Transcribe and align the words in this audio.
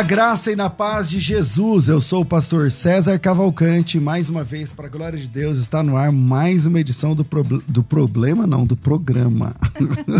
Na 0.00 0.06
graça 0.06 0.50
e 0.50 0.56
na 0.56 0.70
paz 0.70 1.10
de 1.10 1.20
Jesus. 1.20 1.86
Eu 1.86 2.00
sou 2.00 2.22
o 2.22 2.24
pastor 2.24 2.70
César 2.70 3.18
Cavalcante. 3.18 4.00
Mais 4.00 4.30
uma 4.30 4.42
vez, 4.42 4.72
para 4.72 4.86
a 4.86 4.88
glória 4.88 5.18
de 5.18 5.28
Deus, 5.28 5.58
está 5.58 5.82
no 5.82 5.94
ar 5.94 6.10
mais 6.10 6.64
uma 6.64 6.80
edição 6.80 7.14
do, 7.14 7.22
pro... 7.22 7.44
do 7.44 7.82
problema, 7.82 8.46
não, 8.46 8.64
do 8.64 8.74
programa. 8.74 9.54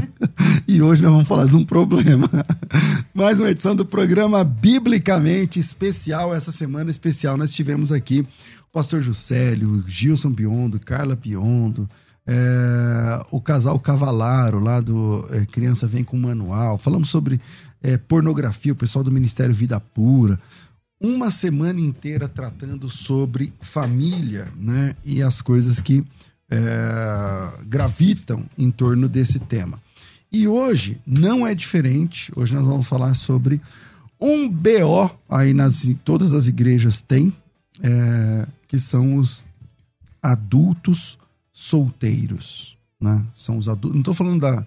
e 0.68 0.82
hoje 0.82 1.02
nós 1.02 1.10
vamos 1.10 1.26
falar 1.26 1.46
de 1.46 1.56
um 1.56 1.64
problema. 1.64 2.28
mais 3.14 3.40
uma 3.40 3.48
edição 3.48 3.74
do 3.74 3.86
programa 3.86 4.44
Biblicamente 4.44 5.58
Especial. 5.58 6.34
Essa 6.34 6.52
semana 6.52 6.90
especial 6.90 7.38
nós 7.38 7.50
tivemos 7.50 7.90
aqui 7.90 8.20
o 8.20 8.72
pastor 8.74 9.00
Juscelio, 9.00 9.82
Gilson 9.86 10.30
Biondo, 10.30 10.78
Carla 10.78 11.16
Biondo. 11.16 11.88
É, 12.26 13.22
o 13.32 13.40
casal 13.40 13.78
Cavalaro, 13.78 14.60
lá 14.60 14.78
do 14.78 15.26
é, 15.30 15.46
Criança 15.46 15.86
Vem 15.86 16.04
com 16.04 16.18
Manual. 16.18 16.76
Falamos 16.76 17.08
sobre 17.08 17.40
é, 17.82 17.96
pornografia, 17.96 18.72
o 18.72 18.76
pessoal 18.76 19.02
do 19.02 19.10
Ministério 19.10 19.54
Vida 19.54 19.80
Pura. 19.80 20.38
Uma 21.00 21.30
semana 21.30 21.80
inteira 21.80 22.28
tratando 22.28 22.88
sobre 22.90 23.52
família 23.60 24.52
né, 24.56 24.94
e 25.04 25.22
as 25.22 25.40
coisas 25.40 25.80
que 25.80 26.04
é, 26.50 27.64
gravitam 27.66 28.44
em 28.58 28.70
torno 28.70 29.08
desse 29.08 29.38
tema. 29.38 29.80
E 30.30 30.46
hoje 30.46 31.00
não 31.06 31.46
é 31.46 31.54
diferente. 31.54 32.30
Hoje 32.36 32.54
nós 32.54 32.66
vamos 32.66 32.86
falar 32.86 33.14
sobre 33.14 33.60
um 34.20 34.48
BO 34.48 35.10
aí 35.28 35.54
nas 35.54 35.88
todas 36.04 36.34
as 36.34 36.46
igrejas 36.46 37.00
tem, 37.00 37.32
é, 37.82 38.46
que 38.68 38.78
são 38.78 39.16
os 39.16 39.46
adultos 40.22 41.18
solteiros, 41.50 42.76
né? 43.00 43.24
São 43.34 43.56
os 43.56 43.68
adultos. 43.68 43.92
Não 43.92 44.00
estou 44.00 44.14
falando 44.14 44.40
da 44.40 44.64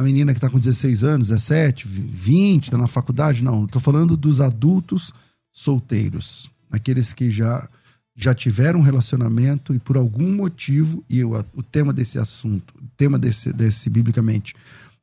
a 0.00 0.02
menina 0.02 0.32
que 0.32 0.38
está 0.38 0.48
com 0.48 0.58
16 0.58 1.04
anos, 1.04 1.28
17, 1.28 1.86
20, 1.86 2.64
está 2.64 2.78
na 2.78 2.86
faculdade. 2.86 3.44
Não, 3.44 3.66
estou 3.66 3.82
falando 3.82 4.16
dos 4.16 4.40
adultos 4.40 5.12
solteiros. 5.52 6.50
Aqueles 6.70 7.12
que 7.12 7.30
já, 7.30 7.68
já 8.16 8.34
tiveram 8.34 8.80
um 8.80 8.82
relacionamento 8.82 9.74
e 9.74 9.78
por 9.78 9.98
algum 9.98 10.32
motivo, 10.32 11.04
e 11.06 11.18
eu, 11.18 11.32
o 11.54 11.62
tema 11.62 11.92
desse 11.92 12.18
assunto, 12.18 12.72
o 12.80 12.88
tema 12.96 13.18
desse, 13.18 13.52
desse 13.52 13.90
biblicamente, 13.90 14.54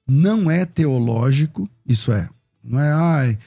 não 0.08 0.50
é 0.50 0.66
teológico, 0.66 1.70
isso 1.86 2.12
é, 2.12 2.28
não 2.64 2.80
é, 2.80 2.92
ai, 2.92 3.38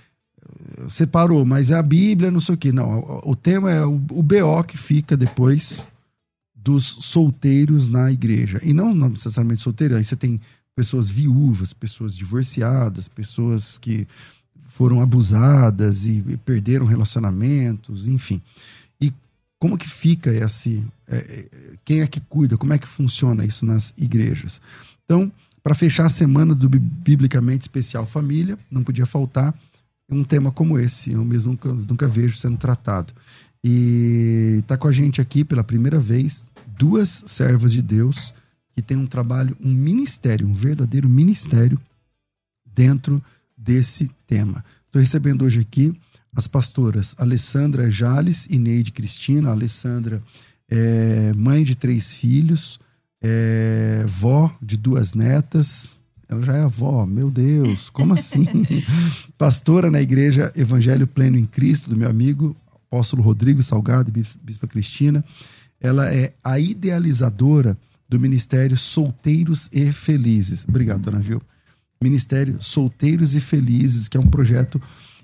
separou, 0.88 1.44
mas 1.44 1.72
é 1.72 1.74
a 1.74 1.82
Bíblia, 1.82 2.30
não 2.30 2.38
sei 2.38 2.54
o 2.54 2.58
que. 2.58 2.70
Não, 2.70 3.00
o, 3.00 3.32
o 3.32 3.34
tema 3.34 3.72
é 3.72 3.84
o, 3.84 3.94
o 3.94 4.22
BO 4.22 4.62
que 4.68 4.78
fica 4.78 5.16
depois 5.16 5.84
dos 6.54 6.84
solteiros 6.84 7.88
na 7.88 8.12
igreja. 8.12 8.60
E 8.62 8.72
não, 8.72 8.94
não 8.94 9.08
necessariamente 9.08 9.62
solteiro, 9.62 9.96
aí 9.96 10.04
você 10.04 10.14
tem 10.14 10.40
pessoas 10.74 11.10
viúvas, 11.10 11.72
pessoas 11.72 12.16
divorciadas, 12.16 13.08
pessoas 13.08 13.78
que 13.78 14.06
foram 14.64 15.00
abusadas 15.00 16.06
e 16.06 16.22
perderam 16.44 16.86
relacionamentos, 16.86 18.06
enfim. 18.06 18.40
E 19.00 19.12
como 19.58 19.76
que 19.76 19.88
fica 19.88 20.32
esse. 20.32 20.84
É, 21.08 21.16
é, 21.16 21.48
quem 21.84 22.00
é 22.00 22.06
que 22.06 22.20
cuida? 22.20 22.56
Como 22.56 22.72
é 22.72 22.78
que 22.78 22.86
funciona 22.86 23.44
isso 23.44 23.66
nas 23.66 23.92
igrejas? 23.96 24.60
Então, 25.04 25.30
para 25.62 25.74
fechar 25.74 26.06
a 26.06 26.10
semana 26.10 26.54
do 26.54 26.68
Biblicamente 26.68 27.62
Especial 27.62 28.06
Família, 28.06 28.58
não 28.70 28.82
podia 28.82 29.04
faltar 29.04 29.54
um 30.08 30.24
tema 30.24 30.50
como 30.50 30.78
esse. 30.78 31.12
Eu 31.12 31.24
mesmo 31.24 31.52
nunca, 31.52 31.72
nunca 31.72 32.08
vejo 32.08 32.38
sendo 32.38 32.56
tratado. 32.56 33.12
E 33.62 34.58
está 34.60 34.76
com 34.76 34.88
a 34.88 34.92
gente 34.92 35.20
aqui 35.20 35.44
pela 35.44 35.62
primeira 35.62 35.98
vez 35.98 36.44
duas 36.78 37.24
servas 37.26 37.72
de 37.72 37.82
Deus 37.82 38.32
que 38.74 38.82
tem 38.82 38.96
um 38.96 39.06
trabalho, 39.06 39.56
um 39.60 39.72
ministério, 39.72 40.46
um 40.46 40.52
verdadeiro 40.52 41.08
ministério 41.08 41.78
dentro 42.64 43.22
desse 43.56 44.10
tema. 44.26 44.64
Estou 44.86 45.00
recebendo 45.00 45.44
hoje 45.44 45.60
aqui 45.60 45.94
as 46.34 46.46
pastoras 46.46 47.14
Alessandra 47.18 47.90
Jales 47.90 48.46
e 48.48 48.58
Neide 48.58 48.92
Cristina. 48.92 49.50
A 49.50 49.52
Alessandra 49.52 50.22
é 50.68 51.32
mãe 51.34 51.64
de 51.64 51.74
três 51.74 52.14
filhos, 52.14 52.78
é 53.20 54.04
vó 54.06 54.54
de 54.62 54.76
duas 54.76 55.12
netas. 55.14 56.00
Ela 56.28 56.42
já 56.42 56.56
é 56.56 56.62
avó, 56.62 57.04
meu 57.06 57.28
Deus, 57.28 57.90
como 57.90 58.14
assim? 58.14 58.46
Pastora 59.36 59.90
na 59.90 60.00
Igreja 60.00 60.52
Evangelho 60.54 61.06
Pleno 61.06 61.36
em 61.36 61.44
Cristo, 61.44 61.90
do 61.90 61.96
meu 61.96 62.08
amigo 62.08 62.56
apóstolo 62.90 63.22
Rodrigo 63.22 63.62
Salgado 63.62 64.10
e 64.10 64.24
Bispa 64.42 64.68
Cristina. 64.68 65.24
Ela 65.80 66.12
é 66.12 66.32
a 66.42 66.58
idealizadora 66.58 67.76
do 68.10 68.18
Ministério 68.18 68.76
Solteiros 68.76 69.68
e 69.72 69.92
Felizes. 69.92 70.66
Obrigado, 70.68 71.02
dona 71.02 71.20
Vil. 71.20 71.40
Ministério 72.02 72.60
Solteiros 72.60 73.36
e 73.36 73.40
Felizes, 73.40 74.08
que 74.08 74.16
é 74.16 74.20
um 74.20 74.26
projeto 74.26 74.82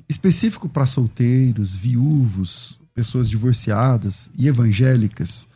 específico 0.08 0.68
para 0.68 0.86
solteiros, 0.86 1.74
viúvos, 1.74 2.78
pessoas 2.94 3.28
divorciadas 3.28 4.30
e 4.38 4.46
evangélicas 4.46 5.48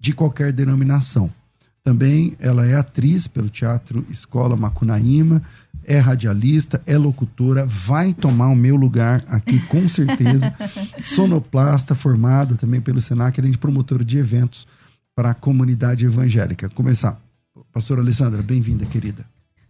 de 0.00 0.12
qualquer 0.12 0.50
denominação. 0.50 1.30
Também 1.84 2.34
ela 2.38 2.66
é 2.66 2.74
atriz 2.74 3.28
pelo 3.28 3.50
Teatro 3.50 4.06
Escola 4.08 4.56
Macunaíma, 4.56 5.42
é 5.84 5.98
radialista, 5.98 6.80
é 6.86 6.96
locutora, 6.96 7.66
vai 7.66 8.14
tomar 8.14 8.48
o 8.48 8.56
meu 8.56 8.76
lugar 8.76 9.22
aqui 9.28 9.60
com 9.66 9.86
certeza. 9.86 10.54
Sonoplasta, 10.98 11.94
formada 11.94 12.54
também 12.56 12.80
pelo 12.80 13.02
Senac, 13.02 13.38
além 13.38 13.52
de 13.52 13.58
promotora 13.58 14.04
de 14.04 14.16
eventos 14.16 14.66
para 15.18 15.30
a 15.30 15.34
comunidade 15.34 16.06
evangélica. 16.06 16.68
Começar. 16.68 17.20
Pastora 17.72 18.00
Alessandra, 18.00 18.40
bem-vinda, 18.40 18.86
querida. 18.86 19.26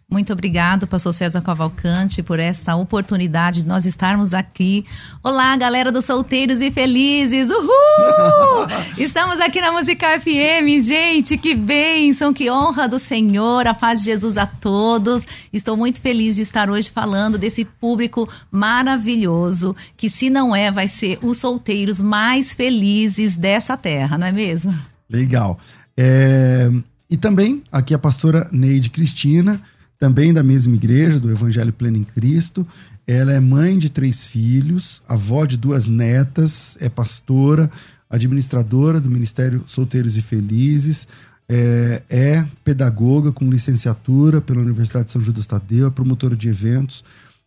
Muito 0.06 0.30
obrigado, 0.30 0.86
pastor 0.86 1.14
César 1.14 1.40
Cavalcante, 1.40 2.22
por 2.22 2.38
essa 2.38 2.76
oportunidade 2.76 3.62
de 3.62 3.66
nós 3.66 3.86
estarmos 3.86 4.34
aqui. 4.34 4.84
Olá, 5.22 5.56
galera 5.56 5.90
dos 5.90 6.04
solteiros 6.04 6.60
e 6.60 6.70
felizes! 6.70 7.48
Uhul! 7.48 8.66
Estamos 8.98 9.40
aqui 9.40 9.58
na 9.62 9.72
Música 9.72 10.20
FM, 10.20 10.82
gente, 10.82 11.38
que 11.38 11.54
bênção, 11.54 12.34
que 12.34 12.50
honra 12.50 12.86
do 12.86 12.98
Senhor, 12.98 13.66
a 13.66 13.72
paz 13.72 14.00
de 14.00 14.04
Jesus 14.04 14.36
a 14.36 14.46
todos. 14.46 15.26
Estou 15.50 15.78
muito 15.78 15.98
feliz 15.98 16.36
de 16.36 16.42
estar 16.42 16.68
hoje 16.68 16.90
falando 16.90 17.38
desse 17.38 17.64
público 17.64 18.28
maravilhoso, 18.50 19.74
que 19.96 20.10
se 20.10 20.28
não 20.28 20.54
é, 20.54 20.70
vai 20.70 20.86
ser 20.86 21.18
os 21.22 21.38
solteiros 21.38 22.02
mais 22.02 22.52
felizes 22.52 23.34
dessa 23.34 23.78
terra, 23.78 24.18
não 24.18 24.26
é 24.26 24.32
mesmo? 24.32 24.78
Legal. 25.08 25.58
É, 25.96 26.70
e 27.10 27.16
também 27.16 27.62
aqui 27.72 27.94
a 27.94 27.98
pastora 27.98 28.48
Neide 28.52 28.90
Cristina, 28.90 29.60
também 29.98 30.32
da 30.32 30.42
mesma 30.42 30.74
igreja, 30.74 31.18
do 31.18 31.30
Evangelho 31.30 31.72
Pleno 31.72 31.96
em 31.96 32.04
Cristo. 32.04 32.66
Ela 33.06 33.32
é 33.32 33.40
mãe 33.40 33.78
de 33.78 33.88
três 33.88 34.24
filhos, 34.24 35.02
avó 35.08 35.46
de 35.46 35.56
duas 35.56 35.88
netas, 35.88 36.76
é 36.80 36.88
pastora, 36.88 37.70
administradora 38.10 39.00
do 39.00 39.10
Ministério 39.10 39.64
Solteiros 39.66 40.16
e 40.16 40.22
Felizes, 40.22 41.08
é, 41.48 42.02
é 42.08 42.46
pedagoga 42.62 43.32
com 43.32 43.50
licenciatura 43.50 44.40
pela 44.40 44.60
Universidade 44.60 45.06
de 45.06 45.12
São 45.12 45.22
Judas 45.22 45.46
Tadeu, 45.46 45.86
é 45.86 45.90
promotora 45.90 46.36
de 46.36 46.48
eventos, 46.48 47.02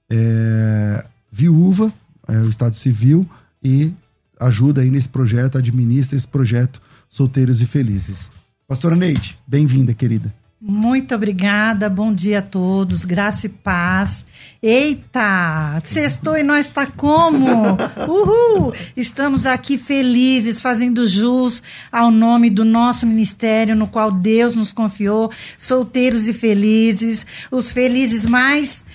é 0.09 1.05
viúva, 1.31 1.93
é, 2.27 2.37
o 2.39 2.49
Estado 2.49 2.75
Civil, 2.75 3.29
e 3.63 3.93
ajuda 4.39 4.81
aí 4.81 4.89
nesse 4.89 5.07
projeto, 5.07 5.57
administra 5.57 6.17
esse 6.17 6.27
projeto 6.27 6.81
Solteiros 7.11 7.59
e 7.59 7.65
Felizes. 7.65 8.31
Pastora 8.65 8.95
Neide, 8.95 9.37
bem-vinda, 9.45 9.93
querida. 9.93 10.33
Muito 10.61 11.13
obrigada, 11.13 11.89
bom 11.89 12.13
dia 12.13 12.39
a 12.39 12.41
todos, 12.41 13.03
graça 13.03 13.47
e 13.47 13.49
paz. 13.49 14.25
Eita, 14.63 15.77
sextou 15.83 16.37
e 16.37 16.43
nós 16.43 16.67
está 16.67 16.85
como? 16.85 17.77
Uhul! 18.07 18.73
Estamos 18.95 19.45
aqui 19.45 19.77
felizes, 19.77 20.61
fazendo 20.61 21.05
jus 21.05 21.61
ao 21.91 22.11
nome 22.11 22.49
do 22.49 22.63
nosso 22.63 23.05
ministério, 23.05 23.75
no 23.75 23.87
qual 23.87 24.09
Deus 24.09 24.55
nos 24.55 24.71
confiou, 24.71 25.29
solteiros 25.57 26.29
e 26.29 26.33
felizes, 26.33 27.27
os 27.51 27.71
felizes 27.71 28.25
mais, 28.25 28.85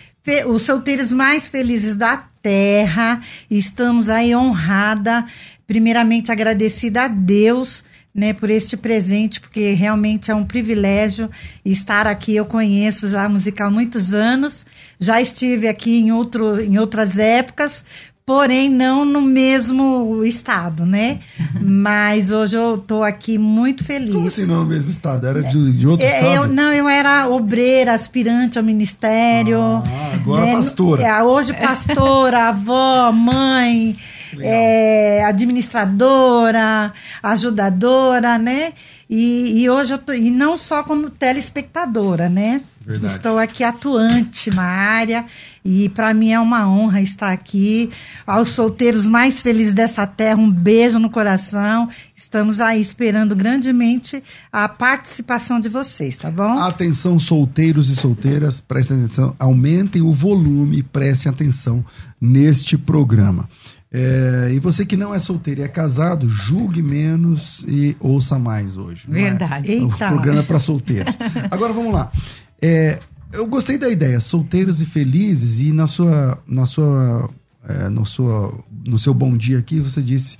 os 0.46 0.62
solteiros 0.62 1.12
mais 1.12 1.48
felizes 1.48 1.98
da 1.98 2.16
terra. 2.40 3.20
Estamos 3.50 4.08
aí 4.08 4.34
honrada, 4.34 5.26
primeiramente 5.66 6.32
agradecida 6.32 7.02
a 7.02 7.08
Deus 7.08 7.84
né, 8.16 8.32
por 8.32 8.48
este 8.48 8.78
presente, 8.78 9.38
porque 9.40 9.74
realmente 9.74 10.30
é 10.30 10.34
um 10.34 10.44
privilégio 10.44 11.30
estar 11.62 12.06
aqui. 12.06 12.34
Eu 12.34 12.46
conheço 12.46 13.08
já 13.10 13.24
a 13.24 13.28
musical 13.28 13.68
há 13.68 13.70
muitos 13.70 14.14
anos, 14.14 14.64
já 14.98 15.20
estive 15.20 15.68
aqui 15.68 15.98
em, 15.98 16.12
outro, 16.12 16.58
em 16.60 16.78
outras 16.78 17.18
épocas, 17.18 17.84
porém 18.24 18.70
não 18.70 19.04
no 19.04 19.20
mesmo 19.20 20.24
estado, 20.24 20.86
né? 20.86 21.20
Mas 21.60 22.30
hoje 22.30 22.56
eu 22.56 22.76
estou 22.76 23.04
aqui 23.04 23.36
muito 23.36 23.84
feliz. 23.84 24.14
Como 24.14 24.26
assim 24.26 24.46
não 24.46 24.60
no 24.60 24.66
mesmo 24.66 24.88
estado? 24.88 25.26
Era 25.26 25.42
de, 25.42 25.72
de 25.72 25.86
outro 25.86 26.06
é, 26.06 26.16
estado? 26.16 26.34
Eu, 26.34 26.48
não, 26.48 26.72
eu 26.72 26.88
era 26.88 27.28
obreira, 27.28 27.92
aspirante 27.92 28.56
ao 28.56 28.64
ministério. 28.64 29.60
Ah, 29.60 30.12
agora 30.14 30.46
né? 30.46 30.52
pastora. 30.54 31.02
É, 31.06 31.22
hoje 31.22 31.52
pastora, 31.52 32.48
avó, 32.48 33.12
mãe 33.12 33.94
é, 34.40 35.24
administradora, 35.24 36.92
ajudadora, 37.22 38.38
né? 38.38 38.72
E, 39.08 39.62
e 39.62 39.70
hoje 39.70 39.94
eu 39.94 39.98
tô, 39.98 40.12
e 40.12 40.30
não 40.30 40.56
só 40.56 40.82
como 40.82 41.10
telespectadora, 41.10 42.28
né? 42.28 42.62
Verdade. 42.86 43.12
Estou 43.12 43.36
aqui 43.36 43.64
atuante 43.64 44.48
na 44.48 44.62
área 44.62 45.26
e 45.64 45.88
para 45.88 46.14
mim 46.14 46.30
é 46.30 46.38
uma 46.38 46.68
honra 46.68 47.00
estar 47.00 47.32
aqui. 47.32 47.90
Aos 48.24 48.50
solteiros 48.50 49.08
mais 49.08 49.42
felizes 49.42 49.74
dessa 49.74 50.06
terra, 50.06 50.38
um 50.38 50.48
beijo 50.48 50.96
no 51.00 51.10
coração. 51.10 51.88
Estamos 52.14 52.60
aí 52.60 52.80
esperando 52.80 53.34
grandemente 53.34 54.22
a 54.52 54.68
participação 54.68 55.58
de 55.58 55.68
vocês, 55.68 56.16
tá 56.16 56.30
bom? 56.30 56.60
Atenção, 56.60 57.18
solteiros 57.18 57.90
e 57.90 57.96
solteiras, 57.96 58.60
prestem 58.60 59.02
atenção, 59.02 59.34
aumentem 59.36 60.00
o 60.00 60.12
volume, 60.12 60.84
prestem 60.84 61.32
atenção 61.32 61.84
neste 62.20 62.78
programa. 62.78 63.48
É, 63.98 64.52
e 64.52 64.58
você 64.58 64.84
que 64.84 64.94
não 64.94 65.14
é 65.14 65.18
solteiro 65.18 65.62
e 65.62 65.64
é 65.64 65.68
casado, 65.68 66.28
julgue 66.28 66.82
menos 66.82 67.64
e 67.66 67.96
ouça 67.98 68.38
mais 68.38 68.76
hoje. 68.76 69.06
É? 69.08 69.12
Verdade. 69.12 69.74
É? 69.74 69.82
O 69.82 69.88
programa 69.88 70.40
é 70.40 70.42
para 70.42 70.58
solteiros. 70.60 71.16
Agora 71.50 71.72
vamos 71.72 71.94
lá. 71.94 72.12
É, 72.60 73.00
eu 73.32 73.46
gostei 73.46 73.78
da 73.78 73.88
ideia, 73.88 74.20
solteiros 74.20 74.82
e 74.82 74.84
felizes, 74.84 75.60
e 75.60 75.72
na 75.72 75.86
sua, 75.86 76.38
na 76.46 76.66
sua, 76.66 77.30
é, 77.66 77.88
no, 77.88 78.04
sua, 78.04 78.62
no 78.86 78.98
seu 78.98 79.14
bom 79.14 79.34
dia 79.34 79.58
aqui, 79.58 79.80
você 79.80 80.02
disse 80.02 80.36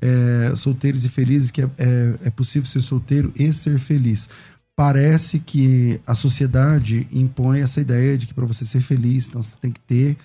é, 0.00 0.52
solteiros 0.54 1.04
e 1.04 1.08
felizes, 1.08 1.50
que 1.50 1.62
é, 1.62 2.30
possível 2.36 2.68
ser 2.68 2.80
solteiro 2.80 3.32
e 3.36 3.52
ser 3.52 3.80
feliz. 3.80 4.28
Parece 4.76 5.40
que 5.40 6.00
a 6.06 6.14
sociedade 6.14 7.08
impõe 7.10 7.60
essa 7.60 7.80
ideia 7.80 8.16
de 8.16 8.28
que 8.28 8.34
para 8.34 8.46
você 8.46 8.64
ser 8.64 8.82
feliz, 8.82 9.26
então 9.26 9.42
você 9.42 9.56
tem 9.60 9.72
que 9.72 9.80
ter 9.80 10.16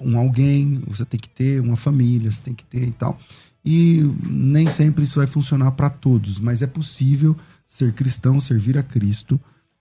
um 0.00 0.18
alguém, 0.18 0.82
você 0.86 1.04
tem 1.04 1.18
que 1.18 1.28
ter 1.28 1.60
uma 1.60 1.76
família, 1.76 2.30
você 2.30 2.42
tem 2.42 2.54
que 2.54 2.64
ter 2.64 2.86
e 2.86 2.92
tal. 2.92 3.18
E 3.64 4.02
nem 4.28 4.68
sempre 4.68 5.04
isso 5.04 5.18
vai 5.18 5.26
funcionar 5.26 5.70
para 5.72 5.88
todos, 5.88 6.38
mas 6.38 6.60
é 6.60 6.66
possível 6.66 7.36
ser 7.66 7.92
cristão, 7.92 8.40
servir 8.40 8.76
a 8.76 8.82
Cristo, 8.82 9.40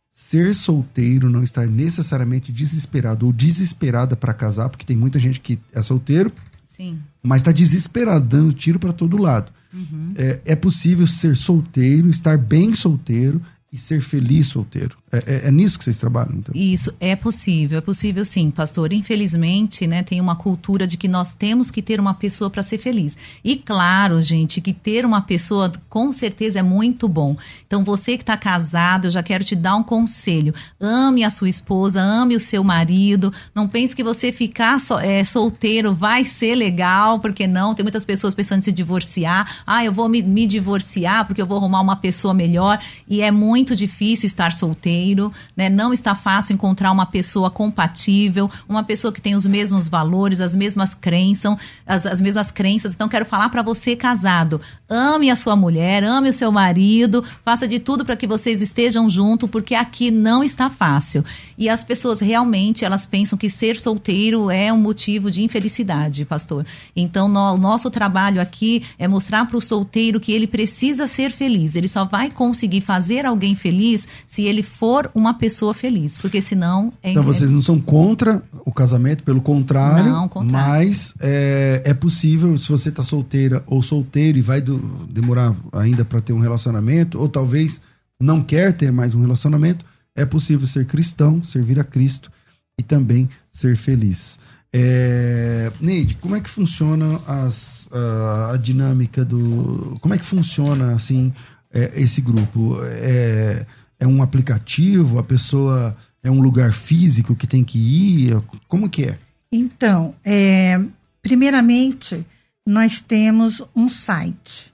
ser 0.09 0.55
solteiro, 0.55 1.29
não 1.29 1.43
estar 1.43 1.67
necessariamente 1.67 2.51
desesperado 2.51 3.25
ou 3.25 3.33
desesperada 3.33 4.15
para 4.15 4.33
casar, 4.33 4.69
porque 4.69 4.85
tem 4.85 4.95
muita 4.95 5.19
gente 5.19 5.39
que 5.39 5.59
é 5.73 5.81
solteiro, 5.81 6.31
Sim. 6.65 6.99
mas 7.21 7.41
está 7.41 7.51
desesperado, 7.51 8.25
dando 8.25 8.53
tiro 8.53 8.79
para 8.79 8.93
todo 8.93 9.21
lado. 9.21 9.51
Uhum. 9.73 10.13
É, 10.15 10.39
é 10.45 10.55
possível 10.55 11.07
ser 11.07 11.35
solteiro, 11.35 12.09
estar 12.09 12.37
bem 12.37 12.73
solteiro 12.73 13.41
e 13.73 13.77
ser 13.77 14.01
feliz 14.01 14.49
solteiro. 14.49 14.95
É, 15.11 15.17
é, 15.17 15.47
é, 15.47 15.51
nisso 15.51 15.79
que 15.79 15.83
vocês 15.83 15.97
trabalham, 15.97 16.35
então? 16.37 16.53
Isso, 16.55 16.93
é 16.99 17.15
possível, 17.15 17.79
é 17.79 17.81
possível 17.81 18.23
sim, 18.23 18.51
pastor. 18.51 18.93
Infelizmente, 18.93 19.87
né, 19.87 20.03
tem 20.03 20.21
uma 20.21 20.35
cultura 20.35 20.85
de 20.85 20.95
que 20.95 21.07
nós 21.07 21.33
temos 21.33 21.71
que 21.71 21.81
ter 21.81 21.99
uma 21.99 22.13
pessoa 22.13 22.51
para 22.51 22.61
ser 22.61 22.77
feliz. 22.77 23.17
E 23.43 23.55
claro, 23.55 24.21
gente, 24.21 24.61
que 24.61 24.73
ter 24.73 25.07
uma 25.07 25.21
pessoa 25.21 25.71
com 25.89 26.11
certeza 26.11 26.59
é 26.59 26.61
muito 26.61 27.07
bom. 27.07 27.35
Então, 27.65 27.83
você 27.83 28.15
que 28.15 28.21
está 28.21 28.37
casado, 28.37 29.05
eu 29.05 29.11
já 29.11 29.23
quero 29.23 29.43
te 29.43 29.55
dar 29.55 29.75
um 29.75 29.83
conselho. 29.83 30.53
Ame 30.79 31.23
a 31.23 31.31
sua 31.31 31.49
esposa, 31.49 31.99
ame 31.99 32.35
o 32.35 32.39
seu 32.39 32.63
marido. 32.63 33.33
Não 33.55 33.67
pense 33.67 33.95
que 33.95 34.03
você 34.03 34.31
ficar 34.31 34.79
so, 34.79 34.99
é, 34.99 35.23
solteiro 35.23 35.95
vai 35.95 36.25
ser 36.25 36.53
legal, 36.53 37.19
porque 37.19 37.47
não. 37.47 37.73
Tem 37.73 37.83
muitas 37.83 38.05
pessoas 38.05 38.35
pensando 38.35 38.59
em 38.59 38.63
se 38.63 38.71
divorciar. 38.71 39.63
Ah, 39.65 39.83
eu 39.83 39.91
vou 39.91 40.07
me, 40.07 40.21
me 40.21 40.45
divorciar 40.45 41.25
porque 41.25 41.41
eu 41.41 41.47
vou 41.47 41.57
arrumar 41.57 41.81
uma 41.81 41.95
pessoa 41.95 42.35
melhor. 42.35 42.79
E 43.07 43.21
é 43.21 43.31
muito 43.31 43.62
muito 43.63 43.77
difícil 43.77 44.27
estar 44.27 44.51
solteiro, 44.51 45.31
né? 45.55 45.69
Não 45.69 45.93
está 45.93 46.13
fácil 46.13 46.53
encontrar 46.53 46.91
uma 46.91 47.05
pessoa 47.05 47.49
compatível, 47.49 48.51
uma 48.67 48.83
pessoa 48.83 49.13
que 49.13 49.21
tem 49.21 49.35
os 49.35 49.47
mesmos 49.47 49.87
valores, 49.87 50.41
as 50.41 50.53
mesmas 50.53 50.93
crenças, 50.93 51.55
as, 51.87 52.05
as 52.05 52.19
mesmas 52.19 52.51
crenças. 52.51 52.93
Então 52.93 53.07
quero 53.07 53.25
falar 53.25 53.47
para 53.47 53.61
você 53.61 53.95
casado, 53.95 54.59
ame 54.89 55.31
a 55.31 55.35
sua 55.37 55.55
mulher, 55.55 56.03
ame 56.03 56.27
o 56.27 56.33
seu 56.33 56.51
marido, 56.51 57.23
faça 57.45 57.65
de 57.65 57.79
tudo 57.79 58.03
para 58.03 58.17
que 58.17 58.27
vocês 58.27 58.61
estejam 58.61 59.09
juntos, 59.09 59.49
porque 59.49 59.75
aqui 59.75 60.11
não 60.11 60.43
está 60.43 60.69
fácil. 60.69 61.23
E 61.57 61.69
as 61.69 61.85
pessoas 61.85 62.19
realmente 62.19 62.83
elas 62.83 63.05
pensam 63.05 63.37
que 63.37 63.49
ser 63.49 63.79
solteiro 63.79 64.51
é 64.51 64.73
um 64.73 64.77
motivo 64.77 65.31
de 65.31 65.41
infelicidade, 65.41 66.25
pastor. 66.25 66.65
Então 66.93 67.29
no, 67.29 67.53
o 67.53 67.57
nosso 67.57 67.89
trabalho 67.89 68.41
aqui 68.41 68.83
é 68.99 69.07
mostrar 69.07 69.47
para 69.47 69.55
o 69.55 69.61
solteiro 69.61 70.19
que 70.19 70.33
ele 70.33 70.47
precisa 70.47 71.07
ser 71.07 71.31
feliz. 71.31 71.77
Ele 71.77 71.87
só 71.87 72.03
vai 72.03 72.29
conseguir 72.29 72.81
fazer 72.81 73.25
alguém 73.25 73.52
alguém 73.53 73.55
feliz 73.55 74.07
se 74.25 74.43
ele 74.43 74.63
for 74.63 75.09
uma 75.13 75.33
pessoa 75.35 75.73
feliz, 75.73 76.17
porque 76.17 76.41
senão 76.41 76.91
é 77.01 77.11
Então 77.11 77.23
vocês 77.23 77.49
não 77.51 77.61
são 77.61 77.79
contra 77.79 78.41
o 78.65 78.71
casamento, 78.71 79.23
pelo 79.23 79.41
contrário, 79.41 80.11
não, 80.11 80.27
contrário. 80.27 80.89
mas 80.89 81.13
é, 81.19 81.81
é 81.85 81.93
possível, 81.93 82.57
se 82.57 82.69
você 82.69 82.89
está 82.89 83.03
solteira 83.03 83.63
ou 83.67 83.81
solteiro 83.81 84.37
e 84.37 84.41
vai 84.41 84.59
do, 84.59 84.77
demorar 85.09 85.55
ainda 85.71 86.03
para 86.03 86.19
ter 86.19 86.33
um 86.33 86.39
relacionamento, 86.39 87.19
ou 87.19 87.29
talvez 87.29 87.81
não 88.19 88.41
quer 88.41 88.73
ter 88.73 88.91
mais 88.91 89.15
um 89.15 89.21
relacionamento, 89.21 89.85
é 90.15 90.25
possível 90.25 90.67
ser 90.67 90.85
cristão, 90.85 91.43
servir 91.43 91.79
a 91.79 91.83
Cristo 91.83 92.31
e 92.77 92.83
também 92.83 93.29
ser 93.51 93.75
feliz. 93.75 94.37
É, 94.75 95.71
Neide, 95.79 96.15
como 96.15 96.35
é 96.35 96.41
que 96.41 96.49
funciona 96.49 97.19
as, 97.27 97.87
a, 97.91 98.53
a, 98.53 98.57
dinâmica 98.57 99.23
do. 99.23 99.99
Como 100.01 100.15
é 100.15 100.17
que 100.17 100.25
funciona 100.25 100.95
assim 100.95 101.31
é, 101.73 101.99
esse 101.99 102.21
grupo? 102.21 102.77
É, 102.83 103.65
é 103.99 104.07
um 104.07 104.21
aplicativo? 104.21 105.17
A 105.17 105.23
pessoa 105.23 105.97
é 106.21 106.29
um 106.29 106.41
lugar 106.41 106.73
físico 106.73 107.35
que 107.35 107.47
tem 107.47 107.63
que 107.63 107.77
ir? 107.77 108.39
Como 108.67 108.89
que 108.89 109.05
é? 109.05 109.17
Então, 109.51 110.13
é, 110.23 110.79
primeiramente, 111.21 112.25
nós 112.65 113.01
temos 113.01 113.61
um 113.75 113.89
site, 113.89 114.73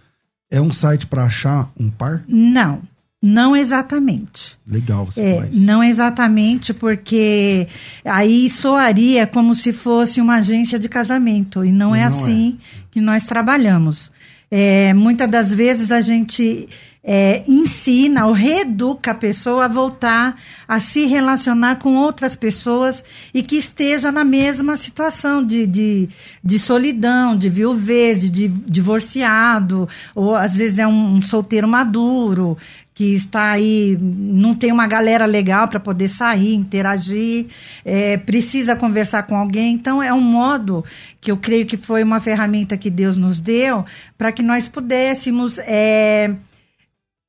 É 0.51 0.61
um 0.61 0.71
site 0.71 1.07
para 1.07 1.25
achar 1.25 1.73
um 1.81 1.91
par? 1.91 2.23
Não. 2.29 2.83
Não 3.23 3.57
exatamente. 3.57 4.59
Legal, 4.67 5.07
você 5.07 5.23
é, 5.23 5.37
faz. 5.37 5.55
Não 5.55 5.83
exatamente, 5.83 6.75
porque 6.75 7.69
aí 8.05 8.51
soaria 8.51 9.27
como 9.29 9.55
se 9.55 9.73
fosse 9.73 10.21
uma 10.21 10.37
agência 10.37 10.77
de 10.77 10.89
casamento. 10.89 11.65
E 11.65 11.71
não, 11.71 11.95
e 11.95 12.01
é 12.01 12.03
não 12.03 12.09
assim 12.09 12.59
é. 12.61 12.83
que 12.91 13.01
nós 13.01 13.25
trabalhamos. 13.25 14.11
É, 14.51 14.93
muitas 14.93 15.31
das 15.31 15.53
vezes 15.53 15.93
a 15.93 16.01
gente 16.01 16.69
é, 17.05 17.43
ensina 17.49 18.27
ou 18.27 18.33
reeduca 18.33 19.11
a 19.11 19.15
pessoa 19.15 19.65
a 19.65 19.69
voltar 19.69 20.41
a 20.69 20.79
se 20.79 21.07
relacionar 21.07 21.77
com 21.77 21.97
outras 21.97 22.35
pessoas 22.35 23.05
e 23.35 23.43
que 23.43 23.57
esteja 23.57 24.13
na 24.13 24.25
mesma 24.25 24.77
situação 24.77 25.45
de, 25.45 25.67
de, 25.67 26.09
de 26.43 26.59
solidão, 26.59 27.37
de 27.37 27.49
viuvez, 27.49 28.21
de, 28.21 28.31
de 28.31 28.49
divorciado, 28.49 29.89
ou 30.15 30.35
às 30.35 30.55
vezes 30.55 30.79
é 30.79 30.87
um, 30.87 31.17
um 31.17 31.23
solteiro 31.23 31.67
maduro 31.67 32.57
que 32.95 33.15
está 33.15 33.53
aí, 33.53 33.99
não 34.01 34.55
tem 34.55 34.71
uma 34.71 34.87
galera 34.87 35.25
legal 35.25 35.67
para 35.67 35.81
poder 35.81 36.09
sair, 36.09 36.55
interagir, 36.55 37.47
é, 37.85 38.19
precisa 38.19 38.77
conversar 38.77 39.23
com 39.25 39.35
alguém. 39.35 39.75
Então, 39.75 40.03
é 40.03 40.13
um 40.13 40.21
modo 40.21 40.85
que 41.21 41.31
eu 41.31 41.37
creio 41.37 41.65
que 41.65 41.77
foi 41.77 42.03
uma 42.03 42.21
ferramenta 42.21 42.77
que 42.77 42.91
Deus 42.91 43.17
nos 43.17 43.41
deu 43.41 43.85
para 44.19 44.31
que 44.31 44.43
nós 44.43 44.69
pudéssemos, 44.69 45.59
é, 45.61 46.35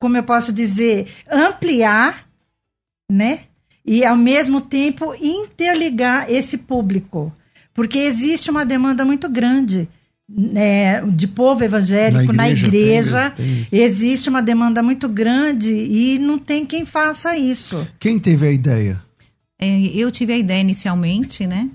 como 0.04 0.18
eu 0.18 0.22
posso 0.22 0.52
dizer, 0.52 1.08
ampliar, 1.32 2.26
né? 3.10 3.44
E, 3.86 4.04
ao 4.04 4.18
mesmo 4.18 4.60
tempo, 4.60 5.14
interligar 5.14 6.30
esse 6.30 6.58
público. 6.58 7.32
Porque 7.72 8.00
existe 8.00 8.50
uma 8.50 8.66
demanda 8.66 9.02
muito 9.02 9.30
grande 9.30 9.88
é, 10.54 11.00
de 11.06 11.26
povo 11.26 11.64
evangélico 11.64 12.34
na 12.34 12.50
igreja, 12.50 12.66
na 12.66 12.76
igreja 12.76 13.30
tem, 13.30 13.64
tem 13.64 13.80
existe 13.80 14.28
uma 14.28 14.42
demanda 14.42 14.82
muito 14.82 15.08
grande 15.08 15.72
e 15.72 16.18
não 16.18 16.38
tem 16.38 16.66
quem 16.66 16.84
faça 16.84 17.34
isso. 17.34 17.88
Quem 17.98 18.18
teve 18.18 18.46
a 18.46 18.52
ideia? 18.52 19.02
É, 19.58 19.86
eu 19.86 20.10
tive 20.10 20.34
a 20.34 20.36
ideia 20.36 20.60
inicialmente, 20.60 21.46
né? 21.46 21.70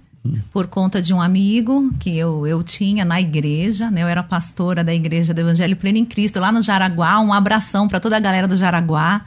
Por 0.51 0.67
conta 0.67 1.01
de 1.01 1.13
um 1.13 1.21
amigo 1.21 1.93
que 1.99 2.17
eu, 2.17 2.45
eu 2.45 2.63
tinha 2.63 3.03
na 3.05 3.19
igreja, 3.19 3.89
né? 3.89 4.03
Eu 4.03 4.07
era 4.07 4.23
pastora 4.23 4.83
da 4.83 4.93
igreja 4.93 5.33
do 5.33 5.41
Evangelho 5.41 5.75
Pleno 5.75 5.97
em 5.97 6.05
Cristo, 6.05 6.39
lá 6.39 6.51
no 6.51 6.61
Jaraguá. 6.61 7.19
Um 7.19 7.33
abração 7.33 7.87
para 7.87 7.99
toda 7.99 8.17
a 8.17 8.19
galera 8.19 8.47
do 8.47 8.55
Jaraguá. 8.55 9.25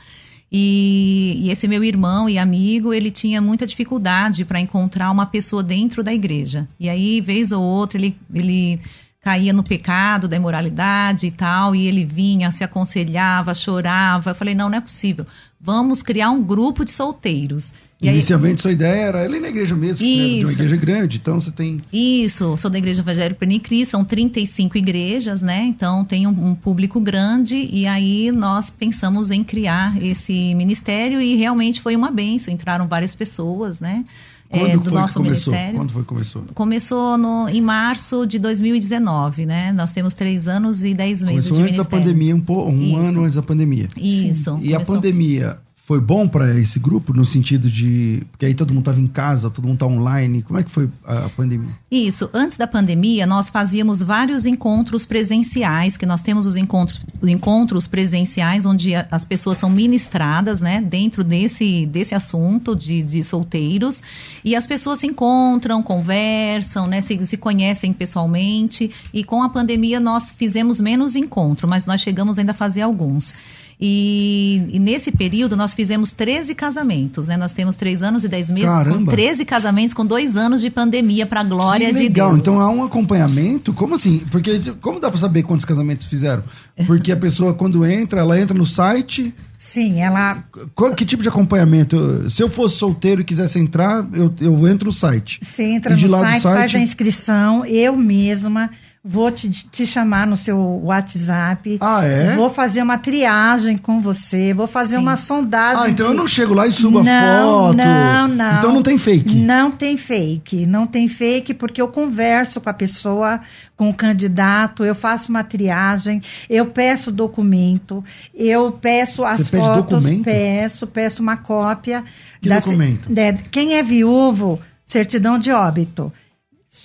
E, 0.55 1.39
e, 1.41 1.51
esse 1.51 1.67
meu 1.67 1.83
irmão 1.83 2.29
e 2.29 2.39
amigo, 2.39 2.93
ele 2.93 3.11
tinha 3.11 3.41
muita 3.41 3.67
dificuldade 3.67 4.45
para 4.45 4.61
encontrar 4.61 5.11
uma 5.11 5.25
pessoa 5.25 5.63
dentro 5.63 6.03
da 6.03 6.13
igreja. 6.13 6.69
E 6.79 6.91
aí, 6.91 7.23
vez 7.23 7.53
ou 7.53 7.63
outra, 7.63 7.97
ele, 7.97 8.15
ele 8.35 8.79
caía 9.23 9.53
no 9.53 9.63
pecado 9.63 10.29
da 10.29 10.37
imoralidade 10.37 11.27
e 11.27 11.31
tal, 11.31 11.75
e 11.75 11.87
ele 11.87 12.05
vinha, 12.05 12.51
se 12.51 12.63
aconselhava, 12.63 13.55
chorava. 13.55 14.33
Eu 14.33 14.35
falei, 14.35 14.55
não, 14.55 14.69
não 14.69 14.77
é 14.77 14.81
possível. 14.81 15.25
Vamos 15.63 16.03
criar 16.03 16.31
um 16.31 16.43
grupo 16.43 16.85
de 16.85 16.91
solteiros. 16.91 17.73
E 18.01 18.09
Inicialmente 18.09 18.55
aí, 18.55 18.63
sua 18.63 18.73
ideia 18.73 19.01
era 19.01 19.25
ele 19.25 19.39
na 19.39 19.49
igreja 19.49 19.77
mesmo, 19.77 20.05
isso, 20.05 20.39
de 20.39 20.45
uma 20.45 20.53
igreja 20.53 20.77
grande, 20.77 21.19
então 21.19 21.41
você 21.41 21.53
tem... 21.53 21.81
Isso, 21.93 22.57
sou 22.57 22.69
da 22.69 22.77
Igreja 22.77 23.01
Evangélica 23.01 23.39
Pernicris, 23.39 23.87
são 23.87 24.05
35 24.05 24.77
igrejas, 24.77 25.41
né? 25.41 25.63
Então 25.67 26.05
tem 26.05 26.27
um, 26.27 26.49
um, 26.49 26.55
público 26.57 27.01
grande 27.01 27.69
e 27.73 27.87
aí 27.87 28.33
nós 28.33 28.71
pensamos 28.71 29.31
em 29.31 29.45
criar 29.45 30.03
esse 30.03 30.53
ministério 30.57 31.23
e 31.23 31.37
realmente 31.37 31.81
foi 31.81 31.95
uma 31.95 32.11
benção, 32.11 32.53
entraram 32.53 32.89
várias 32.89 33.15
pessoas, 33.15 33.79
né? 33.79 34.05
Quando 34.53 34.67
é, 34.67 34.77
do 34.77 34.91
nosso 34.91 35.15
começou? 35.15 35.53
ministério. 35.53 35.79
Quando 35.79 35.93
foi 35.93 36.03
que 36.03 36.09
começou? 36.09 36.45
Começou 36.55 37.17
no, 37.17 37.49
em 37.49 37.61
março 37.61 38.27
de 38.27 38.39
2019, 38.39 39.47
né? 39.47 39.73
Nós 39.73 39.95
temos 39.95 40.15
três 40.15 40.47
anos 40.47 40.85
e 40.85 40.93
dez 40.93 41.23
meses 41.23 41.49
começou 41.49 41.57
de 41.57 41.63
antes 41.65 41.77
da 41.79 41.85
pandemia, 41.85 42.37
um, 42.37 42.43
um 42.47 42.97
ano 42.97 43.23
antes 43.23 43.35
da 43.35 43.43
pandemia. 43.43 43.89
Isso. 43.97 44.51
E 44.61 44.73
começou. 44.73 44.77
a 44.77 44.81
pandemia 44.81 45.59
foi 45.93 46.01
bom 46.01 46.27
para 46.27 46.59
esse 46.59 46.79
grupo 46.79 47.13
no 47.13 47.23
sentido 47.23 47.69
de 47.69 48.23
porque 48.31 48.47
aí 48.47 48.55
todo 48.55 48.71
mundo 48.71 48.81
estava 48.81 48.99
em 48.99 49.07
casa, 49.07 49.51
todo 49.51 49.67
mundo 49.67 49.75
está 49.75 49.87
online. 49.87 50.43
Como 50.43 50.59
é 50.59 50.63
que 50.63 50.71
foi 50.71 50.89
a, 51.05 51.29
pandemia? 51.29 51.69
Isso. 51.91 52.31
Antes 52.33 52.57
da 52.57 52.67
pandemia, 52.67 53.27
nós 53.27 53.51
fazíamos 53.51 54.01
vários 54.01 54.47
encontros 54.47 55.05
presenciais, 55.05 55.99
que 55.99 56.07
nós 56.07 56.23
temos 56.23 56.47
os 56.47 56.57
encontros, 56.57 56.99
encontros 57.23 57.87
presenciais 57.87 58.65
onde 58.65 58.95
as 58.95 59.27
pessoas 59.27 59.59
são 59.59 59.69
ministradas, 59.69 60.63
né, 60.63 60.81
dentro 60.81 61.23
desse 61.23 61.85
desse 61.85 62.15
assunto 62.15 62.75
de, 62.75 63.03
de 63.03 63.23
solteiros 63.23 64.03
e 64.43 64.57
as 64.57 64.67
pessoas 64.67 65.01
se 65.01 65.07
encontram, 65.07 65.83
conversam, 65.83 66.87
né, 66.87 67.03
se, 67.03 67.27
se 67.27 67.37
conhecem 67.37 67.93
pessoalmente. 67.93 68.91
E 69.13 69.23
com 69.23 69.43
a 69.43 69.51
pandemia 69.51 70.01
nós 70.01 70.31
fizemos 70.31 70.81
menos 70.81 71.17
encontro, 71.17 71.69
mas 71.69 71.85
nós 71.85 72.01
chegamos 72.01 72.39
ainda 72.39 72.53
a 72.53 72.55
fazer 72.55 72.81
alguns. 72.81 73.43
E, 73.85 74.65
e, 74.71 74.79
nesse 74.79 75.11
período 75.11 75.57
nós 75.57 75.75
fizemos 75.75 76.13
13 76.13 76.55
casamentos, 76.55 77.27
né? 77.27 77.37
Nós 77.37 77.53
temos 77.53 77.75
três 77.75 78.01
anos 78.01 78.23
e 78.23 78.29
dez 78.29 78.49
meses 78.49 78.71
Caramba. 78.71 78.97
com 78.97 79.07
13 79.07 79.45
casamentos 79.45 79.93
com 79.93 80.07
dois 80.07 80.37
anos 80.37 80.61
de 80.61 80.71
pandemia 80.71 81.27
para 81.27 81.41
a 81.41 81.43
glória 81.43 81.89
que 81.89 81.95
legal. 81.95 82.29
de 82.29 82.35
Deus. 82.35 82.39
Então 82.39 82.61
há 82.61 82.71
um 82.71 82.85
acompanhamento? 82.85 83.73
Como 83.73 83.97
assim? 83.97 84.21
Porque 84.31 84.61
como 84.81 85.01
dá 85.01 85.11
para 85.11 85.19
saber 85.19 85.43
quantos 85.43 85.65
casamentos 85.65 86.07
fizeram? 86.07 86.45
Porque 86.87 87.11
a 87.11 87.17
pessoa 87.17 87.55
quando 87.55 87.85
entra, 87.85 88.21
ela 88.21 88.41
entra 88.41 88.57
no 88.57 88.65
site. 88.65 89.35
Sim, 89.59 90.01
ela. 90.01 90.45
Qual, 90.77 90.95
que 90.95 91.05
tipo 91.05 91.25
de 91.25 91.29
acompanhamento? 91.29 92.31
Se 92.31 92.41
eu 92.41 92.49
fosse 92.49 92.77
solteiro 92.77 93.21
e 93.21 93.25
quisesse 93.25 93.59
entrar, 93.59 94.07
eu, 94.13 94.33
eu 94.41 94.69
entro 94.69 94.87
no 94.87 94.93
site. 94.93 95.41
Você 95.43 95.65
entra 95.65 95.97
no 95.97 96.09
site, 96.09 96.43
site, 96.43 96.43
faz 96.43 96.75
a 96.77 96.79
inscrição, 96.79 97.67
eu 97.67 97.97
mesma 97.97 98.71
vou 99.05 99.33
te, 99.33 99.51
te 99.51 99.85
chamar 99.85 100.29
no 100.29 100.37
seu 100.37 100.59
WhatsApp. 100.85 101.77
Ah, 101.81 102.05
é? 102.05 102.37
Vou 102.37 102.49
fazer 102.51 102.83
uma 102.83 102.97
triagem 102.99 103.77
com 103.77 104.01
você, 104.01 104.55
vou 104.55 104.69
fazer 104.69 104.95
Sim. 104.95 105.03
uma 105.03 105.17
sondagem. 105.17 105.83
Ah, 105.83 105.89
então 105.89 106.09
eu 106.09 106.15
não 106.15 106.29
chego 106.29 106.55
lá 106.55 106.69
e 106.69 106.73
subo 106.73 107.01
a 107.01 107.05
foto. 107.05 107.77
Não, 107.77 108.29
não. 108.29 108.59
Então 108.59 108.73
não 108.73 108.83
tem 108.83 108.97
fake. 108.97 109.35
Não 109.35 109.73
tem 109.73 109.97
fake. 109.97 110.67
Não 110.67 110.87
tem 110.87 111.09
fake 111.09 111.53
porque 111.53 111.83
eu 111.83 111.89
converso 111.89 112.61
com 112.61 112.71
a 112.71 112.75
pessoa, 112.75 113.41
com 113.77 113.91
o 113.91 113.95
candidato, 113.95 114.85
eu 114.85 114.95
faço 114.95 115.31
uma 115.31 115.43
triagem, 115.43 116.23
eu 116.49 116.67
peço 116.67 117.11
documento, 117.11 118.05
eu 118.33 118.71
peço 118.71 119.25
as 119.25 119.39
você 119.39 119.59
fotos, 119.59 120.05
documento? 120.05 120.25
peço, 120.25 120.87
peço 120.87 121.23
uma 121.23 121.37
cópia. 121.37 122.05
Que 122.41 122.49
da, 122.49 122.61
documento? 122.61 123.13
De, 123.13 123.33
quem 123.51 123.75
é 123.75 123.83
viúvo, 123.83 124.61
certidão 124.85 125.39
de 125.39 125.51
óbito 125.51 126.13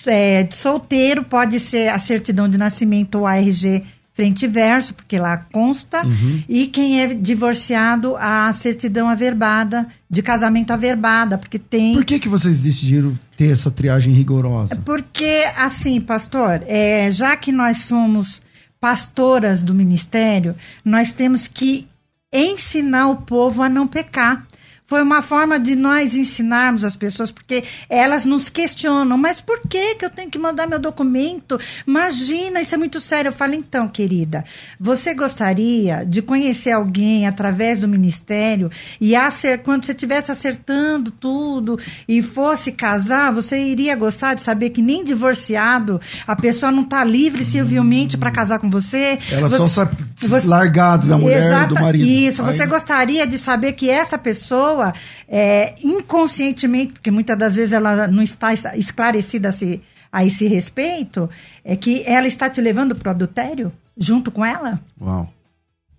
é, 0.07 0.47
solteiro 0.51 1.23
pode 1.23 1.59
ser 1.59 1.89
a 1.89 1.99
certidão 1.99 2.49
de 2.49 2.57
nascimento 2.57 3.15
ou 3.19 3.25
ARG 3.25 3.83
frente 4.17 4.45
e 4.45 4.47
verso, 4.47 4.95
porque 4.95 5.19
lá 5.19 5.37
consta, 5.37 6.03
uhum. 6.03 6.41
e 6.49 6.65
quem 6.65 7.03
é 7.03 7.13
divorciado, 7.13 8.15
a 8.17 8.51
certidão 8.51 9.07
averbada, 9.07 9.87
de 10.09 10.23
casamento 10.23 10.71
averbada, 10.71 11.37
porque 11.37 11.59
tem... 11.59 11.93
Por 11.93 12.03
que, 12.03 12.17
que 12.17 12.27
vocês 12.27 12.59
decidiram 12.59 13.13
ter 13.37 13.51
essa 13.51 13.69
triagem 13.69 14.11
rigorosa? 14.11 14.75
Porque, 14.83 15.43
assim, 15.55 16.01
pastor, 16.01 16.63
é, 16.65 17.11
já 17.11 17.37
que 17.37 17.51
nós 17.51 17.83
somos 17.83 18.41
pastoras 18.79 19.61
do 19.61 19.71
ministério, 19.71 20.55
nós 20.83 21.13
temos 21.13 21.47
que 21.47 21.87
ensinar 22.33 23.09
o 23.09 23.17
povo 23.17 23.61
a 23.61 23.69
não 23.69 23.85
pecar. 23.85 24.47
Foi 24.87 25.01
uma 25.01 25.21
forma 25.21 25.59
de 25.59 25.75
nós 25.75 26.15
ensinarmos 26.15 26.85
as 26.85 26.95
pessoas, 26.95 27.29
porque 27.29 27.61
elas 27.89 28.23
nos 28.23 28.49
questionam, 28.49 29.17
mas 29.17 29.41
por 29.41 29.59
que, 29.67 29.95
que 29.95 30.05
eu 30.05 30.09
tenho 30.09 30.31
que 30.31 30.39
mandar 30.39 30.65
meu 30.65 30.79
documento? 30.79 31.59
Imagina, 31.85 32.61
isso 32.61 32.73
é 32.73 32.77
muito 32.77 33.01
sério. 33.01 33.27
Eu 33.27 33.33
falo, 33.33 33.53
então, 33.53 33.89
querida, 33.89 34.45
você 34.79 35.13
gostaria 35.13 36.05
de 36.05 36.21
conhecer 36.21 36.71
alguém 36.71 37.27
através 37.27 37.79
do 37.79 37.87
ministério 37.87 38.71
e 39.01 39.13
acer, 39.13 39.57
quando 39.57 39.83
você 39.83 39.91
estivesse 39.91 40.31
acertando 40.31 41.11
tudo 41.11 41.77
e 42.07 42.21
fosse 42.21 42.71
casar, 42.71 43.33
você 43.33 43.57
iria 43.57 43.93
gostar 43.93 44.35
de 44.35 44.41
saber 44.41 44.69
que 44.69 44.81
nem 44.81 45.03
divorciado 45.03 45.99
a 46.25 46.35
pessoa 46.35 46.71
não 46.71 46.83
está 46.83 47.03
livre 47.03 47.43
civilmente 47.43 48.17
para 48.17 48.31
casar 48.31 48.59
com 48.59 48.69
você? 48.69 49.19
Ela 49.29 49.49
você, 49.49 49.67
só 49.67 49.89
você, 50.15 50.47
largado 50.47 51.07
da 51.07 51.17
mulher, 51.17 51.43
exata, 51.43 51.75
do 51.75 51.81
marido. 51.81 52.07
Isso, 52.07 52.41
Aí... 52.41 52.53
você 52.53 52.65
gostaria 52.65 53.27
de 53.27 53.37
saber 53.37 53.73
que 53.73 53.89
essa 53.89 54.17
pessoa 54.17 54.76
pessoa 54.77 54.93
é, 55.27 55.75
inconscientemente, 55.83 56.93
porque 56.93 57.11
muitas 57.11 57.37
das 57.37 57.55
vezes 57.55 57.73
ela 57.73 58.07
não 58.07 58.21
está 58.21 58.53
esclarecida 58.53 59.49
a, 59.49 59.51
se, 59.51 59.81
a 60.11 60.23
esse 60.23 60.47
respeito, 60.47 61.29
é 61.63 61.75
que 61.75 62.03
ela 62.05 62.27
está 62.27 62.49
te 62.49 62.61
levando 62.61 62.95
para 62.95 63.09
o 63.09 63.11
adultério 63.11 63.73
junto 63.97 64.31
com 64.31 64.45
ela? 64.45 64.79
Uau, 65.01 65.31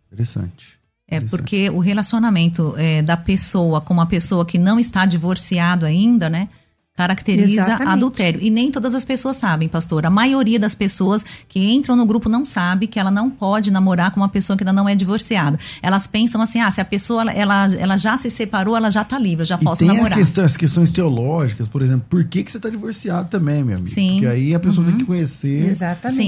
interessante. 0.06 0.78
É 1.10 1.20
porque 1.20 1.70
o 1.70 1.78
relacionamento 1.78 2.74
é, 2.76 3.00
da 3.02 3.16
pessoa 3.16 3.80
com 3.80 3.94
uma 3.94 4.06
pessoa 4.06 4.44
que 4.44 4.58
não 4.58 4.78
está 4.78 5.06
divorciado 5.06 5.86
ainda, 5.86 6.28
né? 6.28 6.48
Caracteriza 6.98 7.60
Exatamente. 7.60 7.94
adultério. 7.94 8.40
E 8.42 8.50
nem 8.50 8.72
todas 8.72 8.92
as 8.92 9.04
pessoas 9.04 9.36
sabem, 9.36 9.68
pastor. 9.68 10.04
A 10.04 10.10
maioria 10.10 10.58
das 10.58 10.74
pessoas 10.74 11.24
que 11.48 11.60
entram 11.60 11.94
no 11.94 12.04
grupo 12.04 12.28
não 12.28 12.44
sabe 12.44 12.88
que 12.88 12.98
ela 12.98 13.08
não 13.08 13.30
pode 13.30 13.70
namorar 13.70 14.10
com 14.10 14.18
uma 14.18 14.28
pessoa 14.28 14.56
que 14.56 14.64
ainda 14.64 14.72
não 14.72 14.88
é 14.88 14.96
divorciada. 14.96 15.60
Elas 15.80 16.08
pensam 16.08 16.42
assim: 16.42 16.58
ah, 16.58 16.68
se 16.72 16.80
a 16.80 16.84
pessoa 16.84 17.30
ela, 17.30 17.72
ela 17.76 17.96
já 17.96 18.18
se 18.18 18.28
separou, 18.28 18.76
ela 18.76 18.90
já 18.90 19.02
está 19.02 19.16
livre, 19.16 19.42
eu 19.42 19.46
já 19.46 19.56
posso 19.56 19.84
e 19.84 19.86
tem 19.86 19.96
namorar. 19.96 20.18
Questão, 20.18 20.44
as 20.44 20.56
questões 20.56 20.90
teológicas, 20.90 21.68
por 21.68 21.82
exemplo, 21.82 22.04
por 22.10 22.24
que, 22.24 22.42
que 22.42 22.50
você 22.50 22.56
está 22.56 22.68
divorciado 22.68 23.28
também, 23.28 23.62
meu 23.62 23.76
amigo? 23.76 23.88
Sim. 23.88 24.14
Porque 24.14 24.26
aí 24.26 24.52
a 24.52 24.58
pessoa 24.58 24.84
uhum. 24.84 24.90
tem 24.90 24.98
que 24.98 25.06
conhecer 25.06 25.70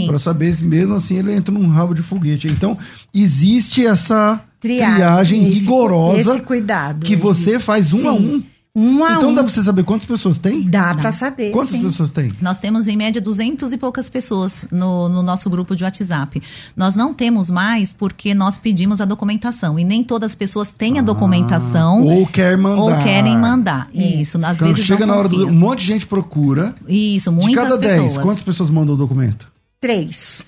para 0.06 0.18
saber 0.20 0.54
se 0.54 0.62
mesmo 0.62 0.94
assim 0.94 1.16
ele 1.16 1.34
entra 1.34 1.52
num 1.52 1.66
rabo 1.66 1.94
de 1.94 2.02
foguete. 2.02 2.46
Então, 2.46 2.78
existe 3.12 3.84
essa 3.84 4.40
triagem, 4.60 4.94
triagem 4.94 5.40
rigorosa 5.48 6.32
esse 6.34 6.42
cuidado 6.42 7.04
que 7.04 7.16
você 7.16 7.58
faz 7.58 7.92
um 7.92 8.02
Sim. 8.02 8.06
a 8.06 8.12
um 8.12 8.42
Um 8.74 9.04
a 9.04 9.14
Então 9.14 9.30
um. 9.30 9.34
dá 9.34 9.42
pra 9.42 9.52
você 9.52 9.62
saber 9.62 9.82
quantas 9.82 10.06
pessoas 10.06 10.38
tem? 10.38 10.62
Dá 10.62 10.94
pra 10.94 11.10
saber. 11.10 11.50
Quantas 11.50 11.72
sim. 11.74 11.82
pessoas 11.82 12.10
tem? 12.12 12.30
Nós 12.40 12.60
temos 12.60 12.86
em 12.86 12.96
média 12.96 13.20
200 13.20 13.72
e 13.72 13.76
poucas 13.76 14.08
pessoas 14.08 14.64
no, 14.70 15.08
no 15.08 15.22
nosso 15.24 15.50
grupo 15.50 15.74
de 15.74 15.82
WhatsApp. 15.82 16.40
Nós 16.76 16.94
não 16.94 17.12
temos 17.12 17.50
mais 17.50 17.92
porque 17.92 18.32
nós 18.32 18.58
pedimos 18.58 19.00
a 19.00 19.04
documentação 19.04 19.76
e 19.78 19.82
nem 19.84 20.04
todas 20.04 20.30
as 20.30 20.34
pessoas 20.36 20.70
têm 20.70 20.98
a 21.00 21.02
documentação 21.02 22.04
Ou 22.04 22.26
quer 22.26 22.56
mandar. 22.56 22.80
ou 22.82 23.02
querem 23.02 23.36
mandar. 23.36 23.88
Isso, 23.92 24.38
às 24.44 24.56
Então 24.58 24.68
vezes 24.68 24.84
chega 24.84 25.04
não 25.04 25.14
na 25.14 25.18
hora 25.20 25.28
do. 25.28 25.46
Um 25.48 25.52
monte 25.52 25.80
de 25.80 25.86
gente 25.86 26.06
procura. 26.06 26.74
Isso, 26.86 27.30
De 27.30 27.36
muitas 27.36 27.64
cada 27.64 27.78
pessoas. 27.78 28.12
10, 28.12 28.18
quantas 28.18 28.42
pessoas 28.42 28.70
mandam 28.70 28.94
o 28.94 28.98
documento? 28.98 29.48
Três. 29.80 30.42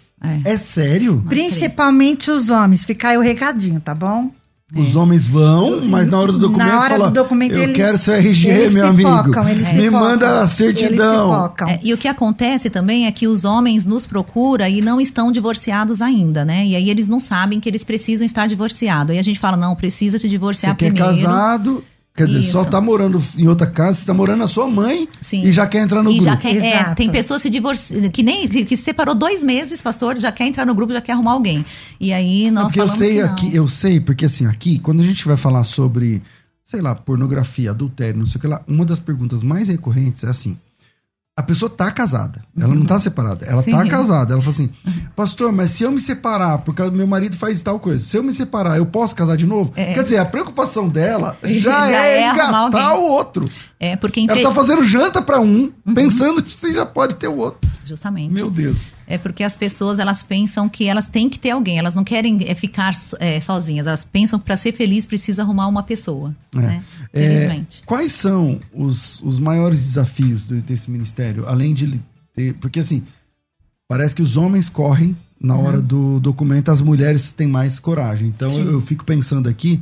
É. 0.45 0.53
É 0.53 0.57
sério? 0.57 1.25
Principalmente 1.29 2.31
os 2.31 2.51
homens. 2.51 2.85
Fica 2.85 3.09
aí 3.09 3.19
o 3.19 3.21
recadinho, 3.21 3.81
tá 3.81 3.93
bom? 3.95 4.31
Os 4.75 4.97
homens 4.97 5.27
vão, 5.27 5.83
mas 5.87 6.09
na 6.09 6.19
hora 6.19 6.33
do 6.33 6.39
documento 6.39 6.69
Na 6.69 6.81
hora 6.81 6.91
fala, 6.95 7.11
do 7.11 7.15
documento 7.15 7.53
eu 7.57 7.63
eles- 7.65 7.77
quero 7.77 7.99
seu 7.99 8.15
RG, 8.15 8.49
eles 8.49 8.73
meu 8.75 8.95
pipocam, 8.95 9.43
amigo. 9.43 9.49
eles 9.49 9.69
Me 9.73 9.83
pipocam. 9.83 10.01
manda 10.01 10.41
a 10.41 10.47
certidão. 10.47 11.53
É, 11.69 11.79
e 11.83 11.93
o 11.93 11.99
que 11.99 12.09
acontece 12.09 12.71
também 12.71 13.07
é 13.07 13.13
que 13.13 13.27
os 13.27 13.45
homens 13.45 13.85
nos 13.85 14.07
procuram 14.07 14.67
e 14.67 14.81
não 14.81 15.01
estão 15.01 15.31
divorciados 15.31 16.01
ainda, 16.01 16.45
né? 16.45 16.65
E 16.67 16.75
aí 16.77 16.89
eles 16.89 17.09
não 17.09 17.21
sabem 17.21 17.61
que 17.61 17.69
eles 17.69 17.85
precisam 17.85 18.25
estar 18.25 18.47
divorciados. 18.49 19.13
Aí 19.13 19.19
a 19.19 19.23
gente 19.23 19.39
fala, 19.39 19.57
não, 19.57 19.75
precisa 19.77 20.17
se 20.19 20.23
Você 20.23 20.29
divorciar 20.29 20.75
quer 20.77 20.93
primeiro. 20.93 21.17
casado, 21.23 21.85
quer 22.15 22.27
dizer, 22.27 22.43
só 22.43 22.63
Isso. 22.63 22.71
tá 22.71 22.81
morando 22.81 23.23
em 23.39 23.49
outra 23.49 23.67
casa, 23.67 24.01
você 24.01 24.05
tá 24.05 24.13
morando 24.15 24.39
na 24.41 24.47
sua 24.49 24.69
mãe 24.69 25.09
Sim. 25.21 25.43
e 25.43 25.53
já 25.53 25.67
quer 25.67 25.83
entrar 25.83 26.03
no 26.03 26.11
e 26.11 26.15
grupo. 26.15 26.25
já 26.31 26.37
quer, 26.37 26.57
é, 26.57 26.95
tem 26.95 27.11
pessoas 27.11 27.41
se 27.43 27.49
divorci... 27.51 28.11
que 28.11 28.23
nem 28.23 28.47
que, 28.49 28.65
que 28.65 28.77
se 28.77 28.83
separou 28.83 29.15
dois 29.15 29.43
meses, 29.43 29.81
pastor, 29.81 30.19
já 30.19 30.31
quer 30.31 30.47
entrar 30.47 30.67
no 30.67 30.75
grupo, 30.75 30.93
já 30.93 31.01
quer 31.01 31.13
arrumar 31.13 31.33
alguém. 31.33 31.65
E 31.99 32.13
aí 32.13 32.47
É 32.47 32.51
nós 32.51 32.65
porque 32.67 32.81
eu 32.81 32.89
sei 32.89 33.15
que 33.15 33.23
não. 33.23 33.33
aqui, 33.33 33.57
eu 33.57 33.69
sei, 33.69 34.01
porque 34.01 34.25
assim, 34.27 34.47
aqui, 34.47 34.79
quando 34.79 35.01
a 35.01 35.05
gente 35.05 35.25
vai 35.27 35.37
falar 35.37 35.65
sobre, 35.65 36.23
sei 36.63 36.81
lá, 36.83 36.95
pornografia, 36.95 37.71
adultério, 37.71 38.19
não 38.19 38.27
sei 38.27 38.39
o 38.39 38.41
que 38.41 38.47
lá, 38.47 38.63
uma 38.67 38.85
das 38.85 39.01
perguntas 39.01 39.43
mais 39.43 39.69
recorrentes 39.69 40.23
é 40.25 40.29
assim: 40.29 40.59
a 41.43 41.47
pessoa 41.47 41.69
tá 41.71 41.91
casada, 41.91 42.43
ela 42.59 42.75
não 42.75 42.85
tá 42.85 42.99
separada, 42.99 43.45
ela 43.45 43.63
tá 43.63 43.83
Sim. 43.83 43.89
casada. 43.89 44.33
Ela 44.33 44.43
fala 44.43 44.53
assim, 44.55 44.71
pastor, 45.15 45.53
mas 45.53 45.71
se 45.73 45.83
eu 45.83 45.91
me 45.93 46.01
separar, 46.01 46.59
porque 46.59 46.83
meu 46.91 47.07
marido 47.07 47.37
faz 47.37 47.61
tal 47.63 47.79
coisa, 47.79 47.99
se 48.05 48.17
eu 48.17 48.23
me 48.23 48.33
separar, 48.33 48.77
eu 48.79 48.87
posso 48.87 49.15
casar 49.15 49.37
de 49.37 49.47
novo? 49.47 49.73
É. 49.77 49.93
Quer 49.95 50.03
dizer, 50.05 50.19
a 50.19 50.25
preocupação 50.25 50.89
dela 50.89 51.37
já, 51.45 51.89
Já 51.91 52.07
é, 52.07 52.17
é 52.23 52.31
engatar 52.31 52.97
o 52.97 53.03
outro. 53.03 53.45
É, 53.79 53.97
porque 53.97 54.25
Ela 54.29 54.41
tá 54.41 54.53
fazendo 54.53 54.85
janta 54.85 55.21
pra 55.21 55.41
um, 55.41 55.73
Uhum. 55.85 55.95
pensando 55.95 56.41
que 56.43 56.55
você 56.55 56.73
já 56.73 56.87
pode 56.87 57.17
ter 57.17 57.27
o 57.27 57.37
outro. 57.37 57.69
justamente. 57.85 58.33
Meu 58.33 58.49
Deus. 58.49 58.93
É 59.09 59.19
porque 59.19 59.43
as 59.43 59.57
pessoas 59.57 59.99
elas 59.99 60.23
pensam 60.23 60.69
que 60.69 60.87
elas 60.89 61.09
têm 61.09 61.29
que 61.29 61.37
ter 61.39 61.51
alguém, 61.51 61.79
elas 61.79 61.97
não 61.97 62.05
querem 62.05 62.39
é, 62.47 62.55
ficar 62.55 62.93
é, 63.19 63.41
sozinhas, 63.41 63.85
elas 63.87 64.05
pensam 64.05 64.39
que 64.39 64.45
para 64.45 64.57
ser 64.57 64.73
feliz 64.73 65.05
precisa 65.05 65.43
arrumar 65.43 65.67
uma 65.67 65.83
pessoa. 65.83 66.33
É. 66.55 66.59
Né? 66.59 66.83
É, 67.13 67.63
quais 67.85 68.13
são 68.13 68.59
os, 68.73 69.21
os 69.23 69.39
maiores 69.39 69.81
desafios 69.85 70.45
do- 70.47 70.61
desse 70.63 70.91
ministério? 70.91 71.47
Além 71.47 71.75
de 71.75 72.01
ter. 72.33 72.55
Porque 72.55 72.81
assim, 72.81 73.03
parece 73.87 74.15
que 74.15 74.23
os 74.23 74.37
homens 74.37 74.69
correm 74.69 75.17
na 75.41 75.57
Uhum. 75.57 75.65
hora 75.65 75.81
do 75.83 76.19
documento, 76.21 76.71
as 76.71 76.81
mulheres 76.81 77.33
têm 77.33 77.47
mais 77.49 77.79
coragem. 77.81 78.29
Então 78.29 78.51
eu, 78.59 78.73
eu 78.73 78.81
fico 78.81 79.05
pensando 79.05 79.49
aqui. 79.49 79.81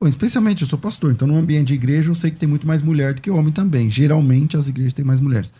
bom, 0.00 0.06
especialmente 0.06 0.62
eu 0.62 0.68
sou 0.68 0.78
pastor, 0.78 1.10
então 1.10 1.26
no 1.26 1.34
ambiente 1.36 1.68
de 1.68 1.74
igreja 1.74 2.10
eu 2.10 2.14
sei 2.14 2.30
que 2.30 2.36
tem 2.36 2.48
muito 2.48 2.66
mais 2.66 2.82
mulher 2.82 3.14
do 3.14 3.20
que 3.22 3.30
homem 3.30 3.52
também. 3.52 3.90
Geralmente 3.90 4.56
as 4.56 4.68
igrejas 4.68 4.94
têm 4.94 5.04
mais 5.04 5.20
mulheres. 5.20 5.52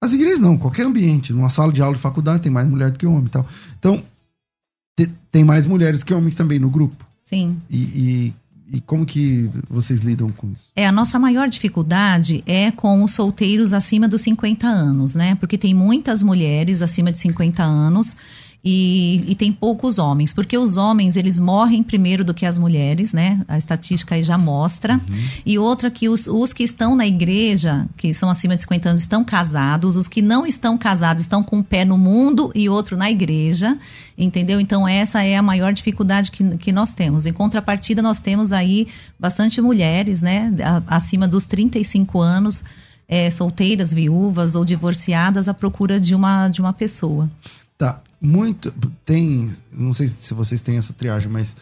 As 0.00 0.12
igrejas 0.12 0.38
não, 0.38 0.56
qualquer 0.58 0.84
ambiente, 0.86 1.32
numa 1.32 1.48
sala 1.50 1.72
de 1.72 1.80
aula 1.82 1.96
de 1.96 2.00
faculdade 2.02 2.42
tem 2.42 2.52
mais 2.52 2.68
mulher 2.68 2.90
do 2.92 2.98
que 2.98 3.06
homem 3.06 3.24
e 3.26 3.30
tal. 3.30 3.48
Então, 3.78 4.04
te- 4.96 5.10
tem 5.32 5.42
mais 5.42 5.66
mulheres 5.66 6.04
que 6.04 6.12
homens 6.14 6.34
também 6.34 6.58
no 6.58 6.68
grupo. 6.70 7.04
Sim. 7.24 7.60
E, 7.70 7.78
e, 7.78 8.34
e 8.72 8.80
como 8.80 9.04
que 9.04 9.50
vocês 9.68 10.00
lidam 10.00 10.30
com 10.30 10.50
isso? 10.50 10.68
É, 10.74 10.86
a 10.86 10.92
nossa 10.92 11.18
maior 11.18 11.48
dificuldade 11.48 12.42
é 12.46 12.70
com 12.70 13.02
os 13.02 13.12
solteiros 13.12 13.72
acima 13.72 14.08
dos 14.08 14.22
50 14.22 14.66
anos, 14.66 15.14
né? 15.14 15.34
Porque 15.34 15.58
tem 15.58 15.74
muitas 15.74 16.22
mulheres 16.22 16.82
acima 16.82 17.12
de 17.12 17.18
50 17.18 17.62
anos 17.62 18.16
e, 18.64 19.22
e 19.28 19.34
tem 19.34 19.52
poucos 19.52 19.98
homens. 19.98 20.32
Porque 20.32 20.56
os 20.56 20.78
homens, 20.78 21.16
eles 21.16 21.38
morrem 21.38 21.82
primeiro 21.82 22.24
do 22.24 22.32
que 22.32 22.46
as 22.46 22.56
mulheres, 22.56 23.12
né? 23.12 23.40
A 23.46 23.58
estatística 23.58 24.14
aí 24.14 24.22
já 24.22 24.38
mostra. 24.38 24.98
E 25.44 25.58
outra 25.58 25.90
que 25.90 26.08
os, 26.08 26.26
os 26.26 26.54
que 26.54 26.62
estão 26.62 26.96
na 26.96 27.06
igreja, 27.06 27.86
que 27.96 28.14
são 28.14 28.30
acima 28.30 28.56
de 28.56 28.62
50 28.62 28.88
anos, 28.88 29.02
estão 29.02 29.22
casados. 29.22 29.96
Os 29.98 30.08
que 30.08 30.22
não 30.22 30.46
estão 30.46 30.78
casados 30.78 31.22
estão 31.22 31.42
com 31.42 31.58
um 31.58 31.62
pé 31.62 31.84
no 31.84 31.98
mundo 31.98 32.50
e 32.54 32.66
outro 32.68 32.96
na 32.96 33.10
igreja. 33.10 33.76
Entendeu? 34.16 34.58
Então, 34.58 34.88
essa 34.88 35.22
é 35.22 35.36
a 35.36 35.42
maior 35.42 35.72
dificuldade 35.74 36.30
que, 36.30 36.56
que 36.56 36.72
nós 36.72 36.94
temos. 36.94 37.26
Em 37.26 37.32
contrapartida, 37.32 38.00
nós 38.00 38.20
temos 38.20 38.50
aí 38.50 38.86
bastante 39.18 39.60
mulheres, 39.60 40.22
né? 40.22 40.50
acima 40.86 41.28
dos 41.28 41.44
35 41.44 42.20
anos, 42.20 42.64
é, 43.06 43.28
solteiras, 43.30 43.92
viúvas 43.92 44.54
ou 44.54 44.64
divorciadas, 44.64 45.48
à 45.48 45.54
procura 45.54 46.00
de 46.00 46.14
uma, 46.14 46.48
de 46.48 46.60
uma 46.60 46.72
pessoa. 46.72 47.28
Tá, 47.76 48.00
muito. 48.24 48.72
Tem. 49.04 49.50
Não 49.72 49.92
sei 49.92 50.08
se 50.08 50.34
vocês 50.34 50.60
têm 50.60 50.76
essa 50.76 50.92
triagem, 50.92 51.30
mas 51.30 51.56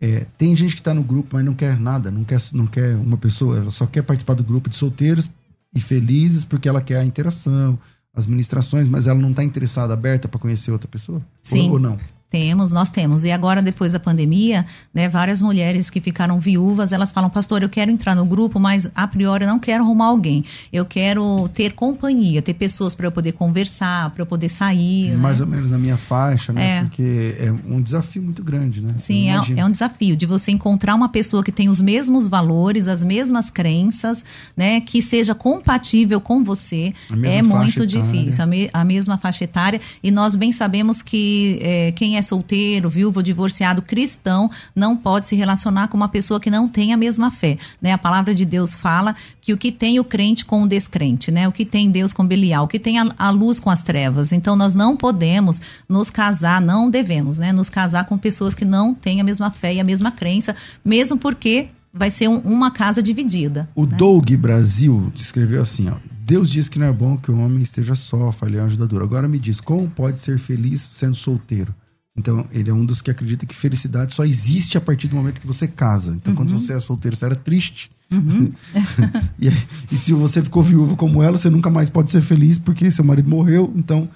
é, 0.00 0.26
tem 0.36 0.56
gente 0.56 0.74
que 0.74 0.82
tá 0.82 0.94
no 0.94 1.02
grupo, 1.02 1.30
mas 1.32 1.44
não 1.44 1.54
quer 1.54 1.78
nada, 1.78 2.10
não 2.10 2.24
quer, 2.24 2.40
não 2.52 2.66
quer 2.66 2.96
uma 2.96 3.16
pessoa, 3.16 3.58
ela 3.58 3.70
só 3.70 3.86
quer 3.86 4.02
participar 4.02 4.34
do 4.34 4.42
grupo 4.42 4.70
de 4.70 4.76
solteiros 4.76 5.28
e 5.74 5.80
felizes 5.80 6.44
porque 6.44 6.68
ela 6.68 6.80
quer 6.80 6.96
a 6.96 7.04
interação, 7.04 7.78
as 8.14 8.26
ministrações, 8.26 8.88
mas 8.88 9.06
ela 9.06 9.18
não 9.20 9.32
tá 9.32 9.44
interessada, 9.44 9.92
aberta 9.92 10.26
para 10.26 10.40
conhecer 10.40 10.72
outra 10.72 10.88
pessoa? 10.88 11.20
Sim. 11.42 11.66
Ou, 11.66 11.74
ou 11.74 11.78
não? 11.78 11.98
Temos, 12.30 12.70
nós 12.70 12.90
temos. 12.90 13.24
E 13.24 13.32
agora, 13.32 13.60
depois 13.60 13.92
da 13.92 13.98
pandemia, 13.98 14.64
né, 14.94 15.08
várias 15.08 15.42
mulheres 15.42 15.90
que 15.90 16.00
ficaram 16.00 16.38
viúvas, 16.38 16.92
elas 16.92 17.10
falam, 17.10 17.28
pastor, 17.28 17.62
eu 17.62 17.68
quero 17.68 17.90
entrar 17.90 18.14
no 18.14 18.24
grupo, 18.24 18.60
mas 18.60 18.88
a 18.94 19.06
priori 19.08 19.44
eu 19.44 19.48
não 19.48 19.58
quero 19.58 19.82
arrumar 19.82 20.06
alguém. 20.06 20.44
Eu 20.72 20.84
quero 20.84 21.48
ter 21.52 21.72
companhia, 21.72 22.40
ter 22.40 22.54
pessoas 22.54 22.94
para 22.94 23.06
eu 23.06 23.10
poder 23.10 23.32
conversar, 23.32 24.10
para 24.10 24.22
eu 24.22 24.26
poder 24.26 24.48
sair. 24.48 25.10
Mais 25.16 25.40
né? 25.40 25.44
ou 25.44 25.50
menos 25.50 25.70
na 25.72 25.78
minha 25.78 25.96
faixa, 25.96 26.52
né? 26.52 26.78
É. 26.78 26.80
Porque 26.82 27.34
é 27.38 27.52
um 27.66 27.82
desafio 27.82 28.22
muito 28.22 28.44
grande, 28.44 28.80
né? 28.80 28.94
Sim, 28.96 29.30
é, 29.30 29.40
é 29.56 29.64
um 29.64 29.70
desafio 29.70 30.16
de 30.16 30.24
você 30.24 30.52
encontrar 30.52 30.94
uma 30.94 31.08
pessoa 31.08 31.42
que 31.42 31.50
tem 31.50 31.68
os 31.68 31.80
mesmos 31.80 32.28
valores, 32.28 32.86
as 32.86 33.02
mesmas 33.02 33.50
crenças, 33.50 34.24
né? 34.56 34.80
Que 34.80 35.02
seja 35.02 35.34
compatível 35.34 36.20
com 36.20 36.44
você. 36.44 36.94
É 37.24 37.42
muito 37.42 37.82
etária. 37.82 37.86
difícil, 37.86 38.44
a, 38.44 38.46
me- 38.46 38.70
a 38.72 38.84
mesma 38.84 39.18
faixa 39.18 39.42
etária. 39.42 39.80
E 40.00 40.10
nós 40.12 40.36
bem 40.36 40.52
sabemos 40.52 41.02
que 41.02 41.58
é, 41.60 41.92
quem 41.92 42.16
é 42.16 42.19
solteiro, 42.22 42.88
viúvo, 42.88 43.22
divorciado, 43.22 43.82
cristão, 43.82 44.50
não 44.74 44.96
pode 44.96 45.26
se 45.26 45.36
relacionar 45.36 45.88
com 45.88 45.96
uma 45.96 46.08
pessoa 46.08 46.40
que 46.40 46.50
não 46.50 46.68
tem 46.68 46.92
a 46.92 46.96
mesma 46.96 47.30
fé. 47.30 47.58
Né? 47.80 47.92
A 47.92 47.98
palavra 47.98 48.34
de 48.34 48.44
Deus 48.44 48.74
fala 48.74 49.14
que 49.40 49.52
o 49.52 49.58
que 49.58 49.72
tem 49.72 49.98
o 49.98 50.04
crente 50.04 50.44
com 50.44 50.62
o 50.62 50.66
descrente, 50.68 51.30
né? 51.30 51.48
O 51.48 51.52
que 51.52 51.64
tem 51.64 51.90
Deus 51.90 52.12
com 52.12 52.26
Belial, 52.26 52.64
o 52.64 52.68
que 52.68 52.78
tem 52.78 52.98
a, 52.98 53.12
a 53.18 53.30
luz 53.30 53.58
com 53.58 53.70
as 53.70 53.82
trevas. 53.82 54.32
Então 54.32 54.54
nós 54.56 54.74
não 54.74 54.96
podemos 54.96 55.60
nos 55.88 56.10
casar, 56.10 56.60
não 56.60 56.90
devemos, 56.90 57.38
né? 57.38 57.52
Nos 57.52 57.68
casar 57.70 58.04
com 58.04 58.16
pessoas 58.18 58.54
que 58.54 58.64
não 58.64 58.94
têm 58.94 59.20
a 59.20 59.24
mesma 59.24 59.50
fé 59.50 59.74
e 59.74 59.80
a 59.80 59.84
mesma 59.84 60.10
crença, 60.10 60.54
mesmo 60.84 61.18
porque 61.18 61.68
vai 61.92 62.10
ser 62.10 62.28
um- 62.28 62.38
uma 62.38 62.70
casa 62.70 63.02
dividida. 63.02 63.68
O 63.74 63.84
né? 63.86 63.96
Doug 63.96 64.30
Brasil 64.36 65.10
descreveu 65.14 65.62
assim, 65.62 65.88
ó. 65.88 65.96
Deus 66.22 66.48
diz 66.48 66.68
que 66.68 66.78
não 66.78 66.86
é 66.86 66.92
bom 66.92 67.16
que 67.16 67.28
o 67.30 67.38
homem 67.40 67.60
esteja 67.60 67.96
só, 67.96 68.30
falhar 68.30 68.66
ajudador. 68.66 69.02
Agora 69.02 69.26
me 69.26 69.36
diz, 69.38 69.60
como 69.60 69.90
pode 69.90 70.20
ser 70.20 70.38
feliz 70.38 70.80
sendo 70.80 71.16
solteiro? 71.16 71.74
Então, 72.20 72.44
ele 72.52 72.68
é 72.68 72.72
um 72.74 72.84
dos 72.84 73.00
que 73.00 73.10
acredita 73.10 73.46
que 73.46 73.56
felicidade 73.56 74.12
só 74.14 74.26
existe 74.26 74.76
a 74.76 74.80
partir 74.80 75.08
do 75.08 75.16
momento 75.16 75.40
que 75.40 75.46
você 75.46 75.66
casa. 75.66 76.12
Então, 76.14 76.34
quando 76.34 76.52
você 76.52 76.74
é 76.74 76.78
solteiro, 76.80 77.16
você 77.16 77.24
era 77.24 77.34
triste. 77.34 77.90
e, 79.40 79.48
aí- 79.48 79.62
e 79.90 79.96
se 79.96 80.12
você 80.12 80.42
ficou 80.42 80.62
viúvo 80.62 80.96
como 80.96 81.22
ela, 81.22 81.38
você 81.38 81.48
nunca 81.48 81.70
mais 81.70 81.88
pode 81.88 82.10
ser 82.10 82.20
feliz 82.20 82.58
porque 82.58 82.90
seu 82.90 83.02
marido 83.04 83.28
morreu. 83.30 83.72
Então, 83.74 84.06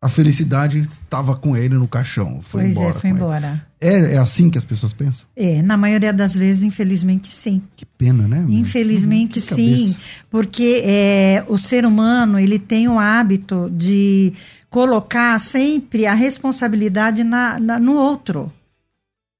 a 0.00 0.08
felicidade 0.08 0.80
estava 0.80 1.34
com 1.36 1.54
ele 1.56 1.74
no 1.74 1.86
caixão. 1.88 2.40
Foi 2.42 2.62
pois 2.62 2.72
embora. 2.76 2.96
é, 2.96 3.00
foi 3.00 3.10
embora. 3.10 3.66
É, 3.80 4.14
é 4.14 4.18
assim 4.18 4.48
que 4.48 4.56
as 4.56 4.64
pessoas 4.64 4.92
pensam? 4.92 5.26
É, 5.36 5.60
na 5.62 5.76
maioria 5.76 6.12
das 6.12 6.34
vezes, 6.34 6.62
infelizmente, 6.62 7.28
sim. 7.30 7.60
Que 7.76 7.84
pena, 7.84 8.26
né? 8.26 8.44
Infelizmente, 8.48 9.34
Que 9.34 9.40
sim, 9.40 9.96
porque 10.30 10.82
é, 10.84 11.44
o 11.48 11.58
ser 11.58 11.84
humano 11.84 12.38
ele 12.38 12.58
tem 12.58 12.88
o 12.88 12.98
hábito 12.98 13.70
de 13.74 14.32
colocar 14.74 15.38
sempre 15.38 16.04
a 16.04 16.14
responsabilidade 16.14 17.22
na, 17.22 17.60
na- 17.60 17.78
no 17.78 17.94
outro, 17.94 18.52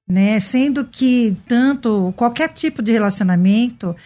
né? 0.08 0.38
Sendo 0.38 0.84
que 0.84 1.36
tanto 1.48 2.14
qualquer 2.16 2.50
tipo 2.52 2.80
de 2.80 2.92
relacionamento 2.92 3.96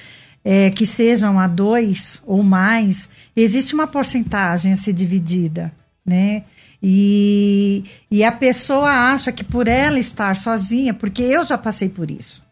é, 0.42 0.70
que 0.70 0.86
sejam 0.86 1.38
a 1.38 1.46
dois 1.46 2.22
ou 2.24 2.42
mais, 2.42 3.10
existe 3.36 3.74
uma 3.74 3.86
porcentagem 3.86 4.72
a 4.72 4.76
ser 4.76 4.94
dividida, 4.94 5.70
né? 6.02 6.44
E, 6.82 7.84
e 8.10 8.24
a 8.24 8.32
pessoa 8.32 8.88
acha 9.12 9.30
que 9.30 9.44
por 9.44 9.68
ela 9.68 9.98
estar 9.98 10.34
sozinha, 10.34 10.94
porque 10.94 11.22
eu 11.22 11.44
já 11.44 11.58
passei 11.58 11.90
por 11.90 12.10
isso. 12.10 12.42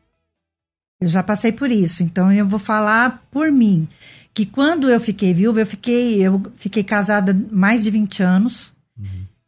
Eu 1.01 1.09
já 1.09 1.23
passei 1.23 1.51
por 1.51 1.71
isso, 1.73 2.03
então 2.03 2.31
eu 2.31 2.47
vou 2.47 2.59
falar 2.59 3.23
por 3.31 3.51
mim. 3.51 3.89
Que 4.37 4.45
quando 4.45 4.91
eu 4.91 5.01
fiquei 5.01 5.33
viúva, 5.33 5.61
eu 5.61 5.67
fiquei, 5.67 6.21
eu 6.21 6.43
fiquei 6.57 6.85
casada 6.85 7.35
mais 7.51 7.83
de 7.83 7.91
20 7.91 8.23
anos. 8.23 8.75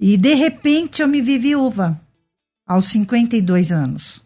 E 0.00 0.16
de 0.16 0.32
repente 0.32 1.02
eu 1.02 1.08
me 1.08 1.20
vi 1.20 1.38
viúva, 1.38 2.00
aos 2.66 2.86
52 2.86 3.70
anos. 3.70 4.22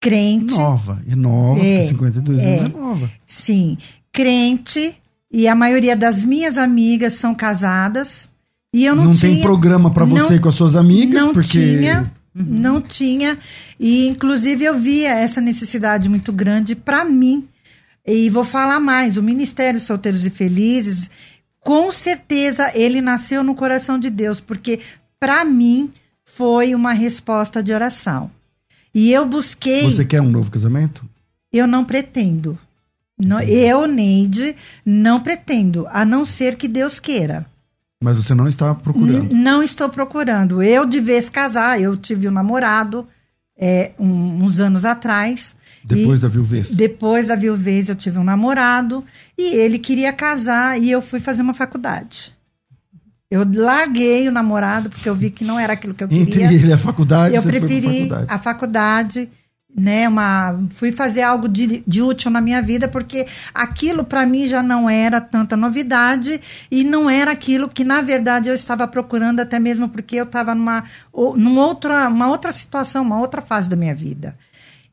Crente, 0.00 0.54
Nova, 0.54 1.00
é 1.08 1.14
nova, 1.14 1.60
É, 1.60 1.78
porque 1.78 1.88
52 1.90 2.40
é. 2.42 2.58
anos 2.58 2.74
é 2.74 2.76
nova. 2.78 3.10
sim. 3.26 3.76
crente 4.12 4.94
e 5.30 5.46
a 5.46 5.54
maioria 5.54 5.96
das 5.96 6.22
minhas 6.24 6.56
amigas 6.58 7.12
são 7.14 7.34
casadas. 7.34 8.28
E 8.74 8.84
eu 8.84 8.96
não, 8.96 9.04
Não 9.06 9.12
tinha. 9.12 9.32
tem 9.34 9.42
programa 9.42 9.90
pra 9.92 10.04
você 10.04 10.34
não- 10.34 10.40
com 10.40 10.48
as 10.48 10.54
suas 10.56 10.74
amigas, 10.74 11.22
não 11.22 11.32
porque. 11.32 11.48
tinha, 11.48 12.12
não 12.34 12.80
tinha. 12.80 13.38
E 13.78 14.06
inclusive 14.08 14.64
eu 14.64 14.78
via 14.78 15.10
essa 15.14 15.40
necessidade 15.40 16.08
muito 16.08 16.32
grande 16.32 16.74
para 16.74 17.04
mim. 17.04 17.46
E 18.10 18.30
vou 18.30 18.44
falar 18.44 18.80
mais, 18.80 19.16
o 19.16 19.22
Ministério 19.22 19.78
Solteiros 19.80 20.24
e 20.24 20.30
Felizes, 20.30 21.10
com 21.60 21.90
certeza 21.92 22.70
ele 22.74 23.00
nasceu 23.00 23.42
no 23.44 23.54
coração 23.54 23.98
de 23.98 24.08
Deus, 24.10 24.40
porque 24.40 24.80
para 25.20 25.44
mim 25.44 25.92
foi 26.24 26.74
uma 26.74 26.92
resposta 26.92 27.62
de 27.62 27.72
oração. 27.72 28.30
E 28.94 29.12
eu 29.12 29.26
busquei, 29.26 29.84
Você 29.84 30.04
quer 30.04 30.20
um 30.22 30.30
novo 30.30 30.50
casamento? 30.50 31.04
eu 31.52 31.66
não 31.66 31.84
pretendo. 31.84 32.58
Não- 33.20 33.40
eu, 33.40 33.86
Neide, 33.86 34.54
não 34.86 35.20
pretendo, 35.20 35.86
a 35.90 36.04
não 36.04 36.24
ser 36.24 36.56
que 36.56 36.68
Deus 36.68 36.98
queira. 37.00 37.44
Mas 38.02 38.16
você 38.16 38.32
não 38.32 38.46
está 38.48 38.72
procurando. 38.76 39.24
N- 39.32 39.34
Não 39.42 39.60
estou 39.60 39.88
procurando. 39.88 40.62
Eu 40.62 40.86
de 40.86 41.00
vez 41.00 41.28
casar, 41.28 41.80
eu 41.82 41.96
tive 41.96 42.28
um 42.28 42.30
namorado 42.30 43.06
é, 43.60 43.90
um- 43.98 44.44
uns 44.44 44.60
anos 44.60 44.84
atrás. 44.84 45.56
Depois 45.84 46.18
e 46.18 46.22
da 46.22 46.28
viuvez. 46.28 46.70
Depois 46.70 47.26
da 47.26 47.36
viuvez, 47.36 47.88
eu 47.88 47.94
tive 47.94 48.18
um 48.18 48.24
namorado 48.24 49.04
e 49.36 49.54
ele 49.54 49.78
queria 49.78 50.12
casar 50.12 50.80
e 50.80 50.90
eu 50.90 51.00
fui 51.00 51.20
fazer 51.20 51.42
uma 51.42 51.54
faculdade. 51.54 52.36
Eu 53.30 53.46
larguei 53.54 54.26
o 54.26 54.32
namorado 54.32 54.88
porque 54.88 55.08
eu 55.08 55.14
vi 55.14 55.30
que 55.30 55.44
não 55.44 55.58
era 55.58 55.74
aquilo 55.74 55.92
que 55.92 56.02
eu 56.02 56.08
Entre 56.10 56.32
queria. 56.32 56.46
ele 56.46 56.68
e 56.68 56.72
a 56.72 56.78
faculdade, 56.78 57.34
eu 57.34 57.42
preferi 57.42 57.82
faculdade. 57.82 58.26
a 58.28 58.38
faculdade, 58.38 59.28
né? 59.76 60.08
Uma, 60.08 60.58
fui 60.70 60.90
fazer 60.90 61.20
algo 61.20 61.46
de, 61.46 61.84
de 61.86 62.00
útil 62.00 62.30
na 62.30 62.40
minha 62.40 62.62
vida, 62.62 62.88
porque 62.88 63.26
aquilo 63.52 64.02
para 64.02 64.24
mim 64.24 64.46
já 64.46 64.62
não 64.62 64.88
era 64.88 65.20
tanta 65.20 65.58
novidade 65.58 66.40
e 66.70 66.82
não 66.82 67.08
era 67.08 67.32
aquilo 67.32 67.68
que, 67.68 67.84
na 67.84 68.00
verdade, 68.00 68.48
eu 68.48 68.54
estava 68.54 68.88
procurando, 68.88 69.40
até 69.40 69.58
mesmo 69.58 69.90
porque 69.90 70.16
eu 70.16 70.24
estava 70.24 70.54
numa, 70.54 70.84
numa 71.36 71.66
outra, 71.66 72.08
uma 72.08 72.28
outra 72.28 72.50
situação, 72.50 73.02
uma 73.02 73.20
outra 73.20 73.42
fase 73.42 73.68
da 73.68 73.76
minha 73.76 73.94
vida. 73.94 74.38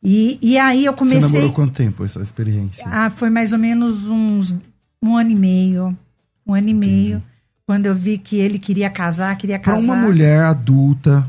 E, 0.06 0.38
e 0.42 0.58
aí 0.58 0.86
eu 0.86 0.92
Você 0.94 0.98
comecei. 1.00 1.22
namorou 1.22 1.52
quanto 1.52 1.74
tempo 1.74 2.06
essa 2.06 2.22
experiência? 2.22 2.84
Ah, 2.88 3.10
foi 3.10 3.30
mais 3.30 3.52
ou 3.52 3.58
menos 3.60 4.06
uns 4.08 4.54
um 5.02 5.18
ano 5.18 5.32
e 5.32 5.36
meio. 5.36 5.98
Um 6.46 6.54
ano 6.54 6.70
e 6.70 6.74
meio. 6.74 7.24
Quando 7.66 7.88
eu 7.88 7.96
vi 7.96 8.18
que 8.20 8.36
ele 8.38 8.60
queria 8.60 8.90
casar, 8.90 9.36
queria 9.38 9.60
Pra 9.60 9.74
casar. 9.74 9.84
uma 9.84 9.96
mulher 9.96 10.42
adulta, 10.44 11.28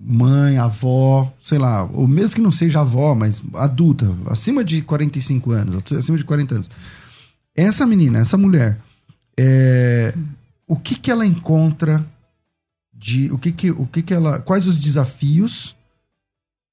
mãe, 0.00 0.56
avó, 0.56 1.30
sei 1.42 1.58
lá, 1.58 1.84
ou 1.84 2.08
mesmo 2.08 2.36
que 2.36 2.40
não 2.40 2.50
seja 2.50 2.80
avó, 2.80 3.14
mas 3.14 3.42
adulta, 3.54 4.10
acima 4.26 4.64
de 4.64 4.80
45 4.80 5.50
anos, 5.52 5.92
acima 5.92 6.16
de 6.16 6.24
40 6.24 6.54
anos. 6.54 6.70
Essa 7.54 7.84
menina, 7.84 8.18
essa 8.20 8.38
mulher, 8.38 8.78
é, 9.38 10.14
o 10.66 10.76
que 10.76 10.94
que 10.94 11.10
ela 11.10 11.26
encontra 11.26 12.02
de, 12.94 13.30
o 13.30 13.36
que 13.36 13.52
que, 13.52 13.70
o 13.70 13.86
que 13.86 14.00
que 14.00 14.14
ela, 14.14 14.38
quais 14.38 14.66
os 14.66 14.78
desafios 14.80 15.76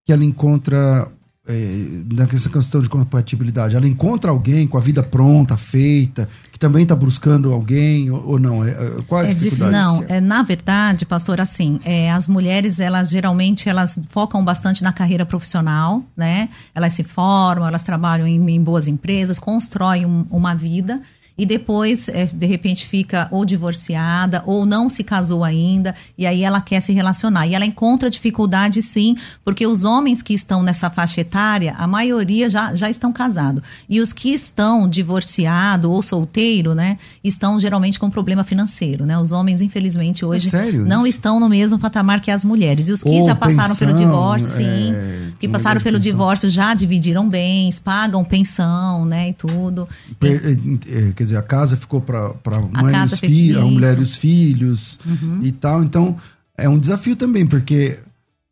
que 0.05 0.13
ela 0.13 0.23
encontra 0.23 1.11
nessa 1.51 2.49
questão 2.49 2.81
de 2.81 2.89
compatibilidade? 2.89 3.75
Ela 3.75 3.87
encontra 3.87 4.31
alguém 4.31 4.67
com 4.67 4.77
a 4.77 4.81
vida 4.81 5.01
pronta, 5.01 5.55
feita, 5.57 6.27
que 6.51 6.59
também 6.59 6.83
está 6.83 6.95
buscando 6.95 7.51
alguém 7.53 8.09
ou, 8.11 8.31
ou 8.31 8.39
não? 8.39 8.63
É, 8.65 8.71
é, 8.71 8.97
qual 9.07 9.21
a 9.21 9.27
É 9.27 9.33
dificuldade? 9.33 9.71
Não, 9.71 10.03
é, 10.07 10.19
na 10.19 10.43
verdade, 10.43 11.05
pastor, 11.05 11.39
assim, 11.41 11.79
é, 11.85 12.11
as 12.11 12.27
mulheres, 12.27 12.79
elas 12.79 13.09
geralmente, 13.09 13.69
elas 13.69 13.97
focam 14.09 14.43
bastante 14.43 14.83
na 14.83 14.91
carreira 14.91 15.25
profissional, 15.25 16.03
né? 16.15 16.49
Elas 16.75 16.93
se 16.93 17.03
formam, 17.03 17.67
elas 17.67 17.83
trabalham 17.83 18.27
em, 18.27 18.49
em 18.51 18.61
boas 18.61 18.87
empresas, 18.87 19.39
constroem 19.39 20.05
um- 20.05 20.25
uma 20.29 20.53
vida 20.55 21.01
e 21.37 21.45
depois, 21.45 22.09
é, 22.09 22.25
de 22.25 22.45
repente, 22.45 22.85
fica 22.87 23.27
ou 23.31 23.45
divorciada 23.45 24.41
ou 24.45 24.65
não 24.65 24.89
se 24.89 25.03
casou 25.03 25.43
ainda 25.43 25.93
e 26.17 26.25
aí 26.25 26.43
ela 26.43 26.59
quer 26.61 26.81
se 26.81 26.91
relacionar. 26.93 27.45
E 27.47 27.53
ela 27.53 27.65
encontra 27.65 28.09
dificuldade, 28.09 28.81
sim, 28.81 29.15
porque 29.45 29.67
os 29.67 29.83
homens 29.83 30.21
que 30.21 30.33
estão 30.33 30.63
nessa 30.63 30.89
faixa 30.89 31.21
etária, 31.21 31.75
a 31.77 31.85
maioria 31.87 32.49
já, 32.49 32.73
já 32.73 32.89
estão 32.89 33.11
casados. 33.13 33.61
E 33.87 33.99
os 34.01 34.11
que 34.13 34.29
estão 34.33 34.87
divorciado 34.89 35.91
ou 35.91 36.01
solteiro, 36.01 36.73
né, 36.73 36.97
estão 37.23 37.59
geralmente 37.59 37.99
com 37.99 38.09
problema 38.09 38.43
financeiro, 38.43 39.05
né? 39.05 39.17
Os 39.17 39.31
homens, 39.31 39.61
infelizmente, 39.61 40.25
hoje 40.25 40.49
É 40.55 40.71
não 40.71 41.05
isso? 41.05 41.17
estão 41.17 41.39
no 41.39 41.49
mesmo 41.49 41.77
patamar 41.77 42.21
que 42.21 42.31
as 42.31 42.43
mulheres. 42.43 42.87
E 42.89 42.91
os 42.93 43.03
que 43.03 43.09
Ou 43.09 43.23
já 43.25 43.35
passaram 43.35 43.75
pelo 43.75 43.91
pensão, 43.91 44.05
divórcio, 44.05 44.49
sim, 44.51 44.91
é, 44.93 45.21
que 45.39 45.47
passaram 45.47 45.81
pelo 45.81 45.97
pensão. 45.97 46.11
divórcio 46.11 46.49
já 46.49 46.73
dividiram 46.73 47.27
bens, 47.29 47.79
pagam 47.79 48.23
pensão, 48.23 49.05
né, 49.05 49.29
e 49.29 49.33
tudo. 49.33 49.87
Per- 50.19 50.41
é, 50.43 51.07
é, 51.09 51.11
quer 51.13 51.23
dizer, 51.27 51.37
a 51.37 51.41
casa 51.43 51.77
ficou 51.77 52.01
para 52.01 52.27
a 52.27 52.81
mãe 52.83 52.95
e 52.95 53.05
os 53.05 53.19
filhos, 53.19 53.57
a 53.63 53.65
mulher 53.65 53.97
e 53.97 54.01
os 54.01 54.15
filhos 54.15 54.99
Uhum. 55.05 55.39
e 55.43 55.51
tal. 55.51 55.83
Então, 55.83 56.15
é 56.57 56.67
um 56.67 56.79
desafio 56.79 57.15
também, 57.15 57.45
porque 57.45 57.99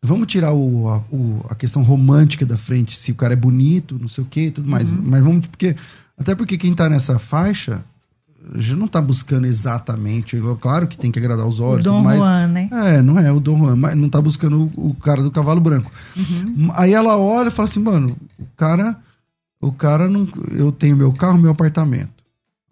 vamos 0.01 0.27
tirar 0.27 0.53
o, 0.53 0.88
a, 0.89 0.97
o- 1.11 1.45
a 1.49 1.55
questão 1.55 1.81
romântica 1.83 2.45
da 2.45 2.57
frente, 2.57 2.97
se 2.97 3.11
o 3.11 3.15
cara 3.15 3.33
é 3.33 3.38
bonito, 3.38 3.97
não 3.99 4.07
sei 4.07 4.23
o 4.23 4.27
que, 4.27 4.51
tudo 4.51 4.69
mais. 4.69 4.89
Uhum. 4.91 5.01
Mas 5.03 5.23
vamos, 5.23 5.47
porque 5.47 5.75
até 6.17 6.35
porque 6.35 6.57
quem 6.57 6.73
tá 6.75 6.88
nessa 6.89 7.17
faixa 7.19 7.83
já 8.57 8.75
não 8.75 8.88
tá 8.88 9.01
buscando 9.01 9.47
exatamente, 9.47 10.39
claro 10.61 10.88
que 10.88 10.95
tem 10.95 11.11
que 11.11 11.17
agradar 11.17 11.47
os 11.47 11.59
O 11.59 11.63
olhos, 11.63 11.83
Dom 11.83 11.93
tudo 11.95 12.03
mais. 12.03 12.19
Juan, 12.19 12.47
né? 12.47 12.69
É, 12.71 13.01
não 13.01 13.17
é 13.17 13.31
o 13.31 13.39
Dom 13.39 13.57
Juan, 13.57 13.75
mas 13.75 13.95
não 13.95 14.07
tá 14.07 14.21
buscando 14.21 14.69
o, 14.75 14.89
o 14.89 14.93
cara 14.93 15.23
do 15.23 15.31
cavalo 15.31 15.59
branco. 15.59 15.91
Uhum. 16.15 16.69
Aí 16.75 16.93
ela 16.93 17.17
olha 17.17 17.47
e 17.47 17.51
fala 17.51 17.67
assim, 17.67 17.79
mano, 17.79 18.15
o 18.38 18.45
cara, 18.55 18.95
o 19.59 19.71
cara 19.71 20.07
não, 20.07 20.27
eu 20.51 20.71
tenho 20.71 20.95
meu 20.95 21.11
carro, 21.11 21.39
meu 21.39 21.49
apartamento. 21.49 22.11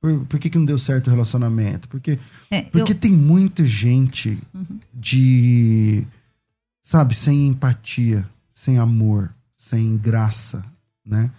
Por, 0.01 0.25
por 0.27 0.39
que, 0.39 0.49
que 0.51 0.59
não 0.59 0.65
deu 0.65 0.79
certo 0.79 1.09
o 1.09 1.11
relacionamento? 1.11 1.89
Porque, 1.89 2.19
É, 2.51 2.63
porque 2.63 2.93
eu- 2.93 2.99
tem 2.99 3.13
muita 3.13 3.65
gente 3.67 4.39
de, 4.95 6.07
sabe, 6.83 7.15
sem 7.15 7.49
empatia, 7.49 8.29
sem 8.55 8.79
amor, 8.79 9.35
sem 9.57 9.97
graça, 9.97 10.65
né? 11.05 11.31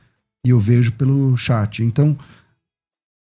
E 0.46 0.50
eu 0.50 0.60
vejo 0.60 0.92
pelo 0.94 1.36
chat. 1.38 1.84
Então, 1.84 2.18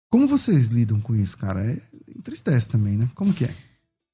como 0.09 0.27
vocês 0.27 0.67
lidam 0.67 0.99
com 0.99 1.15
isso, 1.15 1.37
cara? 1.37 1.63
É- 1.65 1.81
entristece 2.17 2.67
também, 2.67 2.97
né? 2.97 3.09
Como 3.15 3.33
que 3.33 3.45
é? 3.45 3.53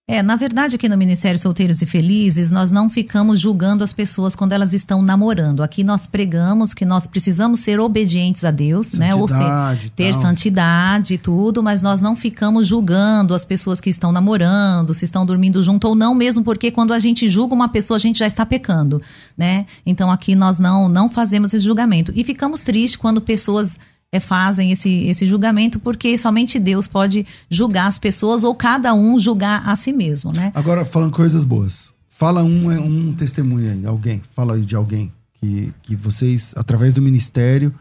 É, 0.09 0.23
na 0.23 0.37
verdade, 0.37 0.77
aqui 0.77 0.87
no 0.87 0.97
Ministério 0.97 1.37
Solteiros 1.37 1.81
e 1.81 1.85
Felizes, 1.85 2.49
nós 2.49 2.71
não 2.71 2.89
ficamos 2.89 3.41
julgando 3.41 3.83
as 3.83 3.91
pessoas 3.91 4.37
quando 4.37 4.53
elas 4.53 4.71
estão 4.71 5.01
namorando. 5.01 5.61
Aqui 5.61 5.83
nós 5.83 6.07
pregamos 6.07 6.73
que 6.73 6.85
nós 6.85 7.05
precisamos 7.05 7.59
ser 7.59 7.77
obedientes 7.81 8.45
a 8.45 8.51
Deus, 8.51 8.93
né? 8.93 9.13
Ou 9.13 9.27
ser, 9.27 9.91
ter 9.97 10.13
tal. 10.13 10.21
santidade 10.21 11.15
e 11.15 11.17
tudo, 11.17 11.61
mas 11.61 11.81
nós 11.81 11.99
não 11.99 12.15
ficamos 12.15 12.65
julgando 12.65 13.35
as 13.35 13.43
pessoas 13.43 13.81
que 13.81 13.89
estão 13.89 14.13
namorando, 14.13 14.93
se 14.93 15.03
estão 15.03 15.25
dormindo 15.25 15.61
junto 15.61 15.89
ou 15.89 15.93
não, 15.93 16.15
mesmo 16.15 16.41
porque 16.41 16.71
quando 16.71 16.93
a 16.93 16.99
gente 16.99 17.27
julga 17.27 17.53
uma 17.53 17.67
pessoa, 17.67 17.97
a 17.97 17.99
gente 17.99 18.19
já 18.19 18.27
está 18.27 18.45
pecando, 18.45 19.01
né? 19.37 19.65
Então 19.85 20.09
aqui 20.09 20.35
nós 20.35 20.57
não, 20.57 20.87
não 20.87 21.09
fazemos 21.09 21.53
esse 21.53 21.65
julgamento. 21.65 22.13
E 22.15 22.23
ficamos 22.23 22.61
tristes 22.61 22.95
quando 22.95 23.19
pessoas 23.19 23.77
é, 24.11 24.19
fazem 24.19 24.71
esse, 24.71 24.89
esse 25.07 25.25
julgamento, 25.25 25.79
porque 25.79 26.17
somente 26.17 26.59
Deus 26.59 26.87
pode 26.87 27.25
julgar 27.49 27.87
as 27.87 27.99
pessoas 27.99 28.43
ou 28.43 28.55
cada 28.55 28.93
um 28.93 29.19
julgar 29.19 29.67
a 29.67 29.75
si 29.75 29.91
mesmo, 29.91 30.31
né? 30.31 30.51
Agora, 30.55 30.85
falando 30.85 31.11
coisas 31.11 31.43
boas. 31.43 31.93
Fala 32.09 32.43
um, 32.43 32.71
é, 32.71 32.79
um 32.79 33.13
testemunho 33.13 33.71
aí, 33.71 33.85
alguém. 33.85 34.21
Fala 34.35 34.55
aí 34.55 34.61
de 34.63 34.75
alguém 34.75 35.11
que, 35.33 35.73
que 35.83 35.95
vocês, 35.95 36.53
através 36.55 36.93
do 36.93 37.01
ministério, 37.01 37.73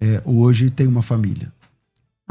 é, 0.00 0.20
hoje 0.24 0.70
tem 0.70 0.86
uma 0.86 1.02
família. 1.02 1.52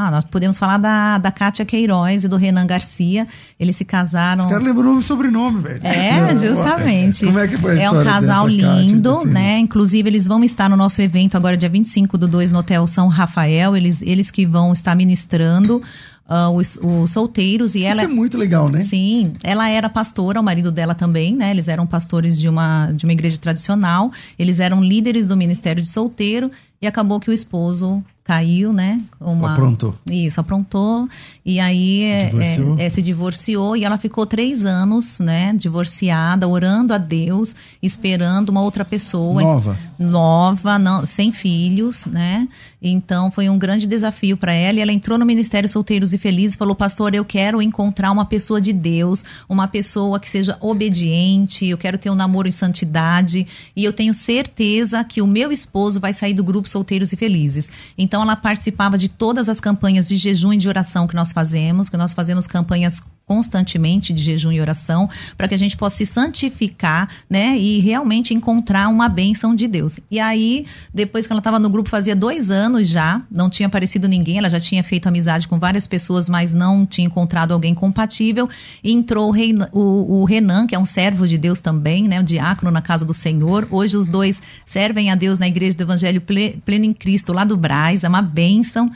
Ah, 0.02 0.10
nós 0.10 0.24
podemos 0.24 0.58
falar 0.58 0.80
da, 0.80 1.20
da 1.20 1.32
Kátia 1.32 1.64
Queiroz 1.64 2.24
e 2.24 2.28
do 2.28 2.36
Renan 2.36 2.66
Garcia. 2.66 3.28
Eles 3.60 3.76
se 3.76 3.86
casaram. 3.86 4.44
Os 4.44 4.50
caras 4.50 4.64
lembrou 4.64 4.96
o 4.96 5.04
sobrenome, 5.04 5.62
velho. 5.62 5.80
É, 5.86 6.36
justamente. 6.42 7.24
Como 7.24 7.38
é 7.38 7.48
que 7.48 7.56
foi 7.56 7.80
a 7.80 7.84
É 7.84 7.92
um 7.92 8.04
casal 8.04 8.48
lindo, 8.48 9.18
Kátia, 9.18 9.32
né? 9.32 9.60
Inclusive, 9.60 10.10
eles 10.10 10.28
vão 10.28 10.44
estar 10.44 10.68
no 10.68 10.76
nosso 10.76 11.04
evento 11.04 11.38
agora, 11.38 11.56
dia 11.56 11.70
25 11.70 12.18
do 12.18 12.28
2, 12.28 12.52
no 12.52 12.60
Hotel 12.60 12.88
São 12.88 13.10
Rafael. 13.10 13.78
Eles, 13.78 14.02
eles 14.02 14.32
que 14.32 14.44
vão 14.44 14.74
estar 14.74 14.96
ministrando. 14.96 15.84
Uh, 16.28 16.50
os, 16.56 16.80
os, 16.82 17.12
solteiros 17.12 17.76
e 17.76 17.84
ela 17.84 18.04
Isso 18.04 18.10
é 18.10 18.14
muito 18.14 18.38
legal, 18.38 18.70
né? 18.70 18.80
Sim, 18.80 19.34
ela 19.44 19.68
era 19.68 19.90
pastora, 19.90 20.40
o 20.40 20.44
marido 20.44 20.72
dela 20.72 20.96
também, 20.96 21.36
né? 21.36 21.52
Eles 21.52 21.68
eram 21.68 21.86
pastores 21.86 22.40
de 22.40 22.48
uma 22.48 22.90
de 22.94 23.06
uma 23.06 23.12
igreja 23.12 23.38
tradicional. 23.38 24.12
Eles 24.40 24.62
eram 24.62 24.82
líderes 24.82 25.28
do 25.28 25.36
ministério 25.36 25.82
de 25.82 25.90
solteiro 25.90 26.50
e 26.82 26.88
acabou 26.88 27.20
que 27.20 27.30
o 27.30 27.34
esposo 27.34 28.02
caiu, 28.24 28.72
né? 28.72 29.02
Uma, 29.20 29.54
aprontou. 29.54 29.96
Isso, 30.10 30.40
aprontou. 30.40 31.08
E 31.46 31.60
aí 31.60 32.04
é, 32.04 32.32
é, 32.34 32.86
é, 32.86 32.90
se 32.90 33.02
divorciou 33.02 33.76
e 33.76 33.84
ela 33.84 33.98
ficou 33.98 34.26
três 34.26 34.66
anos, 34.66 35.20
né? 35.20 35.54
Divorciada, 35.56 36.48
orando 36.48 36.94
a 36.94 36.98
Deus, 36.98 37.56
esperando 37.82 38.50
uma 38.50 38.62
outra 38.62 38.86
pessoa. 38.86 39.42
Nova. 39.42 39.78
Nova, 39.98 40.78
não, 40.78 41.06
sem 41.06 41.32
filhos, 41.32 42.06
né? 42.06 42.48
Então 42.82 43.30
foi 43.30 43.48
um 43.48 43.60
grande 43.60 43.86
desafio 43.86 44.36
para 44.36 44.54
ela. 44.54 44.80
E 44.80 44.82
ela 44.82 44.92
entrou 44.92 45.18
no 45.18 45.26
Ministério 45.26 45.70
Solteiros 45.70 46.14
e 46.14 46.18
Felizes 46.18 46.56
e 46.56 46.58
falou: 46.58 46.76
Pastor, 46.76 47.14
eu 47.14 47.24
quero 47.24 47.62
encontrar 47.62 48.12
uma 48.12 48.26
pessoa 48.26 48.60
de 48.60 48.74
Deus, 48.74 49.24
uma 49.48 49.68
pessoa 49.68 50.20
que 50.20 50.30
seja 50.30 50.58
obediente, 50.60 51.68
eu 51.68 51.78
quero 51.78 51.98
ter 51.98 52.10
um 52.10 52.16
namoro 52.16 52.48
em 52.48 52.52
santidade. 52.52 53.46
E 53.76 53.84
eu 53.84 53.94
tenho 53.94 54.14
certeza 54.14 55.04
que 55.04 55.22
o 55.22 55.28
meu 55.28 55.52
esposo 55.52 56.00
vai 56.00 56.14
sair 56.14 56.34
do 56.34 56.44
grupo 56.44 56.68
Solteiros 56.68 57.14
e 57.14 57.16
Felizes. 57.16 57.70
Então 57.98 58.24
ela 58.24 58.36
participava 58.36 58.98
de 58.98 59.10
todas 59.10 59.48
as 59.48 59.60
campanhas 59.60 60.08
de 60.08 60.16
jejum 60.16 60.54
e 60.54 60.58
de 60.58 60.68
oração 60.68 61.06
que 61.06 61.16
nós 61.16 61.32
fazemos, 61.32 61.90
que 61.90 61.98
nós 61.98 62.14
fazemos 62.14 62.48
campanhas 62.48 63.00
constantemente 63.26 64.12
de 64.12 64.22
jejum 64.22 64.52
e 64.52 64.60
oração, 64.60 65.10
para 65.38 65.48
que 65.48 65.56
a 65.56 65.58
gente 65.58 65.78
possa 65.78 65.98
se 65.98 66.06
santificar, 66.06 67.08
né, 67.30 67.58
e 67.58 67.80
realmente 67.80 68.34
encontrar 68.34 68.90
uma 68.90 69.08
bênção 69.08 69.56
de 69.56 69.68
Deus. 69.68 70.00
E 70.10 70.20
aí, 70.20 70.66
depois 70.94 71.26
que 71.26 71.32
ela 71.32 71.40
estava 71.40 71.58
no 71.58 71.70
grupo, 71.70 71.90
fazia 71.90 72.16
dois 72.16 72.52
anos 72.52 72.88
já, 72.88 73.22
não 73.32 73.50
tinha 73.50 73.68
aparecido 73.68 74.08
ninguém, 74.08 74.38
ela 74.38 74.50
já 74.50 74.60
tinha 74.60 74.84
feito 74.84 75.08
amizade 75.08 75.48
com 75.48 75.58
várias 75.58 75.88
pessoas, 75.88 76.28
mas 76.28 76.54
não 76.54 76.86
tinha 76.86 77.08
encontrado 77.08 77.54
alguém 77.54 77.74
compatível. 77.74 78.50
E 78.84 78.92
entrou 78.92 79.30
o, 79.30 79.32
Renan, 79.32 79.70
o, 79.72 80.22
o 80.22 80.26
Renan, 80.26 80.68
que 80.68 80.76
é 80.76 80.80
um 80.80 80.86
servo 80.86 81.28
de 81.28 81.38
Deus 81.38 81.62
também, 81.62 82.08
né, 82.08 82.20
o 82.20 82.24
diácono 82.24 82.70
na 82.70 82.82
casa 82.82 83.06
do 83.06 83.14
Senhor. 83.14 83.68
Hoje 83.72 83.96
os 83.96 84.08
dois 84.08 84.42
servem 84.66 85.10
a 85.10 85.16
Deus 85.16 85.40
na 85.40 85.48
igreja 85.48 85.78
do 85.78 85.84
Evangelho 85.84 86.22
Pleno 86.22 86.86
em 86.86 86.94
Cristo, 86.94 87.32
lá 87.32 87.46
do 87.46 87.56
Braz, 87.56 88.04
é 88.04 88.10
uma 88.10 88.22
bênção 88.22 88.92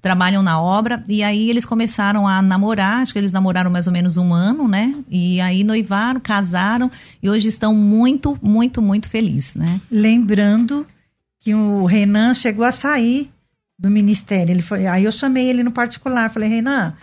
trabalham 0.00 0.42
na 0.42 0.60
obra 0.60 1.04
e 1.08 1.22
aí 1.22 1.50
eles 1.50 1.64
começaram 1.64 2.26
a 2.26 2.40
namorar, 2.40 3.02
acho 3.02 3.12
que 3.12 3.18
eles 3.18 3.32
namoraram 3.32 3.70
mais 3.70 3.86
ou 3.86 3.92
menos 3.92 4.16
um 4.16 4.32
ano, 4.32 4.66
né? 4.66 4.94
E 5.08 5.40
aí 5.40 5.62
noivaram, 5.62 6.20
casaram 6.20 6.90
e 7.22 7.28
hoje 7.28 7.48
estão 7.48 7.74
muito, 7.74 8.38
muito, 8.42 8.80
muito 8.80 9.08
felizes, 9.08 9.54
né? 9.54 9.80
Lembrando 9.90 10.86
que 11.40 11.54
o 11.54 11.84
Renan 11.84 12.34
chegou 12.34 12.64
a 12.64 12.72
sair 12.72 13.30
do 13.78 13.90
ministério, 13.90 14.52
ele 14.52 14.62
foi, 14.62 14.86
aí 14.86 15.04
eu 15.04 15.12
chamei 15.12 15.48
ele 15.48 15.62
no 15.62 15.72
particular, 15.72 16.30
falei, 16.30 16.50
Renan, 16.50 16.94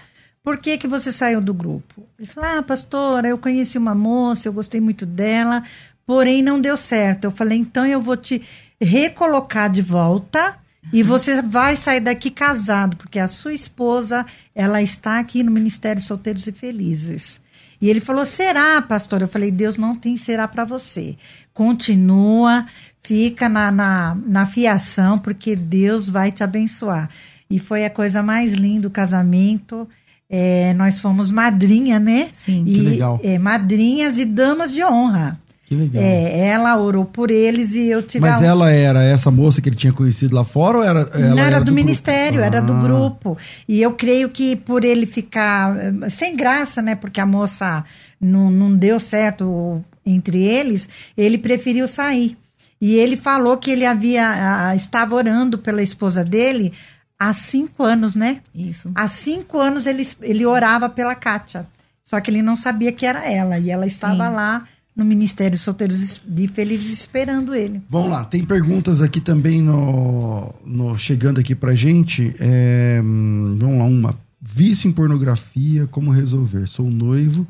por 0.43 0.57
que 0.57 0.77
que 0.77 0.88
você 0.88 1.12
saiu 1.12 1.41
do 1.41 1.53
grupo? 1.53 2.07
Ele 2.17 2.27
falou, 2.27 2.60
ah, 2.60 2.63
pastora, 2.63 3.27
eu 3.27 3.38
conheci 3.38 3.77
uma 3.77 3.93
moça, 3.93 4.47
eu 4.47 4.53
gostei 4.53 4.79
muito 4.79 5.05
dela, 5.05 5.63
porém 6.05 6.41
não 6.41 6.62
deu 6.62 6.77
certo. 6.77 7.25
Eu 7.25 7.31
falei, 7.31 7.57
então 7.57 7.86
eu 7.86 7.99
vou 7.99 8.15
te 8.15 8.41
recolocar 8.79 9.69
de 9.69 9.81
volta 9.81 10.57
e 10.91 11.04
você 11.04 11.41
vai 11.41 11.76
sair 11.76 12.00
daqui 12.00 12.32
casado, 12.32 12.95
porque 12.97 13.19
a 13.19 13.28
sua 13.28 13.54
esposa, 13.54 14.26
ela 14.56 14.82
está 14.82 15.19
aqui 15.19 15.43
no 15.43 15.52
Ministério 15.52 16.02
Solteiros 16.02 16.47
e 16.47 16.52
Felizes. 16.52 17.41
E 17.82 17.89
ele 17.89 18.00
falou: 18.00 18.26
será, 18.26 18.82
pastor? 18.82 19.21
Eu 19.21 19.28
falei: 19.28 19.52
Deus 19.52 19.78
não 19.78 19.95
tem 19.95 20.17
será 20.17 20.47
para 20.47 20.65
você. 20.65 21.15
Continua, 21.54 22.65
fica 23.02 23.47
na, 23.47 23.71
na, 23.71 24.17
na 24.26 24.45
fiação, 24.45 25.19
porque 25.19 25.56
Deus 25.56 26.08
vai 26.08 26.32
te 26.32 26.43
abençoar. 26.43 27.10
E 27.50 27.60
foi 27.60 27.86
a 27.86 27.89
coisa 27.89 28.21
mais 28.21 28.54
linda 28.54 28.88
o 28.88 28.91
casamento. 28.91 29.88
É, 30.30 30.73
nós 30.73 31.00
fomos 31.00 31.32
madrinha, 31.32 32.00
né? 32.00 32.30
Sim, 32.34 32.63
e, 32.67 32.73
que 32.73 32.80
legal. 32.82 33.19
É, 33.23 33.38
madrinhas 33.39 34.17
e 34.17 34.26
damas 34.26 34.71
de 34.71 34.84
honra. 34.84 35.39
Que 35.67 35.75
legal. 35.75 36.01
É, 36.01 36.47
ela 36.47 36.77
orou 36.77 37.03
por 37.03 37.30
eles 37.30 37.73
e 37.73 37.89
eu 37.89 38.01
tive. 38.01 38.21
Mas 38.21 38.41
a... 38.41 38.45
ela 38.45 38.71
era 38.71 39.03
essa 39.03 39.30
moça 39.30 39.62
que 39.62 39.67
ele 39.67 39.75
tinha 39.75 39.91
conhecido 39.91 40.34
lá 40.34 40.45
fora 40.45 40.77
ou 40.77 40.84
era. 40.84 41.01
Ela 41.13 41.30
não, 41.30 41.38
era, 41.38 41.47
era 41.47 41.60
do, 41.60 41.65
do 41.65 41.73
ministério, 41.73 42.41
ah. 42.41 42.45
era 42.45 42.62
do 42.62 42.73
grupo. 42.73 43.38
E 43.67 43.82
eu 43.82 43.91
creio 43.91 44.30
que 44.30 44.56
por 44.56 44.86
ele 44.86 45.06
ficar 45.06 45.75
eh, 45.75 46.10
sem 46.10 46.38
graça, 46.38 46.82
né? 46.82 46.95
Porque 46.95 47.19
a 47.19 47.25
moça 47.25 47.84
não, 48.19 48.49
não 48.49 48.73
deu 48.73 48.97
certo 48.97 49.84
entre 50.06 50.41
eles, 50.41 50.88
ele 51.17 51.38
preferiu 51.38 51.86
sair. 51.86 52.38
E 52.80 52.95
ele 52.95 53.17
falou 53.17 53.58
que 53.58 53.69
ele 53.69 53.86
havia 53.86 54.73
estava 54.73 55.15
orando 55.15 55.58
pela 55.58 55.82
esposa 55.82 56.23
dele 56.23 56.71
há 57.19 57.34
cinco 57.34 57.84
anos, 57.84 58.15
né? 58.15 58.39
Isso. 58.56 58.89
Há 58.95 59.06
cinco 59.10 59.60
anos 59.60 59.86
ele, 59.86 60.08
ele 60.21 60.45
orava 60.45 60.88
pela 60.88 61.13
Kátia. 61.13 61.67
Só 62.06 62.21
que 62.21 62.32
ele 62.32 62.41
não 62.41 62.56
sabia 62.56 62.93
que 62.93 63.06
era 63.06 63.30
ela. 63.30 63.60
E 63.60 63.69
ela 63.69 63.86
estava 63.86 64.30
Sim. 64.30 64.34
lá 64.34 64.63
no 64.97 65.05
Ministério 65.05 65.60
Solteiros 65.60 66.19
de 66.25 66.47
Felizes 66.47 66.91
esperando 66.91 67.53
ele. 67.53 67.83
Vamos 67.88 68.10
lá, 68.10 68.25
tem 68.25 68.43
perguntas 68.43 68.99
aqui 68.99 69.21
também 69.21 69.62
no, 69.62 70.51
no 70.65 70.97
chegando 70.97 71.39
aqui 71.39 71.53
pra 71.53 71.75
gente. 71.75 72.33
É, 72.39 72.99
vamos 72.99 73.77
lá, 73.77 73.86
uma. 73.86 74.27
Vício 74.41 74.88
em 74.88 74.93
pornografia, 74.93 75.88
como 75.88 76.10
resolver? 76.10 76.67
Sou 76.67 76.89
noivo, 76.89 77.45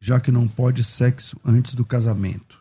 já 0.00 0.18
que 0.18 0.30
não 0.30 0.48
pode 0.48 0.82
sexo 0.84 1.36
antes 1.44 1.74
do 1.74 1.84
casamento. 1.84 2.60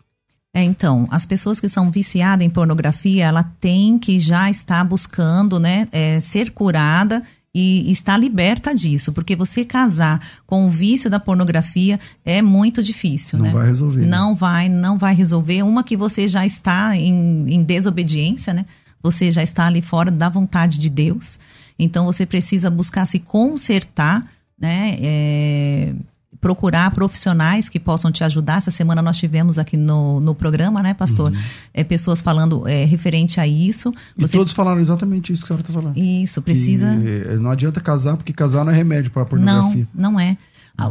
É, 0.53 0.63
então, 0.63 1.07
as 1.11 1.25
pessoas 1.25 1.59
que 1.59 1.69
são 1.69 1.91
viciadas 1.91 2.45
em 2.45 2.49
pornografia, 2.49 3.25
ela 3.25 3.43
tem 3.43 3.97
que 3.97 4.19
já 4.19 4.49
estar 4.49 4.83
buscando, 4.83 5.59
né, 5.59 5.87
é, 5.91 6.19
ser 6.19 6.51
curada 6.51 7.23
e 7.53 7.89
está 7.91 8.15
liberta 8.15 8.75
disso, 8.75 9.11
porque 9.11 9.35
você 9.35 9.65
casar 9.65 10.21
com 10.45 10.67
o 10.67 10.69
vício 10.69 11.09
da 11.09 11.19
pornografia 11.19 11.99
é 12.23 12.41
muito 12.41 12.83
difícil, 12.83 13.39
não 13.39 13.45
né? 13.45 13.51
vai 13.51 13.67
resolver. 13.67 14.01
Né? 14.01 14.07
Não 14.07 14.31
né? 14.31 14.37
vai, 14.39 14.69
não 14.69 14.97
vai 14.97 15.15
resolver. 15.15 15.63
Uma 15.63 15.83
que 15.83 15.97
você 15.97 16.27
já 16.27 16.45
está 16.45 16.95
em, 16.95 17.45
em 17.47 17.63
desobediência, 17.63 18.53
né? 18.53 18.65
Você 19.01 19.31
já 19.31 19.41
está 19.41 19.65
ali 19.65 19.81
fora 19.81 20.11
da 20.11 20.29
vontade 20.29 20.77
de 20.77 20.89
Deus. 20.89 21.39
Então 21.77 22.05
você 22.05 22.25
precisa 22.25 22.69
buscar 22.69 23.05
se 23.05 23.19
consertar, 23.19 24.27
né? 24.59 24.97
É, 25.01 25.93
procurar 26.41 26.91
profissionais 26.91 27.67
que 27.67 27.79
possam 27.79 28.11
te 28.11 28.23
ajudar. 28.23 28.57
Essa 28.57 28.71
semana 28.71 29.01
nós 29.01 29.17
tivemos 29.17 29.59
aqui 29.59 29.75
no, 29.75 30.19
no 30.19 30.33
programa, 30.33 30.81
né, 30.81 30.93
pastor? 30.93 31.31
Uhum. 31.31 31.39
É, 31.73 31.83
pessoas 31.83 32.21
falando 32.21 32.67
é, 32.67 32.85
referente 32.85 33.39
a 33.39 33.47
isso. 33.47 33.93
Você... 34.17 34.35
E 34.35 34.39
todos 34.39 34.53
falaram 34.53 34.79
exatamente 34.79 35.33
isso 35.33 35.45
que 35.45 35.53
a 35.53 35.55
senhora 35.55 35.61
está 35.61 35.73
falando. 35.73 35.97
Isso, 35.97 36.41
precisa. 36.41 36.97
Que 36.97 37.35
não 37.35 37.51
adianta 37.51 37.81
casar, 37.81 38.15
porque 38.15 38.33
casar 38.33 38.63
não 38.63 38.71
é 38.71 38.75
remédio 38.75 39.11
para 39.11 39.23
a 39.23 39.25
pornografia. 39.25 39.87
Não, 39.93 40.11
não 40.13 40.19
é. 40.19 40.37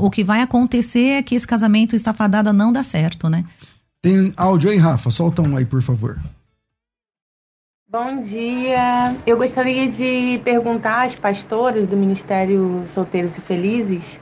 O 0.00 0.10
que 0.10 0.22
vai 0.22 0.42
acontecer 0.42 1.10
é 1.12 1.22
que 1.22 1.34
esse 1.34 1.46
casamento 1.46 1.96
está 1.96 2.12
fadado 2.12 2.50
a 2.50 2.52
não 2.52 2.70
dar 2.70 2.84
certo, 2.84 3.28
né? 3.30 3.44
Tem 4.02 4.32
áudio 4.36 4.70
aí, 4.70 4.76
Rafa? 4.76 5.10
Solta 5.10 5.40
um 5.40 5.56
aí, 5.56 5.64
por 5.64 5.80
favor. 5.80 6.18
Bom 7.90 8.20
dia. 8.20 9.16
Eu 9.26 9.38
gostaria 9.38 9.88
de 9.88 10.38
perguntar 10.44 11.06
às 11.06 11.14
pastoras 11.14 11.86
do 11.86 11.96
Ministério 11.96 12.84
Solteiros 12.92 13.38
e 13.38 13.40
Felizes 13.40 14.20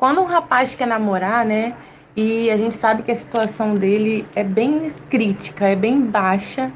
quando 0.00 0.22
um 0.22 0.24
rapaz 0.24 0.74
quer 0.74 0.86
namorar, 0.86 1.44
né? 1.44 1.74
E 2.16 2.50
a 2.50 2.56
gente 2.56 2.74
sabe 2.74 3.02
que 3.02 3.10
a 3.10 3.14
situação 3.14 3.74
dele 3.74 4.26
é 4.34 4.42
bem 4.42 4.90
crítica, 5.10 5.68
é 5.68 5.76
bem 5.76 6.00
baixa, 6.00 6.72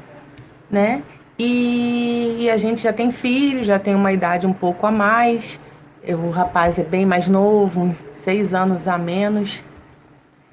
né? 0.69 1.01
E 1.37 2.47
a 2.53 2.55
gente 2.55 2.81
já 2.83 2.93
tem 2.93 3.09
filho, 3.09 3.63
já 3.63 3.79
tem 3.79 3.95
uma 3.95 4.13
idade 4.13 4.45
um 4.45 4.53
pouco 4.53 4.85
a 4.85 4.91
mais. 4.91 5.59
o 6.07 6.29
rapaz 6.29 6.77
é 6.77 6.83
bem 6.83 7.03
mais 7.03 7.27
novo, 7.27 7.81
uns 7.81 8.05
seis 8.13 8.53
anos 8.53 8.87
a 8.87 8.95
menos. 8.95 9.63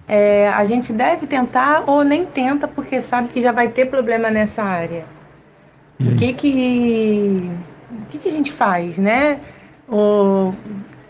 É, 0.08 0.48
a 0.48 0.64
gente 0.64 0.94
deve 0.94 1.26
tentar 1.26 1.84
ou 1.86 2.02
nem 2.02 2.24
tenta 2.24 2.66
porque 2.66 3.02
sabe 3.02 3.28
que 3.28 3.42
já 3.42 3.52
vai 3.52 3.68
ter 3.68 3.84
problema 3.90 4.30
nessa 4.30 4.62
área. 4.62 5.04
O 6.00 6.16
que 6.16 6.32
que, 6.32 7.50
o 7.90 8.06
que 8.06 8.18
que 8.18 8.28
a 8.30 8.32
gente 8.32 8.50
faz, 8.50 8.96
né? 8.96 9.40
O, 9.86 10.54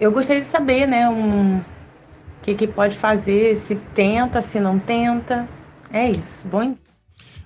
eu 0.01 0.13
gostaria 0.13 0.43
de 0.43 0.49
saber, 0.49 0.87
né, 0.87 1.09
um, 1.09 1.59
o 1.59 1.65
que 2.43 2.55
que 2.55 2.67
pode 2.67 2.97
fazer, 2.97 3.63
se 3.67 3.75
tenta, 3.95 4.43
se 4.43 4.59
não 4.61 4.79
tenta. 4.79 5.49
É 5.93 6.11
isso. 6.11 6.47
Bom 6.51 6.75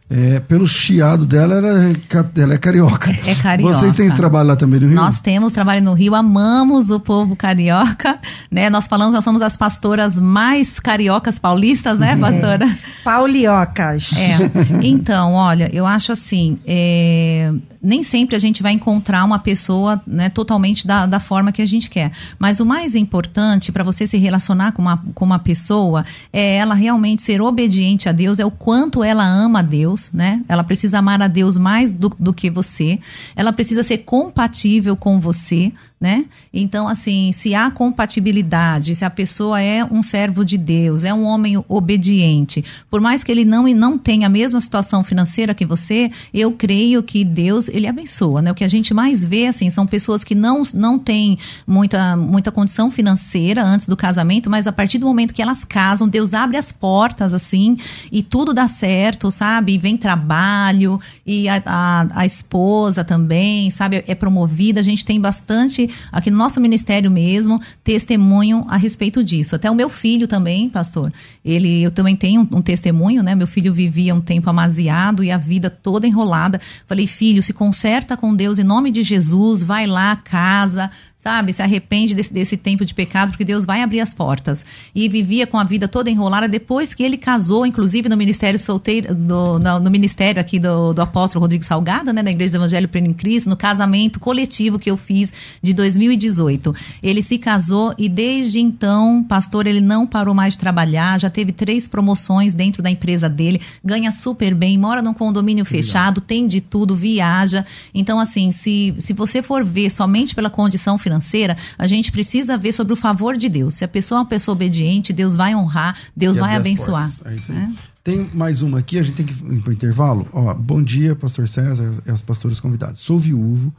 é, 0.09 0.39
pelo 0.39 0.69
chiado 0.69 1.27
dela, 1.27 1.57
ela 1.57 1.85
é, 1.89 2.41
ela 2.41 2.55
é 2.55 2.59
carioca. 2.59 3.11
É 3.27 3.35
carioca. 3.35 3.75
Vocês 3.75 3.95
têm 3.95 4.07
esse 4.07 4.15
trabalho 4.15 4.49
lá 4.49 4.57
também 4.57 4.79
no 4.79 4.87
Rio? 4.87 4.95
Nós 4.95 5.21
temos 5.21 5.53
trabalho 5.53 5.83
no 5.83 5.95
Rio, 5.95 6.15
amamos 6.15 6.91
o 6.91 7.01
povo 7.01 7.35
carioca, 7.35 8.17
né? 8.49 8.71
Nós 8.71 8.87
falamos, 8.87 9.15
nós 9.15 9.25
somos 9.25 9.43
as 9.43 9.57
pastoras 9.57 10.21
mais 10.21 10.79
cariocas 10.79 11.41
paulistas, 11.41 11.99
né, 11.99 12.17
pastora? 12.17 12.65
É. 12.65 12.79
Pauliocas. 13.03 14.13
É. 14.17 14.37
Então, 14.81 15.33
olha, 15.33 15.69
eu 15.73 15.85
acho 15.85 16.13
assim, 16.13 16.61
é, 16.65 17.53
nem 17.87 18.03
sempre 18.03 18.35
a 18.35 18.39
gente 18.39 18.65
vai 18.65 18.73
encontrar 18.73 19.25
uma 19.25 19.39
pessoa 19.39 20.03
né, 20.05 20.29
totalmente 20.29 20.85
da, 20.85 21.07
da 21.07 21.21
forma 21.21 21.53
que 21.53 21.63
a 21.63 21.67
gente 21.67 21.89
quer. 21.89 22.11
Mas 22.37 22.59
o 22.59 22.67
mais 22.67 22.97
importante 22.97 23.71
para 23.71 23.85
você 23.85 24.09
se 24.09 24.19
relacionar 24.19 24.73
com 24.73 24.83
uma, 24.83 25.05
com 25.15 25.25
uma 25.25 25.39
pessoa 25.39 26.05
é 26.33 26.57
ela 26.57 26.75
realmente 26.75 27.23
ser 27.23 27.41
obediente 27.41 28.09
a 28.09 28.13
Deus, 28.13 28.41
é 28.41 28.45
o 28.45 28.51
quanto 28.51 29.05
ela 29.05 29.25
ama 29.25 29.61
a 29.61 29.63
Deus, 29.63 30.11
né? 30.13 30.43
Ela 30.49 30.65
precisa 30.65 30.99
amar 30.99 31.23
a 31.23 31.29
Deus 31.29 31.57
mais 31.57 31.93
do, 31.93 32.09
do 32.19 32.35
que 32.35 32.51
você. 32.51 32.99
Ela 33.37 33.53
precisa 33.53 33.85
ser 33.85 33.99
compatível 33.99 34.97
com 34.97 35.21
você, 35.21 35.73
né? 35.99 36.27
Então, 36.53 36.87
assim, 36.87 37.33
se 37.33 37.55
há 37.55 37.71
compatibilidade, 37.71 38.95
se 38.95 39.05
a 39.05 39.09
pessoa 39.09 39.63
é 39.63 39.83
um 39.83 40.03
servo 40.03 40.45
de 40.45 40.59
Deus, 40.59 41.05
é 41.05 41.15
um 41.15 41.25
homem 41.25 41.63
obediente, 41.69 42.63
por 42.91 43.01
mais 43.01 43.25
que 43.25 43.33
ele 43.33 43.47
não, 43.47 43.63
não 43.69 43.97
tenha 43.97 44.27
a 44.27 44.31
mesma 44.31 44.61
situação 44.61 45.03
financeira 45.03 45.55
que 45.55 45.65
você, 45.65 46.11
eu 46.35 46.53
creio 46.53 47.03
que 47.03 47.25
Deus, 47.25 47.69
ele 47.69 47.87
abençoa, 47.87 48.43
né? 48.43 48.53
O 48.53 48.55
que 48.55 48.65
a 48.65 48.69
gente 48.69 48.93
mais 48.93 49.25
vê, 49.25 49.47
assim, 49.47 49.71
são 49.71 49.87
pessoas 49.87 50.23
que 50.23 50.35
não, 50.35 50.63
não 50.75 50.99
têm 50.99 51.39
muita, 51.67 52.15
muita 52.15 52.53
condição 52.53 52.91
financeira 52.91 53.65
antes 53.65 53.89
do 53.89 53.97
casamento, 53.97 54.51
mas 54.51 54.67
a 54.67 54.73
partir 54.73 54.99
do 54.99 55.07
momento 55.07 55.33
que 55.33 55.41
elas 55.41 55.65
casam, 55.65 56.07
Deus 56.07 56.35
abre 56.35 56.59
as 56.59 56.73
portas, 56.73 57.33
assim, 57.33 57.79
e 58.13 58.23
tudo 58.23 58.53
dá 58.53 58.69
certo, 58.69 59.31
sabe? 59.31 59.73
E 59.73 59.79
vem 59.79 59.97
trabalho, 59.97 61.01
e 61.25 61.49
a, 61.49 61.63
a, 61.65 62.07
a 62.21 62.27
esposa 62.27 63.03
também, 63.03 63.71
sabe? 63.71 64.05
É 64.07 64.15
promovida, 64.15 64.81
a 64.81 64.85
gente 64.85 65.03
tem 65.03 65.19
bastante 65.19 65.86
aqui 66.11 66.31
no 66.31 66.37
nosso 66.37 66.61
ministério 66.61 67.11
mesmo, 67.11 67.61
testemunho 67.83 68.65
a 68.69 68.77
respeito 68.77 69.23
disso. 69.23 69.55
Até 69.55 69.71
o 69.71 69.75
meu 69.75 69.89
filho 69.89 70.27
também, 70.27 70.69
pastor, 70.69 71.13
ele, 71.45 71.83
eu 71.83 71.91
também 71.91 72.17
tenho 72.17 72.43
um, 72.43 72.59
um 72.59 72.63
testemunho, 72.63 73.23
né? 73.23 73.35
Meu 73.35 73.47
filho 73.47 73.73
vivia 73.73 74.15
um 74.15 74.21
tempo 74.21 74.49
amaziado 74.51 75.23
e 75.23 75.31
a 75.31 75.39
vida 75.39 75.71
toda 75.71 76.07
enrolada. 76.07 76.61
Falei, 76.87 77.07
filho, 77.07 77.43
se 77.43 77.53
conserta 77.53 78.17
com 78.17 78.35
Deus 78.35 78.59
em 78.59 78.65
nome 78.65 78.91
de 78.91 79.03
Jesus, 79.03 79.63
vai 79.63 79.87
lá, 79.87 80.17
casa, 80.17 80.91
sabe? 81.27 81.53
Se 81.53 81.61
arrepende 81.61 82.15
desse, 82.15 82.33
desse 82.33 82.57
tempo 82.57 82.85
de 82.85 82.95
pecado, 82.95 83.31
porque 83.31 83.45
Deus 83.45 83.65
vai 83.65 83.83
abrir 83.83 84.01
as 84.01 84.15
portas. 84.15 84.65
E 84.95 85.09
vivia 85.09 85.45
com 85.45 85.59
a 85.59 85.65
vida 85.65 85.89
toda 85.89 86.09
enrolada 86.09 86.47
depois 86.47 86.95
que 86.95 87.03
ele 87.03 87.17
casou, 87.17 87.67
inclusive 87.67 88.09
no 88.09 88.17
ministério 88.17 88.57
solteiro, 88.57 89.13
do, 89.13 89.59
no, 89.59 89.81
no 89.81 89.91
ministério 89.91 90.41
aqui 90.41 90.61
do, 90.61 90.93
do 90.93 91.03
apóstolo 91.03 91.43
Rodrigo 91.43 91.65
Salgado, 91.65 92.13
né? 92.13 92.23
Na 92.23 92.31
Igreja 92.31 92.53
do 92.53 92.59
Evangelho 92.59 92.89
Pleno 92.89 93.09
em 93.09 93.13
Cristo, 93.13 93.51
no 93.51 93.57
casamento 93.57 94.21
coletivo 94.21 94.79
que 94.79 94.89
eu 94.89 94.97
fiz 94.97 95.33
de 95.61 95.75
2018. 95.75 96.73
Ele 97.03 97.21
se 97.21 97.39
casou 97.39 97.93
e 97.99 98.09
desde 98.09 98.61
então, 98.61 99.25
pastor, 99.25 99.67
ele 99.67 99.81
não 99.81 100.07
parou 100.07 100.33
mais 100.33 100.53
de 100.55 100.61
trabalhar, 100.61 101.19
já 101.19 101.29
teve 101.29 101.51
três 101.51 101.89
promoções 101.89 102.55
dentro 102.55 102.85
da 102.85 102.91
empresa 102.91 103.29
dele, 103.29 103.61
ganha 103.85 104.13
super 104.13 104.55
bem, 104.55 104.79
mora 104.79 105.03
num 105.03 105.13
condomínio 105.13 105.65
fechado, 105.65 106.21
tem 106.21 106.47
de 106.47 106.61
tudo, 106.61 106.95
viaja. 106.95 107.67
Então, 107.93 108.21
assim, 108.21 108.53
se, 108.53 108.95
se 108.97 109.13
você 109.13 109.43
for 109.43 109.65
ver 109.65 109.91
somente 109.91 110.33
pela 110.33 110.49
condição 110.49 110.97
financeira, 110.97 111.16
financeira, 111.17 111.57
a 111.77 111.87
gente 111.87 112.13
precisa 112.13 112.57
ver 112.57 112.73
sobre 112.73 112.93
o 112.93 112.97
favor 112.97 113.37
de 113.37 113.49
Deus. 113.49 113.75
Se 113.75 113.85
a 113.85 113.89
pessoa 113.89 114.19
é 114.19 114.23
uma 114.23 114.29
pessoa 114.29 114.55
obediente, 114.55 115.13
Deus 115.13 115.35
vai 115.35 115.55
honrar, 115.55 115.99
Deus 116.15 116.37
e 116.37 116.41
vai 116.41 116.55
abençoar. 116.55 117.11
É 117.25 117.35
isso 117.35 117.53
aí. 117.53 117.59
É? 117.59 117.71
Tem 118.05 118.31
mais 118.33 118.63
uma 118.63 118.79
aqui, 118.79 118.99
a 118.99 119.03
gente 119.03 119.17
tem 119.17 119.27
que 119.27 119.33
ir 119.33 119.61
para 119.61 119.71
o 119.71 119.73
intervalo. 119.73 120.29
Ó, 120.33 120.55
bom 120.55 120.83
dia, 120.83 121.17
pastor 121.17 121.49
César 121.49 122.03
e 122.07 122.11
as 122.11 122.23
pastoras 122.23 122.61
convidadas. 122.61 123.01
Sou 123.01 123.19
viúvo, 123.19 123.75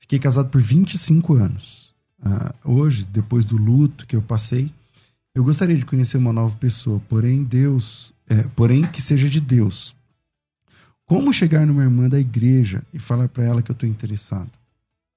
fiquei 0.00 0.18
casado 0.18 0.48
por 0.48 0.60
25 0.60 1.34
anos. 1.34 1.88
Ah, 2.20 2.52
hoje, 2.64 3.06
depois 3.12 3.44
do 3.44 3.56
luto 3.56 4.04
que 4.06 4.16
eu 4.16 4.22
passei, 4.22 4.72
eu 5.32 5.44
gostaria 5.44 5.76
de 5.76 5.84
conhecer 5.84 6.16
uma 6.16 6.32
nova 6.32 6.56
pessoa, 6.56 7.00
porém 7.08 7.44
Deus, 7.44 8.12
é, 8.28 8.42
porém 8.56 8.84
que 8.84 9.00
seja 9.00 9.28
de 9.28 9.40
Deus. 9.40 9.94
Como 11.06 11.32
chegar 11.32 11.64
numa 11.64 11.84
irmã 11.84 12.08
da 12.08 12.18
igreja 12.18 12.82
e 12.92 12.98
falar 12.98 13.28
para 13.28 13.44
ela 13.44 13.62
que 13.62 13.70
eu 13.70 13.74
estou 13.74 13.88
interessado? 13.88 14.50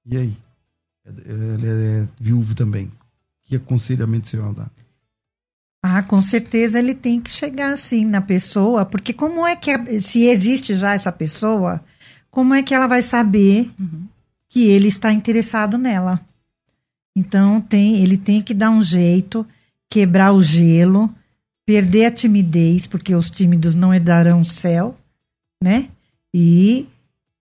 E 0.06 0.16
aí? 0.16 0.36
Ele 1.04 1.68
é 1.68 2.08
viúvo 2.20 2.54
também. 2.54 2.90
Que 3.44 3.56
aconselhamento 3.56 4.28
você 4.28 4.36
vai 4.36 4.54
dar? 4.54 4.70
Ah, 5.84 6.02
com 6.02 6.22
certeza 6.22 6.78
ele 6.78 6.94
tem 6.94 7.20
que 7.20 7.30
chegar 7.30 7.72
assim 7.72 8.04
na 8.04 8.20
pessoa, 8.20 8.86
porque 8.86 9.12
como 9.12 9.44
é 9.44 9.56
que, 9.56 10.00
se 10.00 10.26
existe 10.26 10.76
já 10.76 10.94
essa 10.94 11.10
pessoa, 11.10 11.84
como 12.30 12.54
é 12.54 12.62
que 12.62 12.72
ela 12.72 12.86
vai 12.86 13.02
saber 13.02 13.70
uhum. 13.80 14.06
que 14.48 14.68
ele 14.68 14.86
está 14.86 15.12
interessado 15.12 15.76
nela? 15.76 16.20
Então 17.16 17.60
tem, 17.60 18.00
ele 18.00 18.16
tem 18.16 18.40
que 18.40 18.54
dar 18.54 18.70
um 18.70 18.80
jeito, 18.80 19.44
quebrar 19.90 20.32
o 20.32 20.40
gelo, 20.40 21.12
perder 21.66 22.06
a 22.06 22.10
timidez, 22.12 22.86
porque 22.86 23.14
os 23.14 23.28
tímidos 23.28 23.74
não 23.74 23.92
herdarão 23.92 24.40
o 24.40 24.44
céu, 24.44 24.96
né? 25.60 25.88
E, 26.32 26.86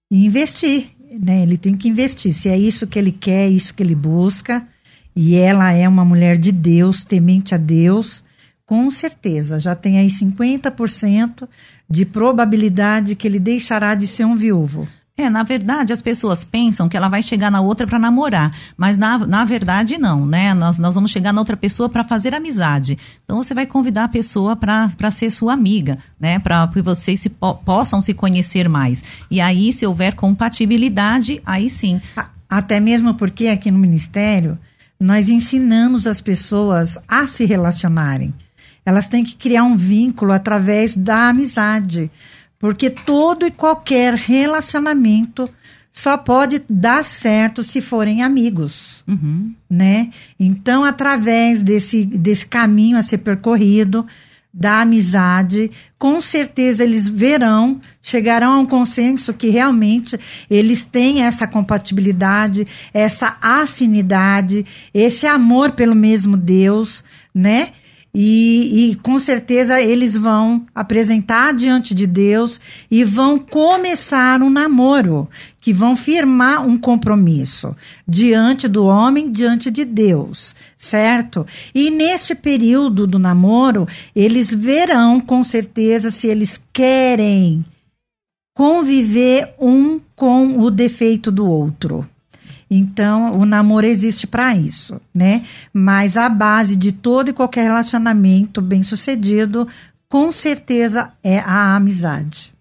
e 0.10 0.26
investir 0.26 0.91
né? 1.22 1.44
Ele 1.44 1.58
tem 1.58 1.76
que 1.76 1.88
investir. 1.88 2.34
Se 2.34 2.50
é 2.50 2.58
isso 2.58 2.88
que 2.88 2.98
ele 2.98 3.12
quer, 3.12 3.48
é 3.48 3.50
isso 3.50 3.74
que 3.74 3.84
ele 3.84 3.96
busca, 3.96 4.66
e 5.16 5.36
ela 5.36 5.72
é 5.72 5.88
uma 5.88 6.06
mulher 6.06 6.38
de 6.38 6.52
Deus, 6.52 7.04
temente 7.04 7.54
a 7.54 7.58
Deus, 7.58 8.24
com 8.66 8.90
certeza 8.90 9.60
já 9.60 9.76
tem 9.76 10.00
aí 10.00 10.08
50% 10.08 11.48
de 11.90 12.06
probabilidade 12.06 13.16
que 13.16 13.28
ele 13.28 13.38
deixará 13.38 13.94
de 13.96 14.08
ser 14.08 14.24
um 14.24 14.36
viúvo. 14.36 14.88
É, 15.22 15.30
na 15.30 15.44
verdade, 15.44 15.94
as 15.94 16.02
pessoas 16.02 16.44
pensam 16.44 16.90
que 16.90 16.98
ela 16.98 17.08
vai 17.08 17.22
chegar 17.22 17.52
na 17.52 17.62
outra 17.62 17.86
para 17.86 18.00
namorar, 18.00 18.58
mas 18.76 18.98
na, 18.98 19.20
na 19.20 19.46
verdade 19.46 20.00
não, 20.00 20.26
né? 20.26 20.52
Nós, 20.54 20.80
nós 20.80 20.96
vamos 20.96 21.12
chegar 21.12 21.32
na 21.32 21.40
outra 21.40 21.56
pessoa 21.56 21.88
para 21.88 22.04
fazer 22.04 22.34
amizade. 22.34 22.98
Então 23.24 23.42
você 23.42 23.54
vai 23.54 23.68
convidar 23.68 24.06
a 24.06 24.08
pessoa 24.08 24.56
para 24.56 25.12
ser 25.12 25.30
sua 25.30 25.54
amiga, 25.54 26.00
né? 26.20 26.40
Para 26.40 26.68
que 26.68 26.82
vocês 26.82 27.20
se, 27.20 27.30
possam 27.30 28.02
se 28.02 28.16
conhecer 28.16 28.68
mais. 28.68 29.04
E 29.30 29.40
aí, 29.40 29.72
se 29.72 29.86
houver 29.86 30.16
compatibilidade, 30.16 31.40
aí 31.46 31.70
sim. 31.70 32.02
Até 32.50 32.80
mesmo 32.80 33.14
porque 33.14 33.48
aqui 33.48 33.70
no 33.70 33.78
Ministério 33.78 34.58
nós 35.00 35.30
ensinamos 35.30 36.08
as 36.08 36.20
pessoas 36.20 36.98
a 37.08 37.28
se 37.28 37.46
relacionarem. 37.46 38.34
Elas 38.84 39.08
têm 39.08 39.24
que 39.24 39.36
criar 39.36 39.64
um 39.64 39.78
vínculo 39.78 40.32
através 40.32 40.96
da 40.96 41.30
amizade 41.30 42.10
porque 42.62 42.91
todo 42.91 43.45
e 43.45 43.52
qualquer 43.52 44.13
relacionamento 44.13 45.50
só 45.91 46.15
pode 46.15 46.62
dar 46.69 47.04
certo 47.04 47.63
se 47.63 47.82
forem 47.82 48.21
amigos, 48.21 49.04
uhum. 49.08 49.54
né? 49.69 50.12
Então, 50.39 50.86
através 50.86 51.63
desse, 51.63 52.06
desse 52.06 52.45
caminho 52.45 52.97
a 52.97 53.04
ser 53.04 53.17
percorrido, 53.17 54.06
da 54.54 54.82
amizade, 54.82 55.71
com 55.97 56.19
certeza 56.19 56.84
eles 56.84 57.08
verão, 57.08 57.80
chegarão 58.02 58.54
a 58.54 58.60
um 58.60 58.65
consenso 58.65 59.34
que 59.34 59.47
realmente 59.47 60.19
eles 60.50 60.84
têm 60.84 61.21
essa 61.21 61.47
compatibilidade, 61.47 62.67
essa 62.93 63.38
afinidade, 63.41 64.65
esse 64.93 65.26
amor 65.26 65.71
pelo 65.71 65.95
mesmo 65.95 66.36
Deus, 66.36 67.04
né? 67.34 67.69
E, 68.13 68.91
e, 68.91 68.95
com 68.95 69.17
certeza 69.17 69.82
eles 69.82 70.17
vão 70.17 70.65
apresentar 70.76 71.54
diante 71.54 71.96
de 71.96 72.06
Deus 72.06 72.60
e 72.90 73.06
vão 73.06 73.40
começar 73.40 74.42
um 74.42 74.50
namoro, 74.50 75.29
que 75.62 75.71
vão 75.71 75.96
firmar 75.96 76.67
um 76.67 76.77
compromisso 76.77 77.73
diante 78.06 78.67
do 78.67 78.83
homem, 78.83 79.31
diante 79.31 79.71
de 79.71 79.86
Deus, 79.86 80.54
certo? 80.77 81.46
E 81.73 81.90
neste 81.90 82.36
período 82.36 83.08
do 83.08 83.17
namoro, 83.17 83.88
eles 84.13 84.54
verão 84.54 85.21
com 85.21 85.42
certeza 85.42 86.12
se 86.12 86.27
eles 86.27 86.62
querem 86.73 87.63
conviver 88.54 89.56
um 89.58 90.02
com 90.15 90.60
o 90.60 90.69
defeito 90.69 91.31
do 91.31 91.48
outro. 91.48 92.08
Então, 92.74 93.38
o 93.38 93.46
namoro 93.46 93.86
existe 93.86 94.26
para 94.26 94.56
isso, 94.56 95.02
né? 95.13 95.44
Mas 95.74 96.15
a 96.15 96.30
base 96.30 96.78
de 96.78 96.94
todo 96.94 97.30
e 97.30 97.34
qualquer 97.34 97.63
relacionamento 97.63 98.62
bem-sucedido, 98.62 99.67
com 100.08 100.32
certeza, 100.32 101.12
é 101.22 101.40
a 101.40 101.76
amizade. 101.76 102.54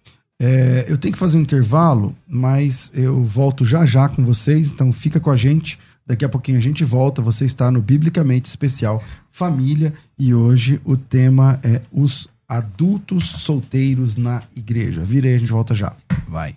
É, 0.42 0.84
eu 0.88 0.98
tenho 0.98 1.12
que 1.12 1.18
fazer 1.18 1.38
um 1.38 1.42
intervalo, 1.42 2.16
mas 2.26 2.90
eu 2.92 3.22
volto 3.22 3.64
já 3.64 3.86
já 3.86 4.08
com 4.08 4.24
vocês, 4.24 4.68
então 4.68 4.90
fica 4.90 5.20
com 5.20 5.30
a 5.30 5.36
gente. 5.36 5.78
Daqui 6.04 6.24
a 6.24 6.28
pouquinho 6.28 6.58
a 6.58 6.62
gente 6.62 6.82
volta. 6.82 7.22
Você 7.22 7.44
está 7.44 7.70
no 7.70 7.80
Biblicamente 7.80 8.48
Especial 8.48 9.00
Família 9.30 9.92
e 10.18 10.34
hoje 10.34 10.80
o 10.84 10.96
tema 10.96 11.60
é 11.62 11.82
os 11.92 12.26
adultos 12.48 13.28
solteiros 13.28 14.16
na 14.16 14.42
igreja. 14.56 15.04
Vira 15.04 15.28
aí, 15.28 15.36
a 15.36 15.38
gente 15.38 15.52
volta 15.52 15.72
já. 15.72 15.94
Vai. 16.26 16.56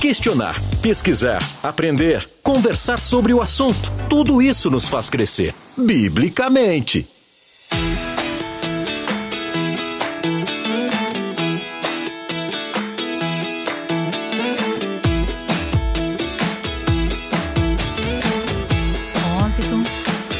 Questionar, 0.00 0.54
pesquisar, 0.82 1.42
aprender, 1.62 2.24
conversar 2.42 3.00
sobre 3.00 3.32
o 3.32 3.40
assunto. 3.40 3.90
Tudo 4.08 4.40
isso 4.40 4.70
nos 4.70 4.86
faz 4.86 5.10
crescer. 5.10 5.54
Biblicamente. 5.76 7.08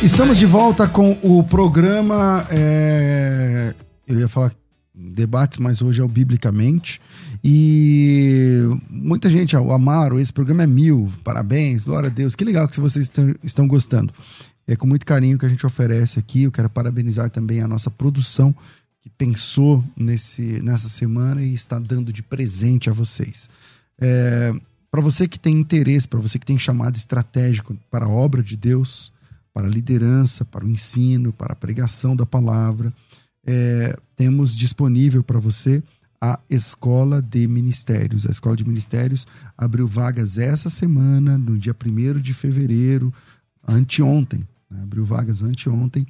Estamos 0.03 0.39
de 0.39 0.47
volta 0.47 0.87
com 0.87 1.19
o 1.23 1.43
programa. 1.43 2.47
é, 2.51 3.75
Eu 4.07 4.21
ia 4.21 4.29
falar 4.29 4.53
debates, 4.95 5.59
mas 5.59 5.83
hoje 5.83 6.01
é 6.01 6.05
o 6.05 6.09
Biblicamente. 6.09 7.01
E 7.43 8.63
muita 8.89 9.31
gente, 9.31 9.57
o 9.57 9.73
Amaro, 9.73 10.19
esse 10.19 10.33
programa 10.33 10.63
é 10.63 10.67
mil. 10.67 11.13
Parabéns, 11.23 11.85
glória 11.85 12.09
a 12.09 12.13
Deus. 12.13 12.35
Que 12.35 12.45
legal 12.45 12.69
que 12.69 12.81
vocês 12.81 13.07
estão, 13.07 13.35
estão 13.43 13.69
gostando. 13.69 14.13
É 14.67 14.75
com 14.75 14.87
muito 14.87 15.07
carinho 15.07 15.39
que 15.39 15.47
a 15.47 15.49
gente 15.49 15.65
oferece 15.65 16.19
aqui. 16.19 16.43
Eu 16.43 16.53
quero 16.53 16.69
parabenizar 16.69 17.31
também 17.31 17.61
a 17.61 17.69
nossa 17.69 17.91
produção 17.91 18.55
que 19.01 19.11
pensou 19.11 19.85
nesse, 19.97 20.61
nessa 20.63 20.89
semana 20.89 21.43
e 21.43 21.55
está 21.55 21.79
dando 21.79 22.13
de 22.13 22.23
presente 22.23 22.91
a 22.91 22.93
vocês. 22.93 23.49
É, 24.01 24.53
para 24.91 25.01
você 25.01 25.29
que 25.29 25.39
tem 25.39 25.59
interesse, 25.59 26.09
para 26.09 26.19
você 26.19 26.39
que 26.39 26.47
tem 26.47 26.59
chamado 26.59 26.97
estratégico 26.97 27.77
para 27.91 28.07
a 28.07 28.09
obra 28.09 28.43
de 28.43 28.57
Deus, 28.57 29.13
para 29.55 29.67
a 29.67 29.71
liderança, 29.71 30.45
para 30.45 30.65
o 30.65 30.69
ensino, 30.69 31.33
para 31.33 31.53
a 31.53 31.57
pregação 31.57 32.17
da 32.17 32.27
palavra, 32.27 32.93
é, 33.47 33.97
temos 34.17 34.57
disponível 34.57 35.23
para 35.23 35.39
você 35.39 35.83
a 36.21 36.39
Escola 36.49 37.21
de 37.21 37.47
Ministérios. 37.47 38.27
A 38.27 38.31
Escola 38.31 38.57
de 38.57 38.67
Ministérios 38.67 39.27
abriu 39.57 39.87
vagas 39.87 40.39
essa 40.39 40.71
semana, 40.71 41.37
no 41.37 41.59
dia 41.59 41.75
1 41.75 42.21
de 42.21 42.33
fevereiro, 42.33 43.13
anteontem. 43.67 44.47
Né? 44.71 44.83
Abriu 44.83 45.05
vagas 45.05 45.43
anteontem 45.43 46.07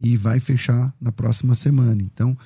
e 0.00 0.16
vai 0.16 0.40
fechar 0.40 0.94
na 1.00 1.12
próxima 1.12 1.54
semana. 1.54 2.02
Então, 2.02 2.36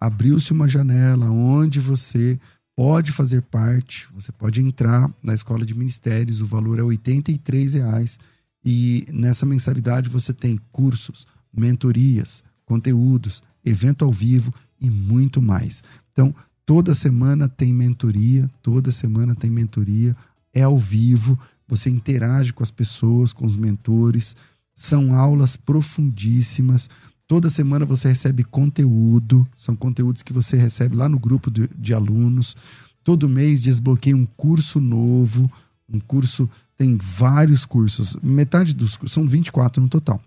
abriu-se 0.00 0.52
uma 0.52 0.68
janela 0.68 1.30
onde 1.30 1.80
você 1.80 2.38
pode 2.76 3.12
fazer 3.12 3.42
parte, 3.42 4.08
você 4.12 4.32
pode 4.32 4.60
entrar 4.60 5.10
na 5.22 5.32
Escola 5.32 5.64
de 5.64 5.74
Ministérios, 5.74 6.40
o 6.40 6.46
valor 6.46 6.78
é 6.78 6.82
83 6.82 7.74
reais 7.74 8.18
e 8.64 9.06
nessa 9.12 9.46
mensalidade 9.46 10.08
você 10.08 10.32
tem 10.32 10.58
cursos, 10.72 11.26
mentorias, 11.52 12.42
conteúdos, 12.64 13.42
evento 13.64 14.04
ao 14.04 14.12
vivo 14.12 14.52
e 14.80 14.90
muito 14.90 15.40
mais. 15.40 15.84
Então, 16.12 16.34
toda 16.66 16.94
semana 16.94 17.48
tem 17.48 17.72
mentoria, 17.72 18.50
toda 18.62 18.90
semana 18.90 19.34
tem 19.34 19.50
mentoria, 19.50 20.16
é 20.52 20.62
ao 20.62 20.78
vivo, 20.78 21.38
você 21.66 21.90
interage 21.90 22.52
com 22.52 22.62
as 22.62 22.70
pessoas, 22.70 23.32
com 23.32 23.46
os 23.46 23.56
mentores, 23.56 24.36
são 24.74 25.14
aulas 25.14 25.56
profundíssimas. 25.56 26.88
Toda 27.26 27.48
semana 27.48 27.86
você 27.86 28.08
recebe 28.08 28.44
conteúdo, 28.44 29.46
são 29.54 29.74
conteúdos 29.74 30.22
que 30.22 30.32
você 30.32 30.56
recebe 30.56 30.96
lá 30.96 31.08
no 31.08 31.18
grupo 31.18 31.50
de, 31.50 31.68
de 31.76 31.94
alunos. 31.94 32.56
Todo 33.02 33.28
mês 33.28 33.62
desbloqueia 33.62 34.16
um 34.16 34.26
curso 34.26 34.80
novo, 34.80 35.50
um 35.88 35.98
curso 36.00 36.48
tem 36.76 36.96
vários 36.96 37.64
cursos. 37.64 38.16
Metade 38.22 38.74
dos 38.74 38.98
são 39.06 39.26
24 39.26 39.82
no 39.82 39.88
total. 39.88 40.20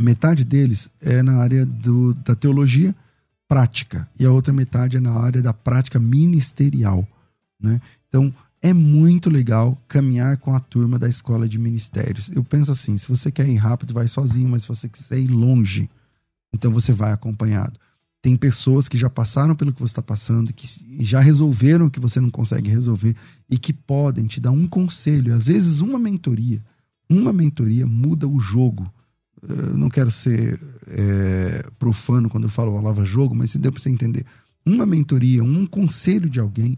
Metade 0.00 0.44
deles 0.44 0.90
é 1.00 1.22
na 1.22 1.36
área 1.36 1.64
do, 1.64 2.12
da 2.14 2.34
teologia 2.34 2.94
prática 3.48 4.08
e 4.18 4.24
a 4.24 4.30
outra 4.30 4.52
metade 4.52 4.96
é 4.96 5.00
na 5.00 5.12
área 5.12 5.42
da 5.42 5.52
prática 5.52 5.98
ministerial. 5.98 7.06
Né? 7.60 7.80
Então, 8.08 8.34
é 8.62 8.72
muito 8.72 9.30
legal 9.30 9.80
caminhar 9.86 10.38
com 10.38 10.54
a 10.54 10.60
turma 10.60 10.98
da 10.98 11.08
escola 11.08 11.48
de 11.48 11.58
ministérios. 11.58 12.30
Eu 12.30 12.42
penso 12.42 12.72
assim: 12.72 12.96
se 12.96 13.08
você 13.08 13.30
quer 13.30 13.48
ir 13.48 13.56
rápido, 13.56 13.94
vai 13.94 14.08
sozinho, 14.08 14.48
mas 14.48 14.62
se 14.62 14.68
você 14.68 14.88
quiser 14.88 15.18
ir 15.18 15.28
longe, 15.28 15.88
então 16.52 16.72
você 16.72 16.92
vai 16.92 17.12
acompanhado. 17.12 17.78
Tem 18.22 18.36
pessoas 18.36 18.88
que 18.88 18.98
já 18.98 19.08
passaram 19.08 19.54
pelo 19.54 19.72
que 19.72 19.78
você 19.78 19.92
está 19.92 20.02
passando, 20.02 20.52
que 20.52 20.66
já 21.04 21.20
resolveram 21.20 21.86
o 21.86 21.90
que 21.90 22.00
você 22.00 22.20
não 22.20 22.30
consegue 22.30 22.68
resolver 22.68 23.14
e 23.48 23.56
que 23.56 23.72
podem 23.72 24.26
te 24.26 24.40
dar 24.40 24.50
um 24.50 24.66
conselho. 24.66 25.32
Às 25.32 25.46
vezes, 25.46 25.80
uma 25.80 25.98
mentoria, 25.98 26.60
uma 27.08 27.32
mentoria 27.32 27.86
muda 27.86 28.26
o 28.26 28.40
jogo. 28.40 28.92
Eu 29.48 29.76
não 29.76 29.88
quero 29.88 30.10
ser 30.10 30.58
é, 30.88 31.64
profano 31.78 32.28
quando 32.28 32.44
eu 32.44 32.50
falo 32.50 32.72
a 32.72 32.80
palavra 32.80 33.04
jogo, 33.04 33.34
mas 33.34 33.50
se 33.50 33.58
deu 33.58 33.72
para 33.72 33.82
você 33.82 33.90
entender. 33.90 34.24
Uma 34.64 34.84
mentoria, 34.84 35.44
um 35.44 35.66
conselho 35.66 36.28
de 36.28 36.40
alguém, 36.40 36.76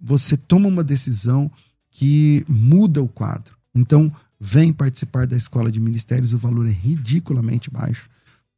você 0.00 0.36
toma 0.36 0.68
uma 0.68 0.84
decisão 0.84 1.50
que 1.90 2.44
muda 2.48 3.02
o 3.02 3.08
quadro. 3.08 3.56
Então, 3.74 4.12
vem 4.38 4.72
participar 4.72 5.26
da 5.26 5.36
escola 5.36 5.70
de 5.70 5.80
ministérios, 5.80 6.32
o 6.32 6.38
valor 6.38 6.66
é 6.66 6.70
ridiculamente 6.70 7.70
baixo 7.70 8.08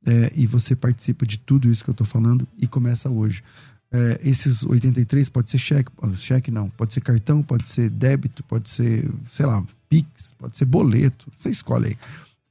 é, 0.06 0.32
e 0.34 0.46
você 0.46 0.74
participa 0.74 1.26
de 1.26 1.38
tudo 1.38 1.70
isso 1.70 1.82
que 1.82 1.90
eu 1.90 1.92
estou 1.92 2.06
falando 2.06 2.46
e 2.58 2.66
começa 2.66 3.08
hoje. 3.08 3.42
É, 3.90 4.20
esses 4.22 4.64
83 4.64 5.28
pode 5.28 5.50
ser 5.50 5.58
cheque, 5.58 5.90
cheque 6.16 6.50
não, 6.50 6.70
pode 6.70 6.94
ser 6.94 7.00
cartão, 7.02 7.42
pode 7.42 7.68
ser 7.68 7.90
débito, 7.90 8.42
pode 8.44 8.70
ser, 8.70 9.10
sei 9.30 9.44
lá, 9.44 9.62
Pix, 9.88 10.32
pode 10.38 10.56
ser 10.56 10.64
boleto, 10.64 11.30
você 11.36 11.50
escolhe 11.50 11.88
aí. 11.88 11.98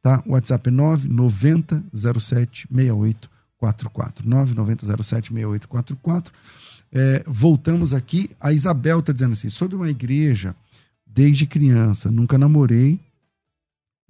Tá? 0.01 0.23
WhatsApp 0.25 0.69
é 0.69 0.71
99007 0.71 2.67
6844. 2.71 4.27
99007 4.27 5.33
6844. 5.33 6.33
É, 6.91 7.23
voltamos 7.27 7.93
aqui. 7.93 8.29
A 8.39 8.51
Isabel 8.51 8.99
está 8.99 9.13
dizendo 9.13 9.33
assim: 9.33 9.49
sou 9.49 9.67
de 9.67 9.75
uma 9.75 9.89
igreja 9.89 10.55
desde 11.05 11.45
criança, 11.45 12.09
nunca 12.09 12.37
namorei 12.37 12.99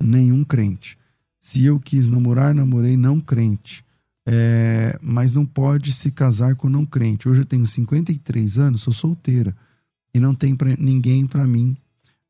nenhum 0.02 0.44
crente. 0.44 0.98
Se 1.40 1.66
eu 1.66 1.80
quis 1.80 2.10
namorar, 2.10 2.54
namorei 2.54 2.96
não 2.96 3.20
crente. 3.20 3.84
É, 4.26 4.98
mas 5.02 5.34
não 5.34 5.46
pode 5.46 5.92
se 5.94 6.12
casar 6.12 6.56
com 6.56 6.70
não 6.70 6.86
crente. 6.86 7.28
Hoje 7.28 7.42
eu 7.42 7.46
tenho 7.46 7.66
53 7.66 8.60
anos, 8.60 8.82
sou 8.82 8.94
solteira 8.94 9.56
e 10.14 10.20
não 10.20 10.36
tem 10.36 10.56
pra, 10.56 10.76
ninguém 10.78 11.26
para 11.26 11.46
mim 11.46 11.76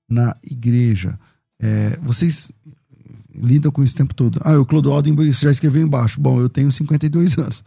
na 0.07 0.35
igreja. 0.43 1.19
É, 1.59 1.97
vocês 2.01 2.51
lidam 3.33 3.71
com 3.71 3.83
isso 3.83 3.93
o 3.93 3.97
tempo 3.97 4.13
todo. 4.13 4.39
Ah, 4.43 4.57
o 4.59 4.65
Clodoaldo 4.65 5.31
já 5.31 5.51
escreveu 5.51 5.81
embaixo. 5.81 6.19
Bom, 6.19 6.39
eu 6.39 6.49
tenho 6.49 6.71
52 6.71 7.37
anos. 7.37 7.63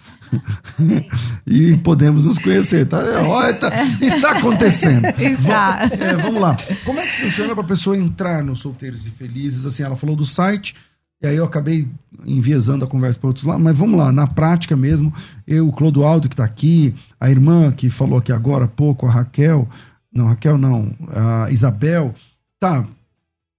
e 1.46 1.76
podemos 1.78 2.24
nos 2.24 2.38
conhecer. 2.38 2.86
Tá? 2.86 2.98
Olha, 3.22 3.54
tá, 3.54 3.70
está 4.00 4.38
acontecendo. 4.38 5.06
Está. 5.18 5.90
É, 5.98 6.14
vamos 6.16 6.40
lá. 6.40 6.56
Como 6.84 6.98
é 6.98 7.06
que 7.06 7.22
funciona 7.22 7.54
para 7.54 7.64
a 7.64 7.66
pessoa 7.66 7.96
entrar 7.96 8.42
no 8.42 8.54
Solteiros 8.54 9.06
e 9.06 9.10
Felizes? 9.10 9.64
Assim, 9.64 9.82
ela 9.82 9.96
falou 9.96 10.14
do 10.14 10.26
site. 10.26 10.74
E 11.22 11.26
aí 11.26 11.36
eu 11.36 11.44
acabei 11.44 11.88
enviesando 12.26 12.84
a 12.84 12.88
conversa 12.88 13.18
para 13.18 13.28
outros 13.28 13.46
lados, 13.46 13.62
mas 13.62 13.76
vamos 13.76 13.98
lá, 13.98 14.12
na 14.12 14.26
prática 14.26 14.76
mesmo, 14.76 15.12
eu, 15.46 15.68
o 15.68 15.72
Clodoaldo 15.72 16.28
que 16.28 16.34
está 16.34 16.44
aqui, 16.44 16.94
a 17.18 17.30
irmã 17.30 17.72
que 17.72 17.88
falou 17.88 18.18
aqui 18.18 18.30
agora 18.30 18.66
há 18.66 18.68
pouco, 18.68 19.06
a 19.06 19.10
Raquel, 19.10 19.66
não, 20.12 20.26
Raquel 20.26 20.58
não, 20.58 20.94
a 21.08 21.50
Isabel, 21.50 22.14
tá, 22.60 22.86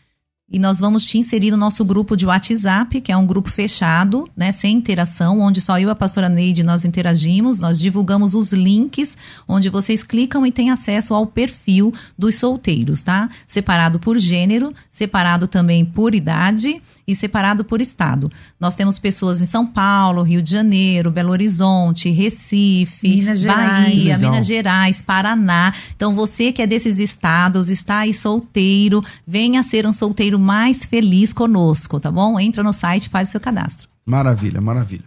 e 0.50 0.58
nós 0.60 0.78
vamos 0.78 1.04
te 1.04 1.18
inserir 1.18 1.50
no 1.50 1.56
nosso 1.56 1.84
grupo 1.84 2.16
de 2.16 2.24
WhatsApp, 2.24 3.00
que 3.00 3.10
é 3.10 3.16
um 3.16 3.26
grupo 3.26 3.50
fechado, 3.50 4.28
né, 4.36 4.52
sem 4.52 4.76
interação, 4.76 5.40
onde 5.40 5.60
só 5.60 5.78
eu 5.78 5.88
e 5.88 5.90
a 5.90 5.94
pastora 5.94 6.28
Neide 6.28 6.62
nós 6.62 6.84
interagimos, 6.84 7.60
nós 7.60 7.80
divulgamos 7.80 8.34
os 8.34 8.52
links, 8.52 9.16
onde 9.48 9.68
vocês 9.68 10.04
clicam 10.04 10.46
e 10.46 10.52
têm 10.52 10.70
acesso 10.70 11.14
ao 11.14 11.26
perfil 11.26 11.92
dos 12.16 12.36
solteiros, 12.36 13.02
tá? 13.02 13.28
Separado 13.46 13.98
por 13.98 14.18
gênero, 14.18 14.72
separado 14.88 15.48
também 15.48 15.84
por 15.84 16.14
idade 16.14 16.80
e 17.06 17.14
separado 17.14 17.64
por 17.64 17.80
estado. 17.80 18.30
Nós 18.58 18.76
temos 18.76 18.98
pessoas 18.98 19.40
em 19.40 19.46
São 19.46 19.66
Paulo, 19.66 20.22
Rio 20.22 20.42
de 20.42 20.50
Janeiro, 20.50 21.10
Belo 21.10 21.30
Horizonte, 21.30 22.10
Recife, 22.10 23.16
Minas 23.16 23.42
Bahia, 23.42 24.18
Minas 24.18 24.46
Gerais, 24.46 25.02
Paraná. 25.02 25.72
Então 25.94 26.14
você 26.14 26.52
que 26.52 26.62
é 26.62 26.66
desses 26.66 26.98
estados, 26.98 27.68
está 27.68 27.98
aí 27.98 28.12
solteiro, 28.12 29.04
venha 29.26 29.62
ser 29.62 29.86
um 29.86 29.92
solteiro 29.92 30.38
mais 30.38 30.84
feliz 30.84 31.32
conosco, 31.32 32.00
tá 32.00 32.10
bom? 32.10 32.38
Entra 32.40 32.62
no 32.62 32.72
site, 32.72 33.08
faz 33.08 33.28
o 33.28 33.32
seu 33.32 33.40
cadastro. 33.40 33.88
Maravilha, 34.04 34.60
maravilha. 34.60 35.04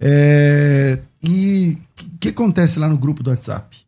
É... 0.00 1.00
E 1.22 1.76
o 2.14 2.18
que 2.18 2.28
acontece 2.28 2.78
lá 2.78 2.88
no 2.88 2.96
grupo 2.96 3.22
do 3.22 3.30
WhatsApp? 3.30 3.87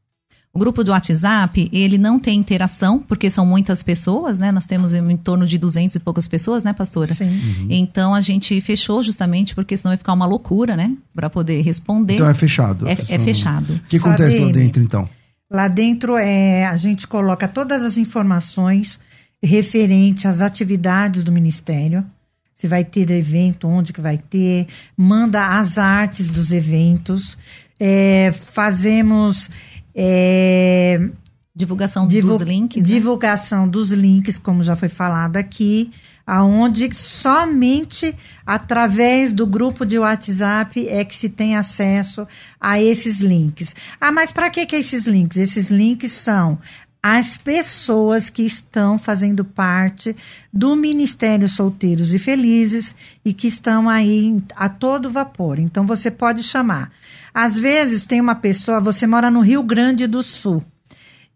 O 0.53 0.59
grupo 0.59 0.83
do 0.83 0.91
WhatsApp, 0.91 1.71
ele 1.73 1.97
não 1.97 2.19
tem 2.19 2.37
interação, 2.37 2.99
porque 2.99 3.31
são 3.31 3.47
muitas 3.47 3.85
pessoas, 3.85 4.41
né? 4.41 4.51
Nós 4.51 4.67
temos 4.67 4.93
em 4.93 5.17
torno 5.17 5.47
de 5.47 5.57
200 5.57 5.95
e 5.95 6.01
poucas 6.01 6.27
pessoas, 6.27 6.65
né, 6.65 6.73
pastora? 6.73 7.15
Sim. 7.15 7.27
Uhum. 7.27 7.67
Então 7.71 8.13
a 8.13 8.21
gente 8.21 8.61
fechou 8.61 9.01
justamente 9.01 9.55
porque 9.55 9.77
senão 9.77 9.91
vai 9.91 9.97
ficar 9.97 10.13
uma 10.13 10.27
loucura, 10.27 10.77
né? 10.77 10.97
Para 11.15 11.31
poder 11.31 11.63
responder. 11.63 12.15
Então 12.15 12.29
é 12.29 12.35
fechado. 12.35 12.89
É, 12.89 12.93
é 12.93 13.19
fechado. 13.19 13.75
O 13.75 13.81
que 13.81 13.99
acontece 13.99 14.41
lá 14.41 14.51
dentro, 14.51 14.83
então? 14.83 15.09
Lá 15.49 15.69
dentro 15.69 16.17
é 16.17 16.67
a 16.67 16.77
gente 16.77 17.07
coloca 17.07 17.47
todas 17.47 17.85
as 17.85 17.97
informações 17.97 18.99
referente 19.41 20.27
às 20.27 20.41
atividades 20.41 21.23
do 21.23 21.31
ministério. 21.31 22.05
Se 22.53 22.67
vai 22.67 22.85
ter 22.85 23.09
evento, 23.11 23.69
onde 23.69 23.93
que 23.93 24.01
vai 24.01 24.19
ter, 24.19 24.67
manda 24.97 25.59
as 25.59 25.79
artes 25.79 26.29
dos 26.29 26.51
eventos. 26.51 27.39
É, 27.79 28.33
fazemos 28.53 29.49
é, 29.95 31.01
divulgação 31.55 32.07
divul 32.07 32.39
dos 32.39 32.49
links. 32.49 32.77
Né? 32.77 32.95
Divulgação 32.95 33.67
né? 33.67 33.73
dos 33.73 33.91
links, 33.91 34.39
como 34.39 34.63
já 34.63 34.77
foi 34.77 34.89
falado 34.89 35.37
aqui, 35.37 35.91
aonde 36.27 36.95
somente 36.95 38.17
através 38.47 39.33
do 39.33 39.47
grupo 39.47 39.85
de 39.85 39.99
WhatsApp 39.99 40.89
é 40.89 41.05
que 41.05 41.17
se 41.17 41.29
tem 41.29 41.57
acesso 41.57 42.27
a 42.61 42.81
esses 42.81 43.21
links. 43.21 43.75
Ah, 44.01 44.13
mas 44.13 44.31
para 44.31 44.49
que, 44.51 44.65
que 44.67 44.77
esses 44.77 45.07
links? 45.07 45.37
Esses 45.37 45.71
links 45.71 46.13
são 46.13 46.59
as 47.03 47.37
pessoas 47.37 48.29
que 48.29 48.43
estão 48.43 48.99
fazendo 48.99 49.43
parte 49.45 50.15
do 50.53 50.77
Ministério 50.77 51.49
Solteiros 51.49 52.13
e 52.13 52.19
Felizes 52.19 52.95
e 53.25 53.33
que 53.33 53.49
estão 53.49 53.89
aí 53.89 54.43
a 54.55 54.69
todo 54.69 55.09
vapor. 55.09 55.59
Então 55.59 55.87
você 55.87 56.11
pode 56.11 56.43
chamar. 56.43 56.93
Às 57.33 57.57
vezes 57.57 58.07
tem 58.07 58.21
uma 58.21 58.35
pessoa, 58.35 58.81
você 58.81 59.07
mora 59.07 59.31
no 59.31 59.41
Rio 59.41 59.63
Grande 59.63 60.07
do 60.07 60.23
Sul. 60.23 60.65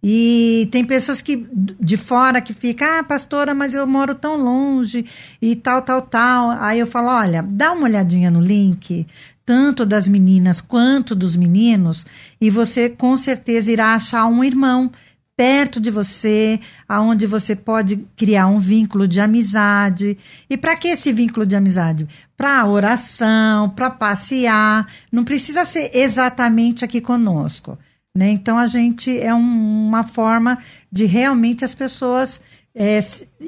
E 0.06 0.68
tem 0.70 0.84
pessoas 0.84 1.22
que 1.22 1.48
de 1.54 1.96
fora 1.96 2.42
que 2.42 2.52
ficam, 2.52 2.86
ah, 2.86 3.02
pastora, 3.02 3.54
mas 3.54 3.72
eu 3.72 3.86
moro 3.86 4.14
tão 4.14 4.36
longe 4.36 5.06
e 5.40 5.56
tal, 5.56 5.80
tal, 5.80 6.02
tal. 6.02 6.50
Aí 6.60 6.78
eu 6.78 6.86
falo, 6.86 7.08
olha, 7.08 7.42
dá 7.42 7.72
uma 7.72 7.84
olhadinha 7.84 8.30
no 8.30 8.38
link, 8.38 9.06
tanto 9.46 9.86
das 9.86 10.06
meninas 10.06 10.60
quanto 10.60 11.14
dos 11.14 11.34
meninos, 11.36 12.04
e 12.38 12.50
você 12.50 12.90
com 12.90 13.16
certeza 13.16 13.72
irá 13.72 13.94
achar 13.94 14.26
um 14.26 14.44
irmão 14.44 14.92
perto 15.36 15.80
de 15.80 15.90
você, 15.90 16.60
aonde 16.88 17.26
você 17.26 17.56
pode 17.56 18.06
criar 18.16 18.46
um 18.46 18.58
vínculo 18.58 19.06
de 19.08 19.20
amizade. 19.20 20.16
E 20.48 20.56
para 20.56 20.76
que 20.76 20.88
esse 20.88 21.12
vínculo 21.12 21.44
de 21.44 21.56
amizade? 21.56 22.06
Para 22.36 22.66
oração, 22.66 23.70
para 23.70 23.90
passear, 23.90 24.86
não 25.10 25.24
precisa 25.24 25.64
ser 25.64 25.90
exatamente 25.94 26.84
aqui 26.84 27.00
conosco. 27.00 27.78
Né? 28.16 28.30
Então 28.30 28.56
a 28.56 28.68
gente 28.68 29.18
é 29.18 29.34
um, 29.34 29.88
uma 29.88 30.04
forma 30.04 30.58
de 30.90 31.04
realmente 31.04 31.64
as 31.64 31.74
pessoas 31.74 32.40
é, 32.74 32.98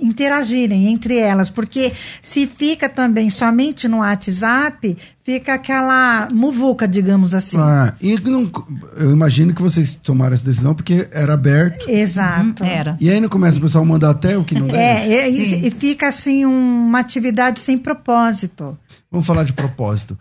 interagirem 0.01 0.87
entre 0.87 1.17
elas, 1.17 1.51
porque 1.51 1.93
se 2.23 2.47
fica 2.47 2.89
também 2.89 3.29
somente 3.29 3.89
no 3.89 3.99
WhatsApp, 3.99 4.97
fica 5.25 5.55
aquela 5.55 6.29
muvuca, 6.33 6.87
digamos 6.87 7.35
assim. 7.35 7.59
Ah, 7.59 7.93
e 8.01 8.15
não, 8.21 8.49
eu 8.97 9.11
imagino 9.11 9.53
que 9.53 9.61
vocês 9.61 9.97
tomaram 9.97 10.35
essa 10.35 10.45
decisão 10.45 10.75
porque 10.75 11.09
era 11.11 11.35
aberto. 11.35 11.91
Exato. 11.91 12.63
Uhum, 12.63 12.69
era. 12.69 12.97
E 13.01 13.11
aí 13.11 13.21
não 13.21 13.29
começa 13.29 13.59
o 13.59 13.61
pessoal 13.61 13.83
a 13.83 13.87
mandar 13.87 14.11
até 14.11 14.39
o 14.39 14.45
que 14.45 14.55
não 14.55 14.69
deve. 14.69 15.13
É, 15.13 15.29
e, 15.29 15.67
e 15.67 15.71
fica 15.73 16.07
assim 16.09 16.45
uma 16.45 17.01
atividade 17.01 17.59
sem 17.59 17.77
propósito. 17.77 18.79
Vamos 19.11 19.27
falar 19.27 19.43
de 19.43 19.53
propósito. 19.53 20.17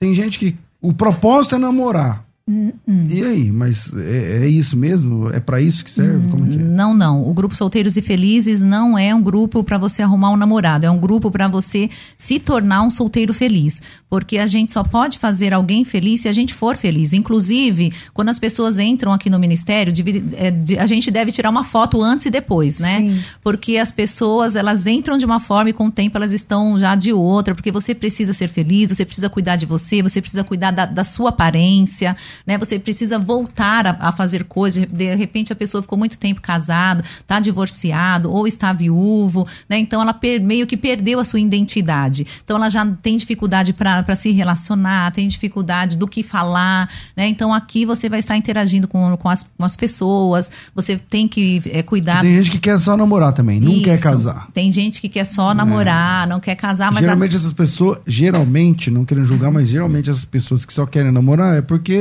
Tem 0.00 0.14
gente 0.14 0.38
que 0.38 0.56
o 0.80 0.92
propósito 0.94 1.54
é 1.54 1.58
namorar. 1.58 2.27
Hum, 2.48 2.72
hum. 2.88 3.06
E 3.10 3.22
aí, 3.22 3.52
mas 3.52 3.92
é, 3.94 4.44
é 4.44 4.48
isso 4.48 4.74
mesmo? 4.74 5.28
É 5.30 5.38
para 5.38 5.60
isso 5.60 5.84
que 5.84 5.90
serve? 5.90 6.16
Hum, 6.16 6.30
Como 6.30 6.46
é 6.46 6.48
que 6.48 6.56
é? 6.56 6.62
Não, 6.62 6.94
não. 6.94 7.28
O 7.28 7.34
grupo 7.34 7.54
Solteiros 7.54 7.98
e 7.98 8.02
Felizes 8.02 8.62
não 8.62 8.96
é 8.96 9.14
um 9.14 9.22
grupo 9.22 9.62
para 9.62 9.76
você 9.76 10.02
arrumar 10.02 10.30
um 10.30 10.36
namorado, 10.36 10.86
é 10.86 10.90
um 10.90 10.98
grupo 10.98 11.30
para 11.30 11.46
você 11.46 11.90
se 12.16 12.38
tornar 12.38 12.82
um 12.82 12.90
solteiro 12.90 13.34
feliz, 13.34 13.82
porque 14.08 14.38
a 14.38 14.46
gente 14.46 14.72
só 14.72 14.82
pode 14.82 15.18
fazer 15.18 15.52
alguém 15.52 15.84
feliz 15.84 16.22
se 16.22 16.28
a 16.28 16.32
gente 16.32 16.54
for 16.54 16.74
feliz. 16.74 17.12
Inclusive, 17.12 17.92
quando 18.14 18.30
as 18.30 18.38
pessoas 18.38 18.78
entram 18.78 19.12
aqui 19.12 19.28
no 19.28 19.38
ministério, 19.38 19.92
é, 20.32 20.80
a 20.80 20.86
gente 20.86 21.10
deve 21.10 21.30
tirar 21.30 21.50
uma 21.50 21.64
foto 21.64 22.02
antes 22.02 22.24
e 22.24 22.30
depois, 22.30 22.78
né? 22.78 22.98
Sim. 22.98 23.20
Porque 23.42 23.76
as 23.76 23.92
pessoas, 23.92 24.56
elas 24.56 24.86
entram 24.86 25.18
de 25.18 25.26
uma 25.26 25.38
forma 25.38 25.68
e 25.68 25.74
com 25.74 25.88
o 25.88 25.90
tempo 25.90 26.16
elas 26.16 26.32
estão 26.32 26.78
já 26.78 26.94
de 26.94 27.12
outra, 27.12 27.54
porque 27.54 27.70
você 27.70 27.94
precisa 27.94 28.32
ser 28.32 28.48
feliz, 28.48 28.88
você 28.88 29.04
precisa 29.04 29.28
cuidar 29.28 29.56
de 29.56 29.66
você, 29.66 30.02
você 30.02 30.22
precisa 30.22 30.42
cuidar 30.42 30.70
da, 30.70 30.86
da 30.86 31.04
sua 31.04 31.28
aparência, 31.28 32.16
né? 32.46 32.58
Você 32.58 32.78
precisa 32.78 33.18
voltar 33.18 33.86
a, 33.86 34.08
a, 34.08 34.12
fazer 34.12 34.44
coisas. 34.44 34.86
De 34.86 35.14
repente 35.14 35.52
a 35.52 35.56
pessoa 35.56 35.82
ficou 35.82 35.98
muito 35.98 36.18
tempo 36.18 36.40
casado, 36.40 37.02
está 37.20 37.40
divorciado 37.40 38.30
ou 38.30 38.46
está 38.46 38.72
viúvo, 38.72 39.46
né? 39.68 39.78
Então 39.78 40.00
ela 40.00 40.14
per, 40.14 40.40
meio 40.40 40.66
que 40.66 40.76
perdeu 40.76 41.20
a 41.20 41.24
sua 41.24 41.40
identidade. 41.40 42.26
Então 42.44 42.56
ela 42.56 42.68
já 42.68 42.86
tem 42.86 43.16
dificuldade 43.16 43.72
para 43.72 44.16
se 44.16 44.30
relacionar, 44.30 45.10
tem 45.12 45.28
dificuldade 45.28 45.96
do 45.96 46.06
que 46.06 46.22
falar, 46.22 46.90
né? 47.16 47.26
Então 47.28 47.52
aqui 47.52 47.84
você 47.84 48.08
vai 48.08 48.18
estar 48.18 48.36
interagindo 48.36 48.88
com, 48.88 49.16
com, 49.16 49.28
as, 49.28 49.44
com 49.56 49.64
as 49.64 49.76
pessoas. 49.76 50.50
Você 50.74 50.96
tem 50.96 51.28
que 51.28 51.62
é, 51.66 51.82
cuidar. 51.82 52.20
Tem 52.22 52.36
gente 52.36 52.50
que 52.50 52.58
quer 52.58 52.78
só 52.78 52.96
namorar 52.96 53.32
também, 53.32 53.60
não 53.60 53.72
Isso. 53.72 53.82
quer 53.82 54.00
casar. 54.00 54.48
Tem 54.52 54.72
gente 54.72 55.00
que 55.00 55.08
quer 55.08 55.24
só 55.24 55.54
namorar, 55.54 56.26
é. 56.26 56.30
não 56.30 56.40
quer 56.40 56.54
casar, 56.54 56.92
mas 56.92 57.02
geralmente 57.02 57.32
a... 57.32 57.36
essas 57.36 57.52
pessoas, 57.52 57.98
geralmente, 58.06 58.90
não 58.90 59.04
querem 59.04 59.24
julgar, 59.24 59.50
mas 59.50 59.68
geralmente 59.68 60.10
essas 60.10 60.24
pessoas 60.24 60.64
que 60.64 60.72
só 60.72 60.86
querem 60.86 61.12
namorar 61.12 61.56
é 61.56 61.62
porque 61.62 61.98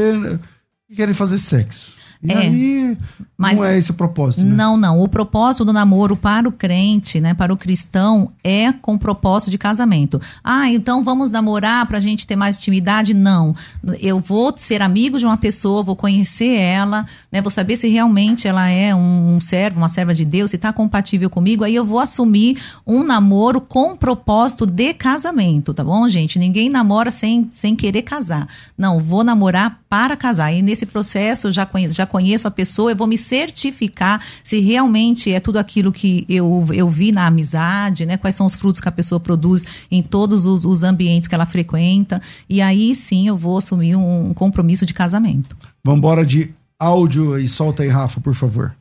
querem 0.95 1.13
fazer 1.13 1.37
sexo. 1.37 1.95
E 2.23 2.31
é, 2.31 2.37
aí, 2.37 2.97
mas 3.37 3.59
não 3.59 3.65
é 3.65 3.77
esse 3.77 3.91
o 3.91 3.93
propósito. 3.93 4.43
Né? 4.43 4.55
Não, 4.55 4.75
não. 4.75 4.99
O 4.99 5.07
propósito 5.07 5.63
do 5.63 5.71
namoro 5.71 6.15
para 6.15 6.49
o 6.49 6.51
crente, 6.51 7.21
né, 7.21 7.33
para 7.33 7.53
o 7.53 7.57
cristão, 7.57 8.31
é 8.43 8.71
com 8.71 8.95
o 8.95 8.99
propósito 8.99 9.51
de 9.51 9.57
casamento. 9.57 10.19
Ah, 10.43 10.69
então 10.71 11.03
vamos 11.03 11.29
namorar 11.29 11.85
para 11.85 11.97
a 11.97 12.01
gente 12.01 12.25
ter 12.25 12.35
mais 12.35 12.57
intimidade? 12.57 13.13
Não. 13.13 13.55
Eu 13.99 14.19
vou 14.19 14.51
ser 14.57 14.81
amigo 14.81 15.19
de 15.19 15.25
uma 15.25 15.37
pessoa, 15.37 15.83
vou 15.83 15.95
conhecer 15.95 16.57
ela, 16.57 17.05
né, 17.31 17.41
vou 17.41 17.51
saber 17.51 17.75
se 17.75 17.87
realmente 17.87 18.47
ela 18.47 18.67
é 18.67 18.95
um 18.95 19.39
servo, 19.39 19.77
uma 19.77 19.89
serva 19.89 20.15
de 20.15 20.25
Deus, 20.25 20.49
se 20.49 20.55
está 20.55 20.73
compatível 20.73 21.29
comigo. 21.29 21.63
Aí 21.63 21.75
eu 21.75 21.85
vou 21.85 21.99
assumir 21.99 22.57
um 22.85 23.03
namoro 23.03 23.61
com 23.61 23.95
propósito 23.95 24.65
de 24.65 24.93
casamento, 24.95 25.73
tá 25.73 25.83
bom, 25.83 26.07
gente? 26.07 26.39
Ninguém 26.39 26.69
namora 26.69 27.11
sem, 27.11 27.47
sem 27.51 27.75
querer 27.75 28.01
casar. 28.01 28.47
Não, 28.75 28.99
vou 28.99 29.23
namorar 29.23 29.79
para 29.87 30.15
casar. 30.17 30.51
E 30.51 30.61
nesse 30.61 30.85
processo 30.85 31.51
já, 31.51 31.65
conhe, 31.65 31.89
já 31.91 32.06
conheço 32.07 32.47
a 32.47 32.51
pessoa, 32.51 32.91
eu 32.91 32.95
vou 32.95 33.07
me 33.07 33.17
certificar 33.17 34.23
se 34.43 34.59
realmente 34.59 35.31
é 35.31 35.39
tudo 35.39 35.57
aquilo 35.57 35.91
que 35.91 36.25
eu, 36.27 36.65
eu 36.73 36.89
vi 36.89 37.11
na 37.11 37.27
amizade, 37.27 38.05
né? 38.05 38.17
Quais 38.17 38.35
são 38.35 38.45
os 38.45 38.55
frutos 38.55 38.81
que 38.81 38.89
a 38.89 38.91
pessoa 38.91 39.19
produz 39.19 39.63
em 39.91 40.01
todos 40.01 40.45
os, 40.45 40.65
os 40.65 40.83
ambientes 40.83 41.27
que 41.27 41.35
ela 41.35 41.45
frequenta. 41.45 42.21
E 42.49 42.61
aí 42.61 42.95
sim 42.95 43.27
eu 43.27 43.37
vou 43.37 43.57
assumir 43.57 43.95
um, 43.95 44.29
um 44.29 44.33
compromisso 44.33 44.85
de 44.85 44.93
casamento. 44.93 45.55
Vamos 45.83 45.99
embora 45.99 46.25
de 46.25 46.53
áudio 46.79 47.37
e 47.37 47.47
solta 47.47 47.83
aí, 47.83 47.89
Rafa, 47.89 48.19
por 48.21 48.33
favor. 48.33 48.75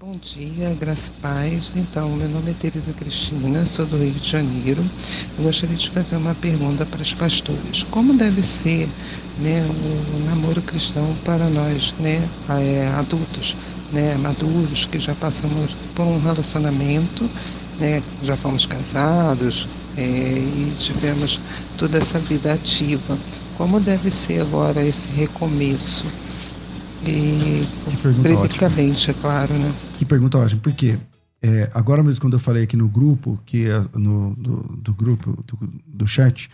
Bom 0.00 0.16
dia, 0.16 0.72
graça 0.74 1.10
e 1.10 1.20
paz. 1.20 1.72
Então, 1.74 2.14
meu 2.14 2.28
nome 2.28 2.52
é 2.52 2.54
Tereza 2.54 2.92
Cristina, 2.92 3.66
sou 3.66 3.84
do 3.84 3.96
Rio 3.96 4.12
de 4.12 4.30
Janeiro. 4.30 4.88
Eu 5.36 5.42
gostaria 5.42 5.74
de 5.74 5.90
fazer 5.90 6.14
uma 6.14 6.36
pergunta 6.36 6.86
para 6.86 7.02
os 7.02 7.12
pastores. 7.14 7.82
Como 7.90 8.16
deve 8.16 8.40
ser 8.40 8.88
né, 9.38 9.66
o 10.14 10.24
namoro 10.24 10.60
cristão 10.62 11.16
para 11.24 11.48
nós, 11.48 11.94
né, 11.98 12.28
é, 12.48 12.88
adultos, 12.96 13.56
né, 13.92 14.16
maduros, 14.16 14.86
que 14.86 14.98
já 14.98 15.14
passamos 15.14 15.76
por 15.94 16.04
um 16.04 16.20
relacionamento, 16.20 17.28
né, 17.78 18.02
já 18.22 18.36
fomos 18.36 18.66
casados 18.66 19.68
é, 19.96 20.02
e 20.02 20.74
tivemos 20.78 21.40
toda 21.76 21.98
essa 21.98 22.18
vida 22.18 22.52
ativa. 22.52 23.18
Como 23.56 23.80
deve 23.80 24.10
ser 24.10 24.42
agora 24.42 24.84
esse 24.84 25.08
recomeço? 25.10 26.04
E 27.04 27.66
biblicamente, 28.22 29.10
é 29.10 29.14
claro, 29.14 29.54
né? 29.54 29.72
Que 29.96 30.04
pergunta 30.04 30.38
ótima, 30.38 30.60
porque 30.60 30.98
é, 31.40 31.70
agora 31.72 32.02
mesmo 32.02 32.20
quando 32.20 32.32
eu 32.34 32.40
falei 32.40 32.64
aqui 32.64 32.76
no 32.76 32.88
grupo, 32.88 33.38
que 33.46 33.68
é 33.68 33.80
no, 33.94 34.34
do, 34.34 34.56
do 34.82 34.94
grupo, 34.94 35.44
do, 35.46 35.58
do 35.86 36.06
chat, 36.06 36.50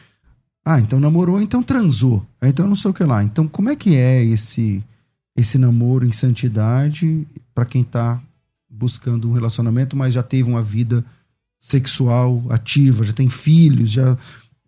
ah, 0.65 0.81
então 0.81 0.99
namorou, 0.99 1.41
então 1.41 1.63
transou, 1.63 2.25
então 2.43 2.67
não 2.67 2.77
sei 2.77 2.91
o 2.91 2.95
que 2.95 3.05
lá. 3.05 3.23
Então 3.23 3.47
como 3.47 3.69
é 3.69 3.77
que 3.77 3.95
é 3.95 4.25
esse 4.25 4.83
esse 5.37 5.59
namoro 5.59 6.07
em 6.07 6.13
santidade 6.13 7.27
para 7.55 7.65
quem 7.65 7.83
tá 7.83 8.23
buscando 8.71 9.29
um 9.29 9.33
relacionamento, 9.33 9.97
mas 9.97 10.15
já 10.15 10.23
teve 10.23 10.49
uma 10.49 10.63
vida 10.63 11.05
sexual 11.59 12.43
ativa, 12.51 13.05
já 13.05 13.13
tem 13.13 13.29
filhos, 13.29 13.91
já 13.91 14.17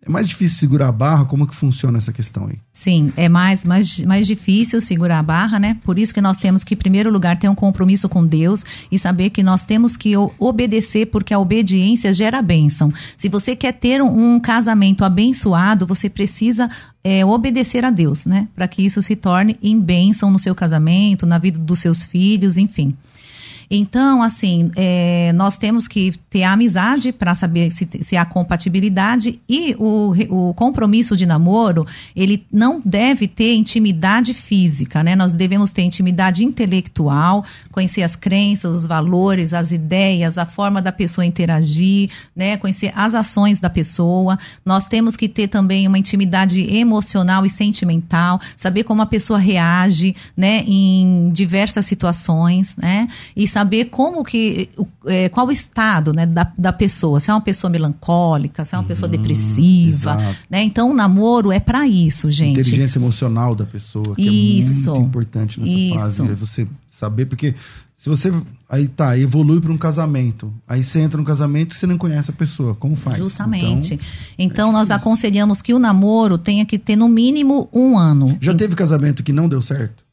é 0.07 0.09
mais 0.09 0.29
difícil 0.29 0.57
segurar 0.57 0.87
a 0.87 0.91
barra? 0.91 1.25
Como 1.25 1.45
que 1.45 1.53
funciona 1.53 1.97
essa 1.97 2.13
questão 2.13 2.47
aí? 2.47 2.55
Sim, 2.71 3.11
é 3.17 3.27
mais, 3.27 3.65
mais, 3.65 3.99
mais 3.99 4.25
difícil 4.25 4.79
segurar 4.79 5.19
a 5.19 5.23
barra, 5.23 5.59
né? 5.59 5.77
Por 5.83 5.99
isso 5.99 6.13
que 6.13 6.21
nós 6.21 6.37
temos 6.37 6.63
que, 6.63 6.75
em 6.75 6.77
primeiro 6.77 7.11
lugar, 7.11 7.37
ter 7.37 7.49
um 7.49 7.55
compromisso 7.55 8.07
com 8.07 8.25
Deus 8.25 8.63
e 8.89 8.97
saber 8.97 9.31
que 9.31 9.43
nós 9.43 9.65
temos 9.65 9.97
que 9.97 10.13
obedecer, 10.39 11.07
porque 11.07 11.33
a 11.33 11.39
obediência 11.39 12.13
gera 12.13 12.41
bênção. 12.41 12.91
Se 13.17 13.27
você 13.27 13.55
quer 13.55 13.73
ter 13.73 14.01
um, 14.01 14.39
casamento 14.39 15.03
abençoado, 15.03 15.85
você 15.85 16.09
precisa 16.09 16.69
é, 17.03 17.25
obedecer 17.25 17.83
a 17.83 17.89
Deus, 17.89 18.25
né? 18.25 18.47
Para 18.55 18.67
que 18.67 18.81
isso 18.81 19.01
se 19.01 19.15
torne 19.15 19.57
em 19.61 19.77
bênção 19.77 20.31
no 20.31 20.39
seu 20.39 20.55
casamento, 20.55 21.25
na 21.25 21.37
vida 21.37 21.59
dos 21.59 21.79
seus 21.79 22.03
filhos, 22.03 22.57
enfim. 22.57 22.95
Então, 23.69 24.21
assim, 24.21 24.71
é, 24.75 25.33
nós 25.33 25.57
temos 25.57 25.87
que 25.87 26.13
ter 26.29 26.43
a 26.43 26.53
amizade 26.53 27.11
para 27.11 27.35
saber 27.35 27.71
se, 27.71 27.87
se 28.01 28.15
há 28.15 28.23
compatibilidade 28.23 29.41
e 29.47 29.75
o, 29.77 30.13
o 30.29 30.53
compromisso 30.53 31.17
de 31.17 31.25
namoro, 31.25 31.85
ele 32.15 32.45
não 32.51 32.81
deve 32.83 33.27
ter 33.27 33.55
intimidade 33.55 34.33
física, 34.33 35.03
né? 35.03 35.15
Nós 35.15 35.33
devemos 35.33 35.71
ter 35.73 35.81
intimidade 35.81 36.45
intelectual, 36.45 37.43
conhecer 37.71 38.03
as 38.03 38.15
crenças, 38.15 38.73
os 38.73 38.85
valores, 38.85 39.53
as 39.53 39.71
ideias, 39.71 40.37
a 40.37 40.45
forma 40.45 40.81
da 40.81 40.91
pessoa 40.91 41.25
interagir, 41.25 42.09
né? 42.35 42.55
Conhecer 42.55 42.93
as 42.95 43.13
ações 43.13 43.59
da 43.59 43.69
pessoa. 43.69 44.39
Nós 44.65 44.87
temos 44.87 45.17
que 45.17 45.27
ter 45.27 45.47
também 45.47 45.87
uma 45.87 45.99
intimidade 45.99 46.61
emocional 46.73 47.45
e 47.45 47.49
sentimental, 47.49 48.39
saber 48.55 48.83
como 48.83 49.01
a 49.01 49.05
pessoa 49.05 49.37
reage, 49.37 50.15
né? 50.35 50.63
Em 50.65 51.29
diversas 51.33 51.85
situações, 51.85 52.77
né? 52.77 53.09
E 53.35 53.45
saber 53.57 53.85
como 53.85 54.23
que, 54.23 54.69
é, 55.05 55.29
qual 55.29 55.47
o 55.47 55.51
estado 55.51 56.13
né, 56.13 56.27
da, 56.27 56.51
da 56.55 56.71
pessoa, 56.71 57.19
se 57.19 57.31
é 57.31 57.33
uma 57.33 57.41
pessoa 57.41 57.71
melancólica, 57.71 58.63
se 58.63 58.75
é 58.75 58.77
uma 58.77 58.83
uhum, 58.83 58.87
pessoa 58.87 59.09
depressiva, 59.09 60.15
né? 60.47 60.61
Então 60.61 60.91
o 60.91 60.93
namoro 60.93 61.51
é 61.51 61.59
para 61.59 61.87
isso, 61.87 62.29
gente. 62.29 62.59
Inteligência 62.59 62.99
emocional 62.99 63.55
da 63.55 63.65
pessoa, 63.65 64.15
que 64.15 64.59
isso, 64.59 64.89
é 64.89 64.93
muito 64.93 65.07
importante 65.07 65.59
nessa 65.59 65.73
isso. 65.73 65.99
fase, 65.99 66.21
é 66.21 66.35
você 66.35 66.67
saber, 66.87 67.25
porque 67.25 67.55
se 67.95 68.09
você 68.09 68.31
aí 68.69 68.87
tá, 68.87 69.17
evolui 69.17 69.59
para 69.59 69.71
um 69.71 69.77
casamento, 69.77 70.53
aí 70.67 70.83
você 70.83 70.99
entra 70.99 71.17
no 71.17 71.25
casamento 71.25 71.73
e 71.73 71.79
você 71.79 71.87
não 71.87 71.97
conhece 71.97 72.29
a 72.29 72.33
pessoa, 72.33 72.75
como 72.75 72.95
faz? 72.95 73.17
Justamente. 73.17 73.95
Então, 73.95 74.05
então 74.37 74.69
é 74.69 74.73
nós 74.73 74.91
aconselhamos 74.91 75.63
que 75.63 75.73
o 75.73 75.79
namoro 75.79 76.37
tenha 76.37 76.63
que 76.63 76.77
ter 76.77 76.95
no 76.95 77.07
mínimo 77.07 77.67
um 77.73 77.97
ano. 77.97 78.37
Já 78.39 78.53
teve 78.53 78.75
casamento 78.75 79.23
que 79.23 79.33
não 79.33 79.49
deu 79.49 79.63
certo? 79.63 80.06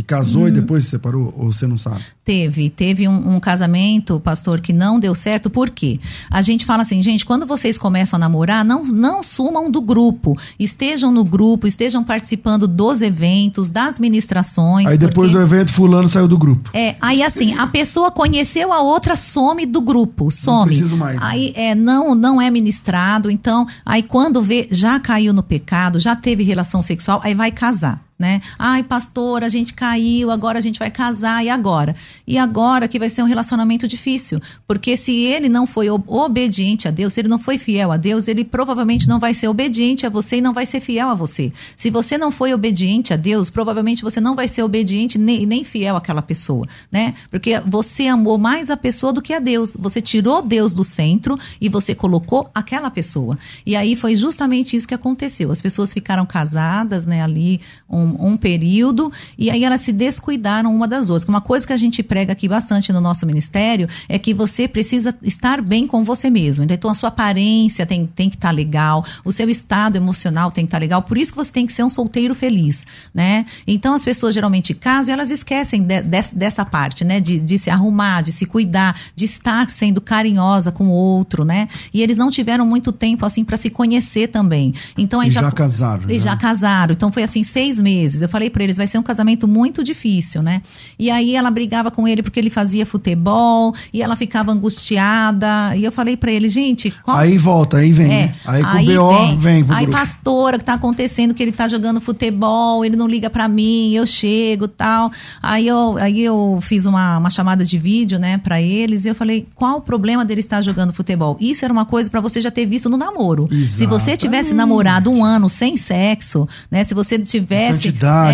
Que 0.00 0.04
casou 0.04 0.44
hum. 0.44 0.48
e 0.48 0.50
depois 0.50 0.84
se 0.84 0.90
separou? 0.90 1.32
Ou 1.36 1.52
você 1.52 1.66
não 1.66 1.76
sabe? 1.76 2.00
Teve. 2.24 2.70
Teve 2.70 3.06
um, 3.06 3.34
um, 3.34 3.40
casamento, 3.40 4.18
pastor, 4.18 4.60
que 4.60 4.72
não 4.72 4.98
deu 4.98 5.14
certo. 5.14 5.50
Por 5.50 5.68
quê? 5.68 6.00
A 6.30 6.40
gente 6.40 6.64
fala 6.64 6.82
assim, 6.82 7.02
gente, 7.02 7.26
quando 7.26 7.44
vocês 7.44 7.76
começam 7.76 8.16
a 8.16 8.20
namorar, 8.20 8.64
não, 8.64 8.84
não 8.84 9.22
sumam 9.22 9.70
do 9.70 9.80
grupo. 9.80 10.38
Estejam 10.58 11.12
no 11.12 11.22
grupo, 11.22 11.66
estejam 11.66 12.02
participando 12.02 12.66
dos 12.66 13.02
eventos, 13.02 13.68
das 13.68 13.98
ministrações. 13.98 14.86
Aí 14.86 14.96
depois 14.96 15.32
do 15.32 15.40
evento, 15.40 15.70
fulano 15.70 16.08
saiu 16.08 16.26
do 16.26 16.38
grupo. 16.38 16.70
É, 16.72 16.96
aí 17.00 17.22
assim, 17.22 17.58
a 17.58 17.66
pessoa 17.66 18.10
conheceu 18.10 18.72
a 18.72 18.80
outra, 18.80 19.16
some 19.16 19.66
do 19.66 19.82
grupo. 19.82 20.30
Some. 20.30 20.56
Não 20.56 20.66
preciso 20.66 20.96
mais. 20.96 21.20
Né? 21.20 21.26
Aí 21.26 21.52
é, 21.54 21.74
não, 21.74 22.14
não 22.14 22.40
é 22.40 22.50
ministrado. 22.50 23.30
Então, 23.30 23.66
aí 23.84 24.02
quando 24.02 24.42
vê, 24.42 24.66
já 24.70 24.98
caiu 24.98 25.34
no 25.34 25.42
pecado, 25.42 26.00
já 26.00 26.16
teve 26.16 26.42
relação 26.42 26.80
sexual, 26.80 27.20
aí 27.22 27.34
vai 27.34 27.52
casar 27.52 28.09
né? 28.20 28.42
Ai, 28.58 28.82
pastor, 28.82 29.42
a 29.42 29.48
gente 29.48 29.72
caiu, 29.72 30.30
agora 30.30 30.58
a 30.58 30.60
gente 30.60 30.78
vai 30.78 30.90
casar, 30.90 31.42
e 31.42 31.48
agora? 31.48 31.96
E 32.26 32.36
agora 32.36 32.86
que 32.86 32.98
vai 32.98 33.08
ser 33.08 33.22
um 33.22 33.26
relacionamento 33.26 33.88
difícil, 33.88 34.42
porque 34.68 34.94
se 34.94 35.12
ele 35.12 35.48
não 35.48 35.66
foi 35.66 35.88
obediente 35.88 36.86
a 36.86 36.90
Deus, 36.90 37.14
se 37.14 37.20
ele 37.22 37.28
não 37.28 37.38
foi 37.38 37.56
fiel 37.56 37.90
a 37.90 37.96
Deus, 37.96 38.28
ele 38.28 38.44
provavelmente 38.44 39.08
não 39.08 39.18
vai 39.18 39.32
ser 39.32 39.48
obediente 39.48 40.04
a 40.04 40.10
você 40.10 40.36
e 40.36 40.40
não 40.42 40.52
vai 40.52 40.66
ser 40.66 40.82
fiel 40.82 41.08
a 41.08 41.14
você. 41.14 41.50
Se 41.74 41.88
você 41.88 42.18
não 42.18 42.30
foi 42.30 42.52
obediente 42.52 43.14
a 43.14 43.16
Deus, 43.16 43.48
provavelmente 43.48 44.02
você 44.02 44.20
não 44.20 44.36
vai 44.36 44.46
ser 44.48 44.62
obediente 44.62 45.16
nem, 45.16 45.46
nem 45.46 45.64
fiel 45.64 45.96
àquela 45.96 46.20
pessoa, 46.20 46.68
né? 46.92 47.14
Porque 47.30 47.58
você 47.66 48.06
amou 48.06 48.36
mais 48.36 48.70
a 48.70 48.76
pessoa 48.76 49.14
do 49.14 49.22
que 49.22 49.32
a 49.32 49.38
Deus. 49.38 49.78
Você 49.80 50.02
tirou 50.02 50.42
Deus 50.42 50.74
do 50.74 50.84
centro 50.84 51.38
e 51.58 51.70
você 51.70 51.94
colocou 51.94 52.50
aquela 52.54 52.90
pessoa. 52.90 53.38
E 53.64 53.74
aí 53.74 53.96
foi 53.96 54.14
justamente 54.14 54.76
isso 54.76 54.86
que 54.86 54.94
aconteceu. 54.94 55.50
As 55.50 55.60
pessoas 55.62 55.90
ficaram 55.90 56.26
casadas, 56.26 57.06
né, 57.06 57.22
ali 57.22 57.60
um 57.88 58.09
um, 58.18 58.36
período 58.36 59.12
e 59.38 59.50
aí 59.50 59.64
elas 59.64 59.80
se 59.80 59.92
descuidaram 59.92 60.74
uma 60.74 60.88
das 60.88 61.10
outras. 61.10 61.28
Uma 61.28 61.40
coisa 61.40 61.66
que 61.66 61.72
a 61.72 61.76
gente 61.76 62.02
prega 62.02 62.32
aqui 62.32 62.48
bastante 62.48 62.92
no 62.92 63.00
nosso 63.00 63.26
ministério 63.26 63.88
é 64.08 64.18
que 64.18 64.32
você 64.34 64.66
precisa 64.66 65.14
estar 65.22 65.60
bem 65.60 65.86
com 65.86 66.02
você 66.02 66.30
mesmo. 66.30 66.64
Então 66.68 66.90
a 66.90 66.94
sua 66.94 67.08
aparência 67.08 67.86
tem, 67.86 68.06
tem 68.06 68.28
que 68.28 68.36
estar 68.36 68.48
tá 68.48 68.52
legal, 68.52 69.04
o 69.24 69.32
seu 69.32 69.48
estado 69.48 69.96
emocional 69.96 70.50
tem 70.50 70.64
que 70.64 70.68
estar 70.68 70.78
tá 70.78 70.80
legal. 70.80 71.02
Por 71.02 71.18
isso 71.18 71.32
que 71.32 71.36
você 71.36 71.52
tem 71.52 71.66
que 71.66 71.72
ser 71.72 71.84
um 71.84 71.90
solteiro 71.90 72.34
feliz, 72.34 72.86
né? 73.14 73.44
Então 73.66 73.94
as 73.94 74.04
pessoas 74.04 74.34
geralmente 74.34 74.74
casam 74.74 75.12
e 75.12 75.14
elas 75.14 75.30
esquecem 75.30 75.82
de, 75.82 76.02
de, 76.02 76.20
dessa 76.34 76.64
parte, 76.64 77.04
né? 77.04 77.20
De, 77.20 77.40
de 77.40 77.58
se 77.58 77.70
arrumar, 77.70 78.22
de 78.22 78.32
se 78.32 78.46
cuidar, 78.46 78.98
de 79.14 79.24
estar 79.24 79.70
sendo 79.70 80.00
carinhosa 80.00 80.72
com 80.72 80.88
o 80.88 80.90
outro, 80.90 81.44
né? 81.44 81.68
E 81.92 82.02
eles 82.02 82.16
não 82.16 82.30
tiveram 82.30 82.66
muito 82.66 82.92
tempo 82.92 83.24
assim 83.26 83.44
para 83.44 83.56
se 83.56 83.70
conhecer 83.70 84.28
também. 84.28 84.74
Então 84.96 85.22
e 85.22 85.30
já, 85.30 85.42
já 85.42 85.52
casaram. 85.52 86.04
E 86.08 86.14
né? 86.14 86.18
já 86.18 86.36
casaram. 86.36 86.92
Então 86.92 87.12
foi 87.12 87.22
assim 87.22 87.42
seis 87.42 87.80
meses 87.80 87.99
meses. 88.00 88.22
Eu 88.22 88.28
falei 88.28 88.48
para 88.48 88.64
eles, 88.64 88.76
vai 88.76 88.86
ser 88.86 88.98
um 88.98 89.02
casamento 89.02 89.46
muito 89.46 89.84
difícil, 89.84 90.42
né? 90.42 90.62
E 90.98 91.10
aí 91.10 91.36
ela 91.36 91.50
brigava 91.50 91.90
com 91.90 92.08
ele 92.08 92.22
porque 92.22 92.40
ele 92.40 92.50
fazia 92.50 92.86
futebol 92.86 93.74
e 93.92 94.02
ela 94.02 94.16
ficava 94.16 94.52
angustiada. 94.52 95.76
E 95.76 95.84
eu 95.84 95.92
falei 95.92 96.16
para 96.16 96.32
ele, 96.32 96.48
gente, 96.48 96.90
qual... 97.02 97.16
aí 97.16 97.36
volta, 97.36 97.78
aí 97.78 97.92
vem. 97.92 98.12
É, 98.12 98.34
aí 98.44 98.62
com 98.62 98.68
aí 98.68 98.98
o 98.98 99.06
BO 99.06 99.36
vem, 99.36 99.62
vem 99.62 99.76
Aí 99.76 99.86
grupo. 99.86 99.98
pastora, 99.98 100.58
que 100.58 100.64
tá 100.64 100.74
acontecendo 100.74 101.34
que 101.34 101.42
ele 101.42 101.52
tá 101.52 101.68
jogando 101.68 102.00
futebol, 102.00 102.84
ele 102.84 102.96
não 102.96 103.06
liga 103.06 103.28
para 103.28 103.46
mim, 103.48 103.92
eu 103.92 104.06
chego, 104.06 104.66
tal. 104.66 105.10
Aí 105.42 105.66
eu 105.66 105.96
aí 105.98 106.22
eu 106.22 106.58
fiz 106.62 106.86
uma, 106.86 107.18
uma 107.18 107.30
chamada 107.30 107.64
de 107.64 107.78
vídeo, 107.78 108.18
né, 108.18 108.38
para 108.38 108.60
eles 108.60 109.04
e 109.04 109.08
eu 109.08 109.14
falei, 109.14 109.46
qual 109.54 109.78
o 109.78 109.80
problema 109.80 110.24
dele 110.24 110.40
estar 110.40 110.62
jogando 110.62 110.92
futebol? 110.92 111.36
Isso 111.40 111.64
era 111.64 111.72
uma 111.72 111.84
coisa 111.84 112.10
para 112.10 112.20
você 112.20 112.40
já 112.40 112.50
ter 112.50 112.66
visto 112.66 112.88
no 112.88 112.96
namoro. 112.96 113.44
Exatamente. 113.44 113.70
Se 113.70 113.86
você 113.86 114.16
tivesse 114.16 114.54
namorado 114.54 115.10
um 115.10 115.24
ano 115.24 115.48
sem 115.48 115.76
sexo, 115.76 116.48
né, 116.70 116.84
se 116.84 116.94
você 116.94 117.18
tivesse 117.18 117.89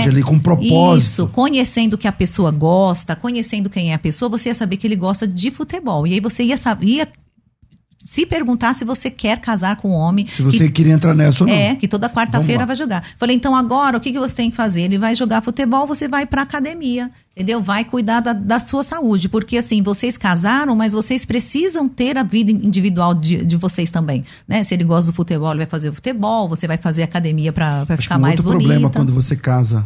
é, 0.06 0.08
ali, 0.08 0.22
com 0.22 0.38
propósito. 0.38 0.98
Isso, 0.98 1.28
conhecendo 1.28 1.94
o 1.94 1.98
que 1.98 2.08
a 2.08 2.12
pessoa 2.12 2.50
gosta, 2.50 3.16
conhecendo 3.16 3.70
quem 3.70 3.92
é 3.92 3.94
a 3.94 3.98
pessoa, 3.98 4.28
você 4.28 4.48
ia 4.48 4.54
saber 4.54 4.76
que 4.76 4.86
ele 4.86 4.96
gosta 4.96 5.26
de 5.26 5.50
futebol. 5.50 6.06
E 6.06 6.14
aí 6.14 6.20
você 6.20 6.42
ia 6.44 6.56
saber, 6.56 6.86
ia 6.86 7.08
se 8.06 8.24
perguntar 8.24 8.72
se 8.72 8.84
você 8.84 9.10
quer 9.10 9.40
casar 9.40 9.76
com 9.76 9.90
um 9.90 9.94
homem. 9.94 10.28
Se 10.28 10.40
você 10.40 10.66
que, 10.66 10.70
queria 10.70 10.92
entrar 10.92 11.12
nessa 11.12 11.42
ou 11.42 11.50
não. 11.50 11.56
É, 11.56 11.74
que 11.74 11.88
toda 11.88 12.08
quarta-feira 12.08 12.64
vai 12.64 12.76
jogar. 12.76 13.02
Falei, 13.18 13.34
então 13.34 13.54
agora 13.56 13.96
o 13.96 14.00
que, 14.00 14.12
que 14.12 14.18
você 14.18 14.32
tem 14.32 14.48
que 14.48 14.56
fazer? 14.56 14.82
Ele 14.82 14.96
vai 14.96 15.16
jogar 15.16 15.42
futebol, 15.42 15.88
você 15.88 16.06
vai 16.06 16.24
pra 16.24 16.42
academia. 16.42 17.10
Entendeu? 17.34 17.60
Vai 17.60 17.84
cuidar 17.84 18.20
da, 18.20 18.32
da 18.32 18.60
sua 18.60 18.84
saúde. 18.84 19.28
Porque 19.28 19.56
assim, 19.56 19.82
vocês 19.82 20.16
casaram, 20.16 20.76
mas 20.76 20.92
vocês 20.92 21.26
precisam 21.26 21.88
ter 21.88 22.16
a 22.16 22.22
vida 22.22 22.52
individual 22.52 23.12
de, 23.12 23.44
de 23.44 23.56
vocês 23.56 23.90
também. 23.90 24.24
Né? 24.46 24.62
Se 24.62 24.72
ele 24.72 24.84
gosta 24.84 25.10
do 25.10 25.14
futebol, 25.14 25.50
ele 25.50 25.58
vai 25.58 25.66
fazer 25.66 25.88
o 25.88 25.92
futebol, 25.92 26.48
você 26.48 26.68
vai 26.68 26.78
fazer 26.78 27.02
academia 27.02 27.52
para 27.52 27.84
ficar 27.98 28.18
mais 28.20 28.36
bonita. 28.36 28.48
outro 28.48 28.68
problema 28.68 28.88
quando 28.88 29.12
você 29.12 29.34
casa 29.34 29.84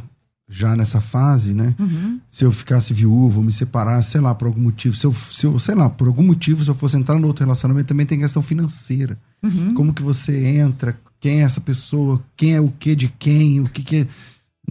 já 0.51 0.75
nessa 0.75 1.01
fase, 1.01 1.55
né? 1.55 1.75
Uhum. 1.79 2.19
Se 2.29 2.45
eu 2.45 2.51
ficasse 2.51 2.93
viúvo, 2.93 3.41
me 3.41 3.53
separasse, 3.53 4.11
sei 4.11 4.21
lá, 4.21 4.35
por 4.35 4.49
algum 4.49 4.61
motivo, 4.61 4.97
se 4.97 5.07
eu, 5.07 5.13
se 5.13 5.47
eu, 5.47 5.57
sei 5.61 5.77
lá, 5.77 5.89
por 5.89 6.09
algum 6.09 6.25
motivo, 6.25 6.65
se 6.65 6.71
eu 6.71 6.75
fosse 6.75 6.97
entrar 6.97 7.17
no 7.17 7.29
outro 7.29 7.45
relacionamento, 7.45 7.87
também 7.87 8.05
tem 8.05 8.19
questão 8.19 8.43
financeira. 8.43 9.17
Uhum. 9.41 9.73
Como 9.75 9.95
que 9.95 10.03
você 10.03 10.45
entra, 10.57 10.99
quem 11.21 11.41
é 11.41 11.45
essa 11.45 11.61
pessoa, 11.61 12.21
quem 12.37 12.57
é 12.57 12.61
o 12.61 12.69
que 12.69 12.97
de 12.97 13.09
quem, 13.09 13.61
o 13.61 13.69
que 13.69 13.83
que 13.83 13.97
é... 13.99 14.07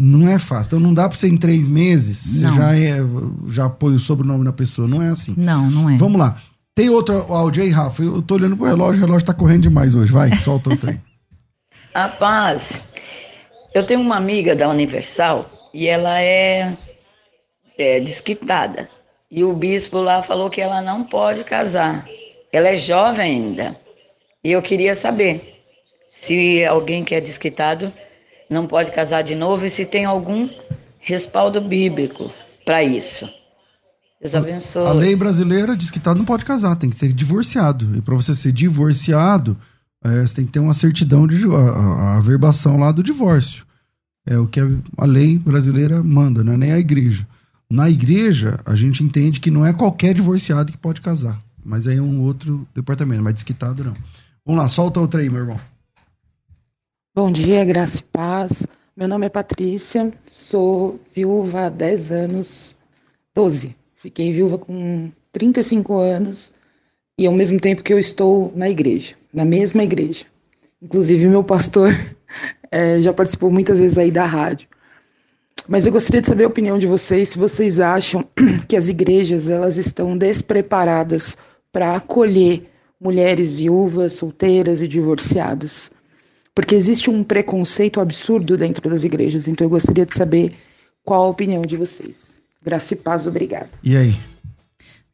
Não 0.02 0.30
é 0.30 0.38
fácil. 0.38 0.68
Então 0.68 0.80
não 0.80 0.94
dá 0.94 1.10
pra 1.10 1.18
você 1.18 1.28
em 1.28 1.36
três 1.36 1.68
meses, 1.68 2.18
você 2.18 2.46
Não. 2.46 2.56
já, 2.56 2.76
é, 2.76 3.00
já 3.50 3.70
põe 3.70 3.96
o 3.96 4.00
sobrenome 4.00 4.46
na 4.46 4.54
pessoa. 4.54 4.88
Não 4.88 5.02
é 5.02 5.10
assim. 5.10 5.34
Não, 5.36 5.70
não 5.70 5.90
é. 5.90 5.98
Vamos 5.98 6.18
lá. 6.18 6.38
Tem 6.74 6.90
outro 6.90 7.18
áudio 7.34 7.64
aí, 7.64 7.70
Rafa? 7.70 8.02
Eu 8.02 8.22
tô 8.22 8.36
olhando 8.36 8.56
pro 8.56 8.66
relógio, 8.66 9.02
o 9.02 9.06
relógio 9.06 9.26
tá 9.26 9.34
correndo 9.34 9.64
demais 9.64 9.96
hoje. 9.96 10.10
Vai, 10.10 10.34
solta 10.38 10.70
outro 10.70 10.90
aí. 10.90 11.00
Rapaz, 11.94 12.94
eu 13.74 13.84
tenho 13.84 14.00
uma 14.00 14.16
amiga 14.16 14.56
da 14.56 14.70
Universal 14.70 15.59
e 15.74 15.88
ela 15.88 16.22
é, 16.22 16.76
é 17.78 18.00
desquitada. 18.00 18.90
E 19.30 19.44
o 19.44 19.54
bispo 19.54 20.00
lá 20.00 20.22
falou 20.24 20.50
que 20.50 20.62
ela 20.62 20.82
não 20.82 21.04
pode 21.04 21.44
casar. 21.44 22.06
Ela 22.52 22.70
é 22.70 22.76
jovem 22.76 23.26
ainda. 23.26 23.80
E 24.44 24.52
eu 24.52 24.62
queria 24.62 24.96
saber 24.96 25.62
se 26.12 26.66
alguém 26.66 27.04
que 27.04 27.14
é 27.14 27.22
desquitado 27.22 27.94
não 28.50 28.66
pode 28.66 28.92
casar 28.92 29.22
de 29.22 29.36
novo 29.36 29.66
e 29.66 29.70
se 29.70 29.86
tem 29.86 30.06
algum 30.06 30.50
respaldo 31.00 31.62
bíblico 31.62 32.32
para 32.66 32.84
isso. 32.84 33.30
Deus 34.20 34.36
abençoe. 34.36 34.88
A 34.88 34.92
lei 34.92 35.16
brasileira 35.16 35.78
diz 35.78 35.90
que 35.90 36.00
tá, 36.00 36.14
não 36.14 36.26
pode 36.26 36.44
casar, 36.44 36.76
tem 36.76 36.90
que 36.90 37.00
ser 37.00 37.14
divorciado. 37.14 37.96
E 37.96 38.02
para 38.02 38.16
você 38.16 38.36
ser 38.36 38.52
divorciado, 38.52 39.58
é, 40.04 40.22
você 40.22 40.36
tem 40.36 40.46
que 40.46 40.52
ter 40.52 40.60
uma 40.60 40.74
certidão 40.74 41.26
de 41.26 41.46
a, 41.46 42.18
a, 42.18 42.78
lá 42.78 42.92
do 42.92 43.04
divórcio. 43.04 43.66
É 44.30 44.38
o 44.38 44.46
que 44.46 44.60
a, 44.60 45.06
lei 45.06 45.40
brasileira 45.40 46.04
manda, 46.04 46.44
não 46.44 46.54
é 46.54 46.58
nem 46.58 46.72
a 46.72 46.78
igreja. 46.78 47.28
Na 47.68 47.90
igreja, 47.90 48.60
a 48.64 48.76
gente 48.76 49.04
entende 49.04 49.40
que 49.40 49.50
não 49.50 49.66
é 49.66 49.74
qualquer 49.74 50.14
divorciado 50.14 50.72
que 50.72 50.78
pode 50.78 51.02
casar. 51.02 51.42
Mas 51.66 51.88
aí 51.88 51.98
é 51.98 52.02
um 52.02 52.22
outro 52.22 52.68
departamento, 52.76 53.24
mas 53.24 53.34
desquitado 53.34 53.84
não. 53.84 53.96
Vamos 54.46 54.62
lá, 54.62 54.68
solta 54.68 55.00
outra 55.00 55.22
aí, 55.22 55.32
meu 55.32 55.40
irmão. 55.40 55.60
Bom 57.16 57.32
dia, 57.32 57.66
graça 57.66 58.02
e 58.02 58.04
paz. 58.04 58.68
Meu 58.96 59.08
nome 59.08 59.26
é 59.26 59.30
Patrícia, 59.30 60.14
sou 60.28 61.00
viúva 61.12 61.66
há 61.66 61.70
10 61.70 62.12
anos, 62.12 62.78
12. 63.34 63.76
Fiquei 63.96 64.32
viúva 64.32 64.60
com 64.60 65.12
35 65.32 65.98
anos 65.98 66.54
e 67.18 67.26
ao 67.26 67.34
mesmo 67.34 67.60
tempo 67.60 67.82
que 67.82 67.92
eu 67.92 67.98
estou 67.98 68.54
na 68.56 68.70
igreja, 68.70 69.16
na 69.34 69.44
mesma 69.44 69.84
igreja. 69.84 70.26
Inclusive, 70.80 71.28
meu 71.28 71.44
pastor 71.44 71.96
eh, 72.72 73.02
já 73.02 73.14
participou 73.14 73.52
muitas 73.52 73.80
vezes 73.80 73.98
aí 73.98 74.12
da 74.12 74.26
rádio. 74.26 74.68
Mas 75.68 75.86
eu 75.86 75.92
gostaria 75.92 76.22
de 76.22 76.28
saber 76.28 76.46
a 76.46 76.48
opinião 76.48 76.80
de 76.80 76.88
vocês, 76.88 77.30
se 77.30 77.38
vocês 77.38 77.80
acham 77.80 78.26
que 78.68 78.76
as 78.76 78.88
igrejas 78.88 79.50
elas 79.50 79.78
estão 79.78 80.18
despreparadas 80.18 81.38
para 81.72 81.96
acolher 81.96 82.68
mulheres 83.00 83.58
viúvas, 83.58 84.14
solteiras 84.14 84.82
e 84.82 84.88
divorciadas. 84.88 85.92
Porque 86.54 86.76
existe 86.76 87.10
um 87.10 87.24
preconceito 87.24 88.02
absurdo 88.02 88.58
dentro 88.58 88.90
das 88.90 89.04
igrejas, 89.04 89.48
então 89.48 89.66
eu 89.66 89.70
gostaria 89.70 90.06
de 90.06 90.16
saber 90.16 90.56
qual 91.06 91.26
a 91.26 91.30
opinião 91.30 91.62
de 91.62 91.78
vocês. 91.78 92.42
Graça 92.62 92.94
e 92.94 92.98
paz, 92.98 93.26
obrigada. 93.26 93.70
E 93.84 93.96
aí? 93.96 94.16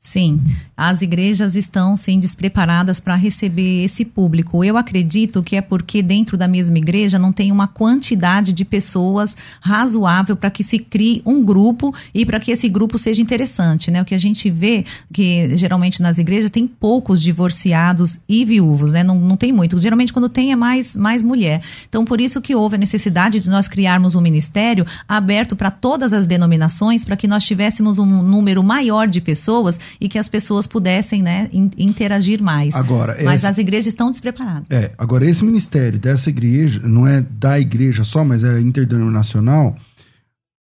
Sim, 0.06 0.40
as 0.78 1.02
igrejas 1.02 1.56
estão 1.56 1.98
sim 1.98 2.20
despreparadas 2.20 3.00
para 3.00 3.16
receber 3.16 3.84
esse 3.84 4.06
público. 4.06 4.64
Eu 4.64 4.78
acredito 4.78 5.42
que 5.42 5.56
é 5.56 5.62
porque 5.62 6.04
dentro 6.04 6.38
da 6.38 6.48
mesma 6.48 6.78
igreja 6.78 7.18
não 7.18 7.32
tem 7.34 7.52
uma 7.52 7.68
quantidade 7.68 8.54
de 8.54 8.64
pessoas 8.64 9.36
razoável 9.60 10.36
para 10.36 10.52
que 10.52 10.64
se 10.64 10.78
crie 10.78 11.24
um 11.26 11.44
grupo 11.44 11.92
e 12.14 12.24
para 12.24 12.40
que 12.40 12.52
esse 12.52 12.70
grupo 12.70 13.00
seja 13.00 13.20
interessante, 13.20 13.90
né? 13.90 14.00
O 14.00 14.06
que 14.06 14.14
a 14.14 14.20
gente 14.20 14.48
vê 14.48 14.86
que 15.12 15.58
geralmente 15.58 16.00
nas 16.04 16.20
igrejas 16.20 16.52
tem 16.52 16.68
poucos 16.68 17.20
divorciados 17.20 18.20
e 18.30 18.46
viúvos, 18.46 18.94
né? 18.94 19.04
Não, 19.04 19.20
não 19.20 19.36
tem 19.36 19.52
muito. 19.52 19.80
Geralmente 19.80 20.14
quando 20.14 20.30
tem 20.30 20.52
é 20.52 20.56
mais 20.56 20.96
mais 20.96 21.24
mulher. 21.24 21.64
Então 21.90 22.06
por 22.06 22.22
isso 22.22 22.40
que 22.40 22.54
houve 22.54 22.76
a 22.76 22.78
necessidade 22.80 23.40
de 23.40 23.50
nós 23.50 23.68
criarmos 23.68 24.14
um 24.14 24.22
ministério 24.22 24.86
aberto 25.08 25.56
para 25.56 25.72
todas 25.72 26.14
as 26.14 26.28
denominações, 26.28 27.04
para 27.04 27.18
que 27.18 27.28
nós 27.28 27.44
tivéssemos 27.44 27.98
um 27.98 28.06
número 28.22 28.64
maior 28.64 29.08
de 29.08 29.20
pessoas 29.20 29.80
e 30.00 30.08
que 30.10 30.18
as 30.18 30.28
pessoas 30.28 30.66
pudessem 30.68 31.22
né, 31.22 31.50
in- 31.54 31.72
interagir 31.78 32.42
mais. 32.42 32.76
Agora, 32.76 33.16
Mas 33.24 33.42
essa- 33.42 33.50
as 33.50 33.58
igrejas 33.58 33.88
estão 33.88 34.12
despreparadas. 34.12 34.66
É, 34.70 34.92
agora 34.98 35.26
esse 35.26 35.44
ministério 35.44 35.98
dessa 36.00 36.30
igreja, 36.30 36.80
não 36.88 37.06
é 37.08 37.22
da 37.22 37.60
igreja 37.60 38.04
só, 38.04 38.24
mas 38.24 38.44
é 38.44 38.60
interdenominacional, 38.60 39.76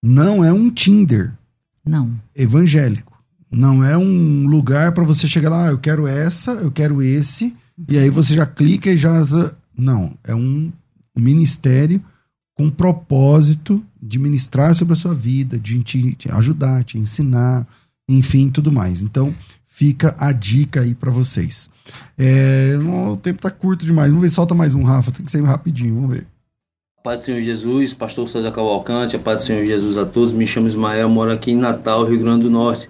não 0.03 0.43
é 0.43 0.51
um 0.53 0.69
Tinder 0.69 1.31
Não. 1.85 2.11
evangélico. 2.35 3.09
Não 3.51 3.83
é 3.83 3.97
um 3.97 4.45
lugar 4.45 4.91
para 4.91 5.03
você 5.03 5.27
chegar 5.27 5.49
lá, 5.49 5.65
ah, 5.65 5.71
eu 5.71 5.79
quero 5.79 6.05
essa, 6.07 6.51
eu 6.51 6.71
quero 6.71 7.01
esse, 7.01 7.55
e 7.87 7.97
aí 7.97 8.09
você 8.09 8.35
já 8.35 8.45
clica 8.45 8.91
e 8.91 8.97
já. 8.97 9.25
Não, 9.75 10.13
é 10.23 10.35
um 10.35 10.71
ministério 11.17 11.99
com 12.53 12.69
propósito 12.69 13.83
de 14.01 14.19
ministrar 14.19 14.75
sobre 14.75 14.93
a 14.93 14.95
sua 14.95 15.13
vida, 15.15 15.57
de 15.57 15.81
te, 15.83 16.13
te 16.15 16.31
ajudar, 16.31 16.83
te 16.83 16.97
ensinar, 16.99 17.65
enfim, 18.09 18.49
tudo 18.49 18.71
mais. 18.71 19.01
Então, 19.01 19.33
fica 19.67 20.15
a 20.17 20.31
dica 20.31 20.81
aí 20.81 20.93
para 20.93 21.11
vocês. 21.11 21.69
É, 22.17 22.77
o 22.77 23.15
tempo 23.15 23.41
tá 23.41 23.51
curto 23.51 23.85
demais. 23.85 24.09
Vamos 24.09 24.23
ver, 24.23 24.29
solta 24.29 24.53
mais 24.53 24.75
um, 24.75 24.83
Rafa. 24.83 25.11
Tem 25.11 25.25
que 25.25 25.31
ser 25.31 25.43
rapidinho, 25.43 25.95
vamos 25.95 26.11
ver. 26.11 26.27
Paz 27.03 27.21
do 27.21 27.25
Senhor 27.25 27.41
Jesus, 27.41 27.93
Pastor 27.93 28.27
César 28.27 28.51
Cavalcante, 28.51 29.15
a 29.15 29.19
paz 29.19 29.41
do 29.41 29.45
Senhor 29.45 29.63
Jesus 29.63 29.95
a 29.95 30.05
todos. 30.05 30.33
Me 30.33 30.45
chamo 30.45 30.67
Ismael, 30.67 31.07
moro 31.07 31.31
aqui 31.31 31.51
em 31.51 31.55
Natal, 31.55 32.03
Rio 32.03 32.19
Grande 32.19 32.43
do 32.43 32.49
Norte. 32.49 32.89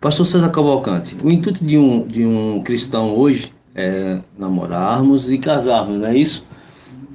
Pastor 0.00 0.24
César 0.24 0.48
Cavalcante, 0.48 1.16
o 1.22 1.28
intuito 1.28 1.64
de 1.64 1.76
um, 1.76 2.06
de 2.06 2.24
um 2.24 2.62
cristão 2.62 3.14
hoje 3.14 3.52
é 3.74 4.20
namorarmos 4.38 5.30
e 5.30 5.36
casarmos, 5.36 5.98
não 5.98 6.06
é 6.06 6.16
isso? 6.16 6.46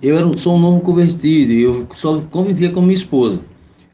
Eu 0.01 0.17
era, 0.17 0.37
sou 0.37 0.55
um 0.55 0.59
novo 0.59 0.81
convertido 0.81 1.51
e 1.51 1.61
eu 1.61 1.87
só 1.95 2.19
convivia 2.29 2.71
com 2.71 2.81
minha 2.81 2.93
esposa. 2.93 3.39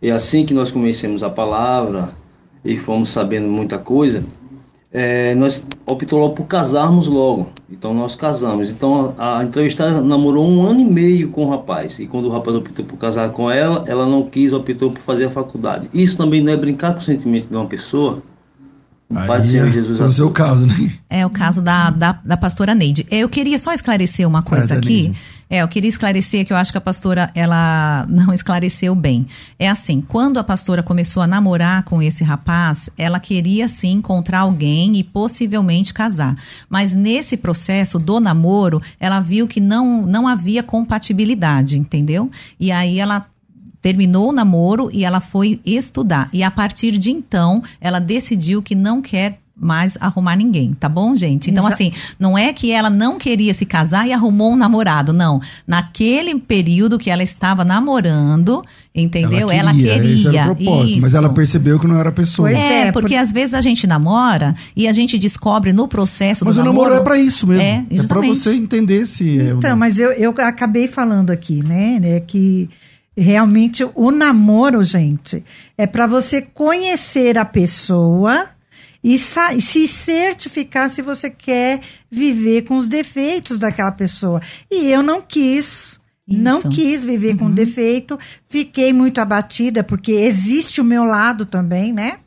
É 0.02 0.12
assim 0.12 0.46
que 0.46 0.54
nós 0.54 0.72
conhecemos 0.72 1.24
a 1.24 1.30
palavra 1.30 2.14
e 2.68 2.78
fomos 2.78 3.10
sabendo 3.10 3.48
muita 3.48 3.80
coisa, 3.80 4.24
é, 4.92 5.34
nós 5.36 5.64
logo 6.12 6.36
por 6.36 6.46
casarmos 6.46 7.08
logo. 7.08 7.48
Então 7.70 7.94
nós 7.94 8.16
casamos. 8.16 8.70
Então 8.70 9.14
a, 9.18 9.40
a 9.40 9.44
entrevistada 9.44 10.02
namorou 10.02 10.46
um 10.46 10.66
ano 10.66 10.82
e 10.82 10.86
meio 10.86 11.30
com 11.30 11.46
o 11.46 11.50
rapaz. 11.50 12.00
E 12.00 12.08
quando 12.08 12.26
o 12.26 12.30
rapaz 12.30 12.56
optou 12.56 12.86
por 12.86 12.98
casar 12.98 13.32
com 13.32 13.50
ela, 13.50 13.84
ela 13.88 14.06
não 14.06 14.24
quis, 14.24 14.54
optou 14.54 14.92
por 14.92 15.02
fazer 15.02 15.26
a 15.26 15.30
faculdade. 15.30 15.90
Isso 15.94 16.18
também 16.18 16.42
não 16.42 16.52
é 16.52 16.58
brincar 16.58 16.94
com 16.94 17.00
o 17.00 17.04
sentimento 17.04 17.48
de 17.48 17.56
uma 17.56 17.66
pessoa? 17.66 18.22
Aí 19.16 19.42
Senhor 19.44 19.68
é, 19.68 19.72
Jesus 19.72 19.98
foi 19.98 20.06
a 20.06 20.10
o 20.10 20.14
seu 20.14 20.30
caso, 20.32 20.66
né? 20.66 20.94
É 21.10 21.26
o 21.26 21.30
caso 21.30 21.62
da, 21.62 21.90
da, 21.90 22.20
da 22.24 22.36
pastora 22.36 22.76
Neide. 22.76 23.08
Eu 23.10 23.30
queria 23.30 23.58
só 23.58 23.72
esclarecer 23.72 24.28
uma 24.28 24.42
coisa 24.42 24.74
da 24.74 24.76
aqui. 24.76 25.14
É, 25.50 25.60
eu 25.60 25.68
queria 25.70 25.88
esclarecer 25.88 26.46
que 26.46 26.52
eu 26.52 26.58
acho 26.58 26.74
que 26.74 26.78
a 26.78 26.82
pastora, 26.82 27.32
ela 27.34 28.06
não 28.10 28.34
esclareceu 28.34 28.94
bem. 28.94 29.26
É 29.58 29.70
assim, 29.70 30.02
quando 30.02 30.40
a 30.40 30.44
pastora 30.44 30.84
começou 30.84 31.24
a 31.24 31.28
namorar 31.28 31.84
com 31.84 32.02
esse 32.02 32.22
rapaz, 32.22 32.90
ela 32.98 33.18
queria 33.18 33.70
sim 33.70 33.94
encontrar 33.94 34.40
alguém 34.40 34.98
e 34.98 35.04
possivelmente 35.04 35.94
casar. 35.94 36.36
Mas 36.70 36.94
nesse 36.94 37.38
processo 37.38 37.98
do 37.98 38.20
namoro, 38.20 38.82
ela 39.00 39.22
viu 39.22 39.48
que 39.48 39.62
não, 39.62 40.06
não 40.06 40.28
havia 40.28 40.62
compatibilidade, 40.62 41.78
entendeu? 41.78 42.30
E 42.60 42.70
aí 42.70 43.00
ela 43.00 43.26
terminou 43.82 44.30
o 44.30 44.34
namoro 44.34 44.90
e 44.92 45.06
ela 45.06 45.20
foi 45.20 45.60
estudar. 45.66 46.30
E 46.34 46.44
a 46.44 46.52
partir 46.52 46.98
de 46.98 47.12
então, 47.12 47.62
ela 47.80 48.00
decidiu 48.00 48.62
que 48.62 48.76
não 48.76 49.02
quer 49.02 49.40
mais 49.60 49.98
arrumar 50.00 50.36
ninguém, 50.36 50.72
tá 50.74 50.88
bom, 50.88 51.16
gente? 51.16 51.50
Então, 51.50 51.66
Exa- 51.66 51.74
assim, 51.74 51.92
não 52.20 52.38
é 52.38 52.54
que 52.54 52.72
ela 52.72 52.92
não 52.92 53.18
queria 53.18 53.56
se 53.56 53.66
casar 53.66 54.08
e 54.08 54.14
arrumou 54.14 54.52
um 54.54 54.56
namorado, 54.56 55.12
não. 55.12 55.42
Naquele 55.66 56.40
período 56.40 57.00
que 57.00 57.10
ela 57.10 57.24
estava 57.24 57.66
namorando, 57.66 58.64
entendeu? 58.94 59.50
Ela 59.50 59.74
queria. 59.74 59.98
Esse 60.14 60.28
era 60.28 60.52
o 60.52 60.56
propósito, 60.56 61.02
mas 61.02 61.16
ela 61.16 61.30
percebeu 61.30 61.80
que 61.80 61.88
não 61.88 61.98
era 61.98 62.10
a 62.10 62.12
pessoa. 62.12 62.50
Pois 62.50 62.60
É, 62.62 62.88
É, 62.88 62.92
porque 62.92 63.16
por- 63.16 63.20
às 63.22 63.32
vezes 63.32 63.56
a 63.56 63.62
gente 63.62 63.88
namora 63.88 64.54
e 64.76 64.88
a 64.88 64.94
gente 64.94 65.18
descobre 65.18 65.74
no 65.74 65.88
processo 65.88 66.46
Mas 66.46 66.54
do 66.56 66.62
o 66.62 66.64
namoro 66.66 66.94
é 66.94 67.00
pra 67.00 67.18
isso 67.20 67.48
mesmo. 67.48 67.64
É, 67.64 67.78
É, 67.78 67.82
pra 67.88 67.98
justamente. 67.98 68.38
você 68.38 68.54
entender 68.54 69.08
se 69.08 69.40
é 69.40 69.50
Então, 69.54 69.76
mas 69.76 69.98
eu, 69.98 70.12
eu 70.12 70.36
acabei 70.38 70.88
falando 70.88 71.32
aqui, 71.32 71.64
né, 71.64 72.00
né, 72.00 72.20
que 72.20 72.70
realmente 73.22 73.84
o 73.96 74.12
namoro, 74.12 74.84
gente, 74.84 75.44
é 75.78 75.88
para 75.88 76.06
você 76.06 76.42
conhecer 76.42 77.38
a 77.38 77.46
pessoa 77.46 78.50
e 79.04 79.18
se 79.18 79.88
certificar 79.88 80.90
se 80.90 81.02
você 81.02 81.30
quer 81.30 81.82
viver 82.12 82.64
com 82.64 82.78
os 82.78 82.88
defeitos 82.88 83.58
daquela 83.58 83.92
pessoa. 83.92 84.42
E 84.70 84.88
eu 84.88 85.02
não 85.02 85.22
quis. 85.22 85.98
Não 86.28 86.60
Isso. 86.60 86.70
quis 86.70 87.04
viver 87.06 87.38
com 87.38 87.46
Uhum. 87.46 87.54
defeito, 87.54 88.20
fiquei 88.50 88.92
muito 88.92 89.22
abatida, 89.22 89.82
porque 89.82 90.12
existe 90.12 90.82
o 90.82 90.84
meu 90.84 91.06
lado 91.06 91.46
também, 91.46 91.94
né? 91.94 92.18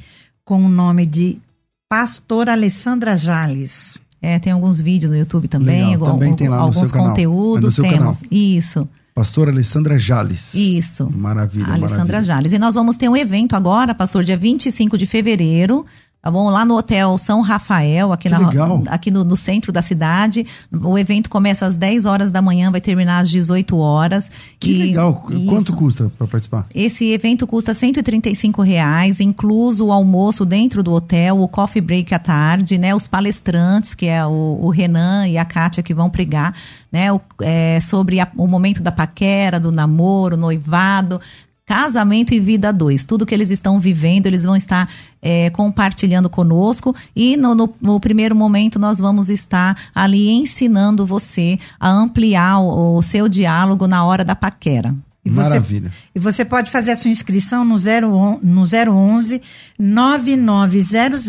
com 0.45 0.65
o 0.65 0.69
nome 0.69 1.07
de 1.07 1.39
Pastor 1.89 2.49
Alessandra 2.49 3.17
Jales. 3.17 3.97
É, 4.23 4.39
tem 4.39 4.53
alguns 4.53 4.81
vídeos 4.81 5.11
no 5.13 5.19
YouTube 5.19 5.49
também, 5.49 5.77
Legal, 5.79 5.93
igual- 5.95 6.13
também 6.13 6.37
tem 6.37 6.49
lá 6.49 6.59
no 6.59 6.63
alguns 6.65 6.93
conteúdos 6.93 7.79
É 7.79 7.83
temos. 7.83 8.19
canal. 8.19 8.31
Isso. 8.31 8.89
Pastora 9.15 9.51
Alessandra 9.51 9.99
Jales. 9.99 10.55
Isso. 10.55 11.11
Maravilha, 11.11 11.67
Alessandra 11.73 11.99
maravilha. 11.99 12.23
Jales. 12.23 12.53
E 12.53 12.59
nós 12.59 12.75
vamos 12.75 12.97
ter 12.97 13.09
um 13.09 13.17
evento 13.17 13.57
agora, 13.57 13.95
pastor, 13.95 14.23
dia 14.25 14.37
25 14.37 14.97
de 14.97 15.07
fevereiro. 15.07 15.85
Tá 16.23 16.31
bom? 16.31 16.51
Lá 16.51 16.67
no 16.67 16.77
Hotel 16.77 17.17
São 17.17 17.41
Rafael, 17.41 18.13
aqui, 18.13 18.29
Que 18.29 18.35
na, 18.35 18.47
legal. 18.47 18.83
aqui 18.89 19.11
no, 19.11 19.25
no 19.25 19.37
centro 19.39 19.73
da 19.73 19.81
cidade. 19.81 20.47
O 20.71 20.99
evento 20.99 21.31
começa 21.31 21.65
às 21.65 21.79
10 21.79 22.05
horas 22.05 22.31
da 22.31 22.43
manhã, 22.43 22.71
vai 22.71 22.79
terminar 22.81 23.21
às 23.21 23.31
18 23.31 23.75
horas. 23.79 24.31
Que 24.59 24.71
E- 24.71 24.77
legal. 24.89 25.25
Isso. 25.31 25.47
Quanto 25.47 25.73
custa 25.73 26.13
para 26.19 26.27
participar? 26.27 26.67
Esse 26.75 27.11
evento 27.11 27.47
custa 27.47 27.73
135 27.73 28.61
reais, 28.61 29.19
incluso 29.19 29.87
o 29.87 29.93
almoço 29.93 30.45
dentro 30.45 30.83
do 30.83 30.93
hotel, 30.93 31.41
o 31.41 31.49
coffee 31.49 31.81
break 31.81 32.15
à 32.15 32.19
tarde, 32.19 32.77
né? 32.77 32.95
Os 32.95 33.09
palestrantes, 33.09 33.95
que 33.95 34.05
é 34.05 34.25
o, 34.27 34.59
o 34.61 34.69
Renan 34.69 35.27
e 35.27 35.39
a 35.39 35.45
Kátia 35.47 35.83
que 35.83 35.95
vão 35.95 36.11
pregar, 36.11 36.55
né? 36.93 37.11
O- 37.11 37.21
é, 37.41 37.81
sobre 37.81 38.21
a- 38.21 38.29
o 38.37 38.47
momento 38.47 38.83
da 38.83 38.93
paquera, 38.93 39.59
do 39.59 39.73
namoro, 39.73 40.37
noivado. 40.37 41.19
Casamento 41.75 42.35
e 42.35 42.41
Vida 42.41 42.73
2. 42.73 43.05
Tudo 43.05 43.25
que 43.25 43.33
eles 43.33 43.49
estão 43.53 43.79
vivendo, 43.79 44.27
eles 44.27 44.43
vão 44.43 44.57
estar 44.57 44.91
é, 45.23 45.51
compartilhando 45.51 46.29
conosco. 46.29 46.93
E 47.15 47.37
no, 47.37 47.55
no- 47.55 47.73
no 47.81 48.01
primeiro 48.01 48.35
momento, 48.35 48.77
nós 48.77 48.99
vamos 48.99 49.31
estar 49.31 49.77
ali 49.95 50.31
ensinando 50.31 51.07
você 51.07 51.61
a 51.79 51.89
ampliar 51.89 52.59
o, 52.59 52.97
o 52.97 53.03
seu 53.03 53.29
diálogo 53.29 53.87
na 53.87 54.05
hora 54.05 54.25
da 54.25 54.35
paquera. 54.35 54.93
E 55.25 55.31
você- 55.31 55.49
Maravilha. 55.51 55.93
E 56.13 56.19
você 56.19 56.45
pode 56.45 56.73
fazer 56.73 56.91
a 56.91 56.97
sua 56.97 57.09
inscrição 57.13 57.65
no, 57.65 57.79
0, 57.79 58.13
on- 58.13 58.41
no 58.43 58.63
011 58.65 59.41
9900 59.79 61.29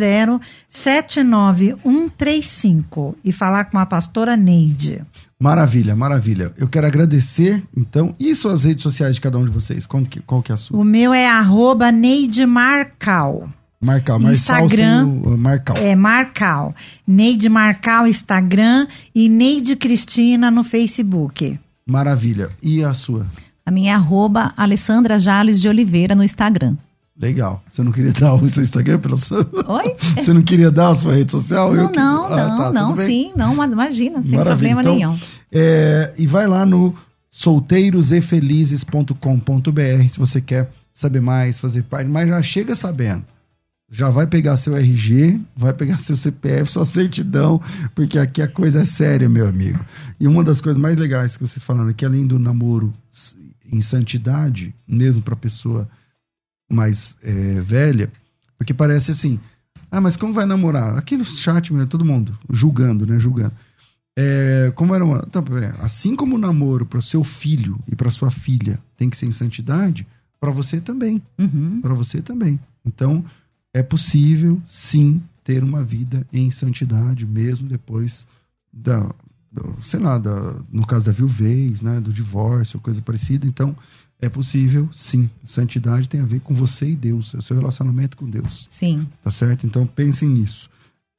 79135 0.68 3.16
e 3.24 3.32
falar 3.32 3.66
com 3.66 3.78
a 3.78 3.86
pastora 3.86 4.36
Neide. 4.36 5.04
Maravilha, 5.42 5.96
maravilha. 5.96 6.54
Eu 6.56 6.68
quero 6.68 6.86
agradecer, 6.86 7.64
então, 7.76 8.14
e 8.20 8.36
suas 8.36 8.64
redes 8.64 8.84
sociais 8.84 9.16
de 9.16 9.22
cada 9.22 9.40
um 9.40 9.44
de 9.44 9.50
vocês? 9.50 9.88
Qual 9.88 10.04
que, 10.04 10.20
qual 10.20 10.44
que 10.44 10.52
é 10.52 10.56
a 10.56 10.58
sua? 10.58 10.80
O 10.80 10.84
meu 10.84 11.12
é 11.12 11.28
arroba 11.28 11.92
Neide 11.92 12.46
Marcal. 12.46 13.50
Marcal, 13.82 14.20
Marçal 14.20 14.66
Instagram. 14.66 15.08
o, 15.08 15.34
uh, 15.34 15.38
Marcal. 15.38 15.78
É 15.78 15.96
Marcal. 15.96 16.76
Neide 17.08 17.50
Marcal, 17.50 18.06
Instagram 18.06 18.86
e 19.16 19.28
Neide 19.28 19.76
Cristina 19.76 20.52
no 20.52 20.64
Facebook. 20.64 21.60
Maravilha. 21.88 22.52
E 22.62 22.84
a 22.84 22.94
sua? 22.94 23.26
A 23.66 23.72
minha 23.72 23.94
é 23.94 23.96
arroba 23.96 24.54
Alessandra 24.56 25.18
Jales 25.18 25.60
de 25.60 25.68
Oliveira 25.68 26.14
no 26.14 26.24
Instagram. 26.24 26.78
Legal. 27.22 27.64
Você 27.72 27.84
não 27.84 27.92
queria 27.92 28.12
dar 28.12 28.34
o 28.34 28.50
seu 28.50 28.64
Instagram 28.64 28.98
pela 29.00 29.16
sua... 29.16 29.48
Oi? 29.68 29.96
Você 30.22 30.34
não 30.34 30.42
queria 30.42 30.72
dar 30.72 30.90
a 30.90 30.96
sua 30.96 31.14
rede 31.14 31.32
social? 31.32 31.72
Não, 31.74 31.84
Eu 31.84 31.90
que- 31.90 31.96
não, 31.96 32.26
Ah, 32.26 32.48
não, 32.48 32.58
tá, 32.58 32.74
não, 32.74 32.96
sim, 32.96 33.32
não, 33.36 33.54
imagina, 33.64 34.22
sem 34.24 34.32
Maravilha. 34.32 34.74
problema 34.76 34.82
Então, 34.82 34.96
nenhum. 34.96 35.20
é, 35.52 36.12
e 36.18 36.26
vai 36.26 36.48
lá 36.48 36.66
no 36.66 36.96
solteirosefelices.com.br 37.30 40.10
se 40.10 40.20
você 40.20 40.42
quer 40.42 40.72
saber 40.94 41.22
mais, 41.22 41.60
fazer 41.60 41.84
parte, 41.84 42.10
mas 42.10 42.28
já 42.30 42.42
chega 42.42 42.76
sabendo. 42.76 43.24
Já 43.94 44.10
vai 44.10 44.26
pegar 44.26 44.56
seu 44.56 44.74
RG, 44.76 45.40
vai 45.56 45.74
pegar 45.74 45.98
seu 46.00 46.16
CPF, 46.16 46.72
sua 46.72 46.86
certidão, 46.86 47.60
porque 47.94 48.18
aqui 48.18 48.42
a 48.42 48.48
coisa 48.48 48.82
é 48.82 48.86
séria, 48.86 49.28
meu 49.28 49.46
amigo. 49.48 49.80
E 50.20 50.26
uma 50.28 50.44
das 50.46 50.62
coisas 50.62 50.82
mais 50.82 50.96
legais 50.96 51.36
que 51.36 51.46
vocês 51.46 51.62
falaram 51.64 51.90
aqui, 51.90 52.06
além 52.06 52.26
do 52.26 52.40
namoro 52.40 52.94
em 53.72 53.82
santidade, 53.82 54.74
mesmo 54.88 55.22
para 55.22 55.36
pessoa 55.36 55.88
mais 56.72 57.16
é, 57.24 57.60
velha, 57.62 58.12
porque 58.58 58.74
parece 58.74 59.12
assim, 59.12 59.40
ah, 59.90 60.00
mas 60.02 60.16
como 60.16 60.34
vai 60.34 60.46
namorar? 60.46 60.98
Aqui 60.98 61.18
no 61.18 61.26
chat, 61.26 61.74
meu, 61.74 61.86
todo 61.88 62.06
mundo 62.06 62.38
julgando, 62.50 63.06
né? 63.06 63.20
Julgando. 63.20 63.54
É, 64.18 64.72
como 64.76 64.94
era 64.94 65.04
uma, 65.06 65.20
tá, 65.24 65.42
pera, 65.42 65.76
assim 65.80 66.16
como 66.16 66.36
o 66.36 66.40
namoro 66.40 66.86
para 66.86 67.00
o 67.00 67.02
seu 67.02 67.24
filho 67.24 67.80
e 67.88 67.96
para 67.96 68.12
sua 68.12 68.30
filha 68.30 68.78
tem 68.98 69.10
que 69.10 69.16
ser 69.18 69.26
em 69.26 69.32
santidade, 69.32 70.06
para 70.40 70.52
você 70.52 70.82
também, 70.82 71.22
Uhum. 71.40 71.80
para 71.82 71.94
você 71.94 72.22
também. 72.22 72.60
Então 72.86 73.24
é 73.74 73.82
possível 73.82 74.62
sim 74.66 75.22
ter 75.44 75.64
uma 75.64 75.84
vida 75.84 76.26
em 76.32 76.52
santidade 76.52 77.26
mesmo 77.26 77.68
depois 77.70 78.28
da, 78.72 79.10
sei 79.82 80.00
lá, 80.00 80.18
da, 80.18 80.56
no 80.72 80.86
caso 80.86 81.06
da 81.06 81.12
viuvez, 81.12 81.82
né, 81.82 82.00
do 82.02 82.12
divórcio, 82.12 82.80
coisa 82.80 83.02
parecida. 83.02 83.48
Então 83.48 83.76
é 84.22 84.30
possível 84.30 84.88
sim. 84.94 85.30
Santidade 85.44 86.08
tem 86.08 86.22
a 86.22 86.26
ver 86.26 86.40
com 86.42 86.54
você 86.54 86.90
e 86.90 86.96
Deus, 86.96 87.34
é 87.34 87.40
o 87.40 87.42
seu 87.42 87.58
relacionamento 87.58 88.16
com 88.16 88.30
Deus. 88.30 88.68
Sim. 88.70 89.08
Tá 89.24 89.32
certo? 89.32 89.66
Então 89.66 89.86
pensem 89.86 90.30
nisso. 90.30 90.70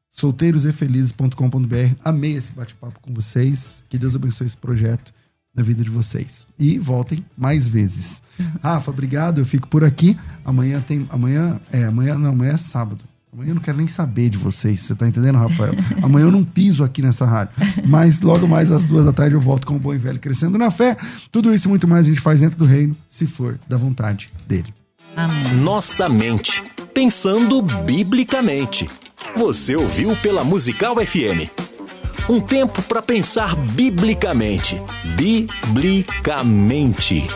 Solteirosefelices.com.br. 0.09 1.97
Amei 2.05 2.35
esse 2.35 2.53
bate-papo 2.53 3.01
com 3.01 3.13
vocês. 3.13 3.85
Que 3.89 3.99
Deus 3.99 4.15
abençoe 4.15 4.47
esse 4.47 4.57
projeto 4.57 5.13
na 5.55 5.63
vida 5.63 5.83
de 5.83 5.91
vocês. 5.91 6.47
E 6.59 6.79
voltem 6.79 7.25
mais 7.37 7.69
vezes. 7.69 8.23
Rafa, 8.63 8.91
obrigado. 8.91 9.41
Eu 9.41 9.45
fico 9.45 9.67
por 9.69 9.83
aqui. 9.83 10.17
Amanhã 10.45 10.81
tem. 10.81 11.07
Amanhã. 11.11 11.61
É, 11.73 11.85
amanhã 11.85 12.19
não, 12.19 12.31
amanhã 12.31 12.53
é 12.53 12.59
sábado. 12.59 13.03
Amanhã 13.33 13.53
eu 13.53 13.55
não 13.55 13.63
quero 13.63 13.79
nem 13.79 13.89
saber 13.89 14.29
de 14.29 14.37
vocês. 14.37 14.83
Você 14.83 14.95
tá 14.95 15.09
entendendo, 15.09 15.39
Rafael? 15.39 15.73
Amanhã 16.03 16.27
eu 16.27 16.31
não 16.31 16.45
piso 16.45 16.85
aqui 16.85 17.01
nessa 17.01 17.25
rádio. 17.25 17.55
Mas 17.87 18.21
logo 18.21 18.47
mais 18.47 18.71
às 18.71 18.85
duas 18.85 19.07
da 19.07 19.13
tarde 19.13 19.35
eu 19.35 19.41
volto 19.41 19.67
com 19.67 19.77
o 19.77 19.79
Bom 19.79 19.95
e 19.95 19.99
Velho 19.99 20.21
Crescendo 20.21 20.59
na 20.59 20.71
Fé. 20.71 20.99
Tudo 21.31 21.55
isso 21.55 21.67
e 21.67 21.71
muito 21.71 21.89
mais 21.89 22.05
a 22.05 22.11
gente 22.11 22.21
faz 22.21 22.43
dentro 22.43 22.59
do 22.59 22.67
reino, 22.67 22.95
se 23.09 23.27
for 23.27 23.59
da 23.67 23.79
vontade 23.79 24.31
dele. 24.47 24.75
Amém. 25.17 25.55
Nossa 25.55 26.11
mente. 26.11 26.63
Pensando 26.93 27.63
biblicamente. 27.63 28.87
Você 29.35 29.77
ouviu 29.77 30.15
pela 30.17 30.45
Musical 30.45 30.97
FM. 30.97 31.49
Um 32.29 32.39
tempo 32.39 32.83
para 32.83 33.01
pensar 33.01 33.57
biblicamente. 33.57 34.79
Biblicamente. 35.17 37.27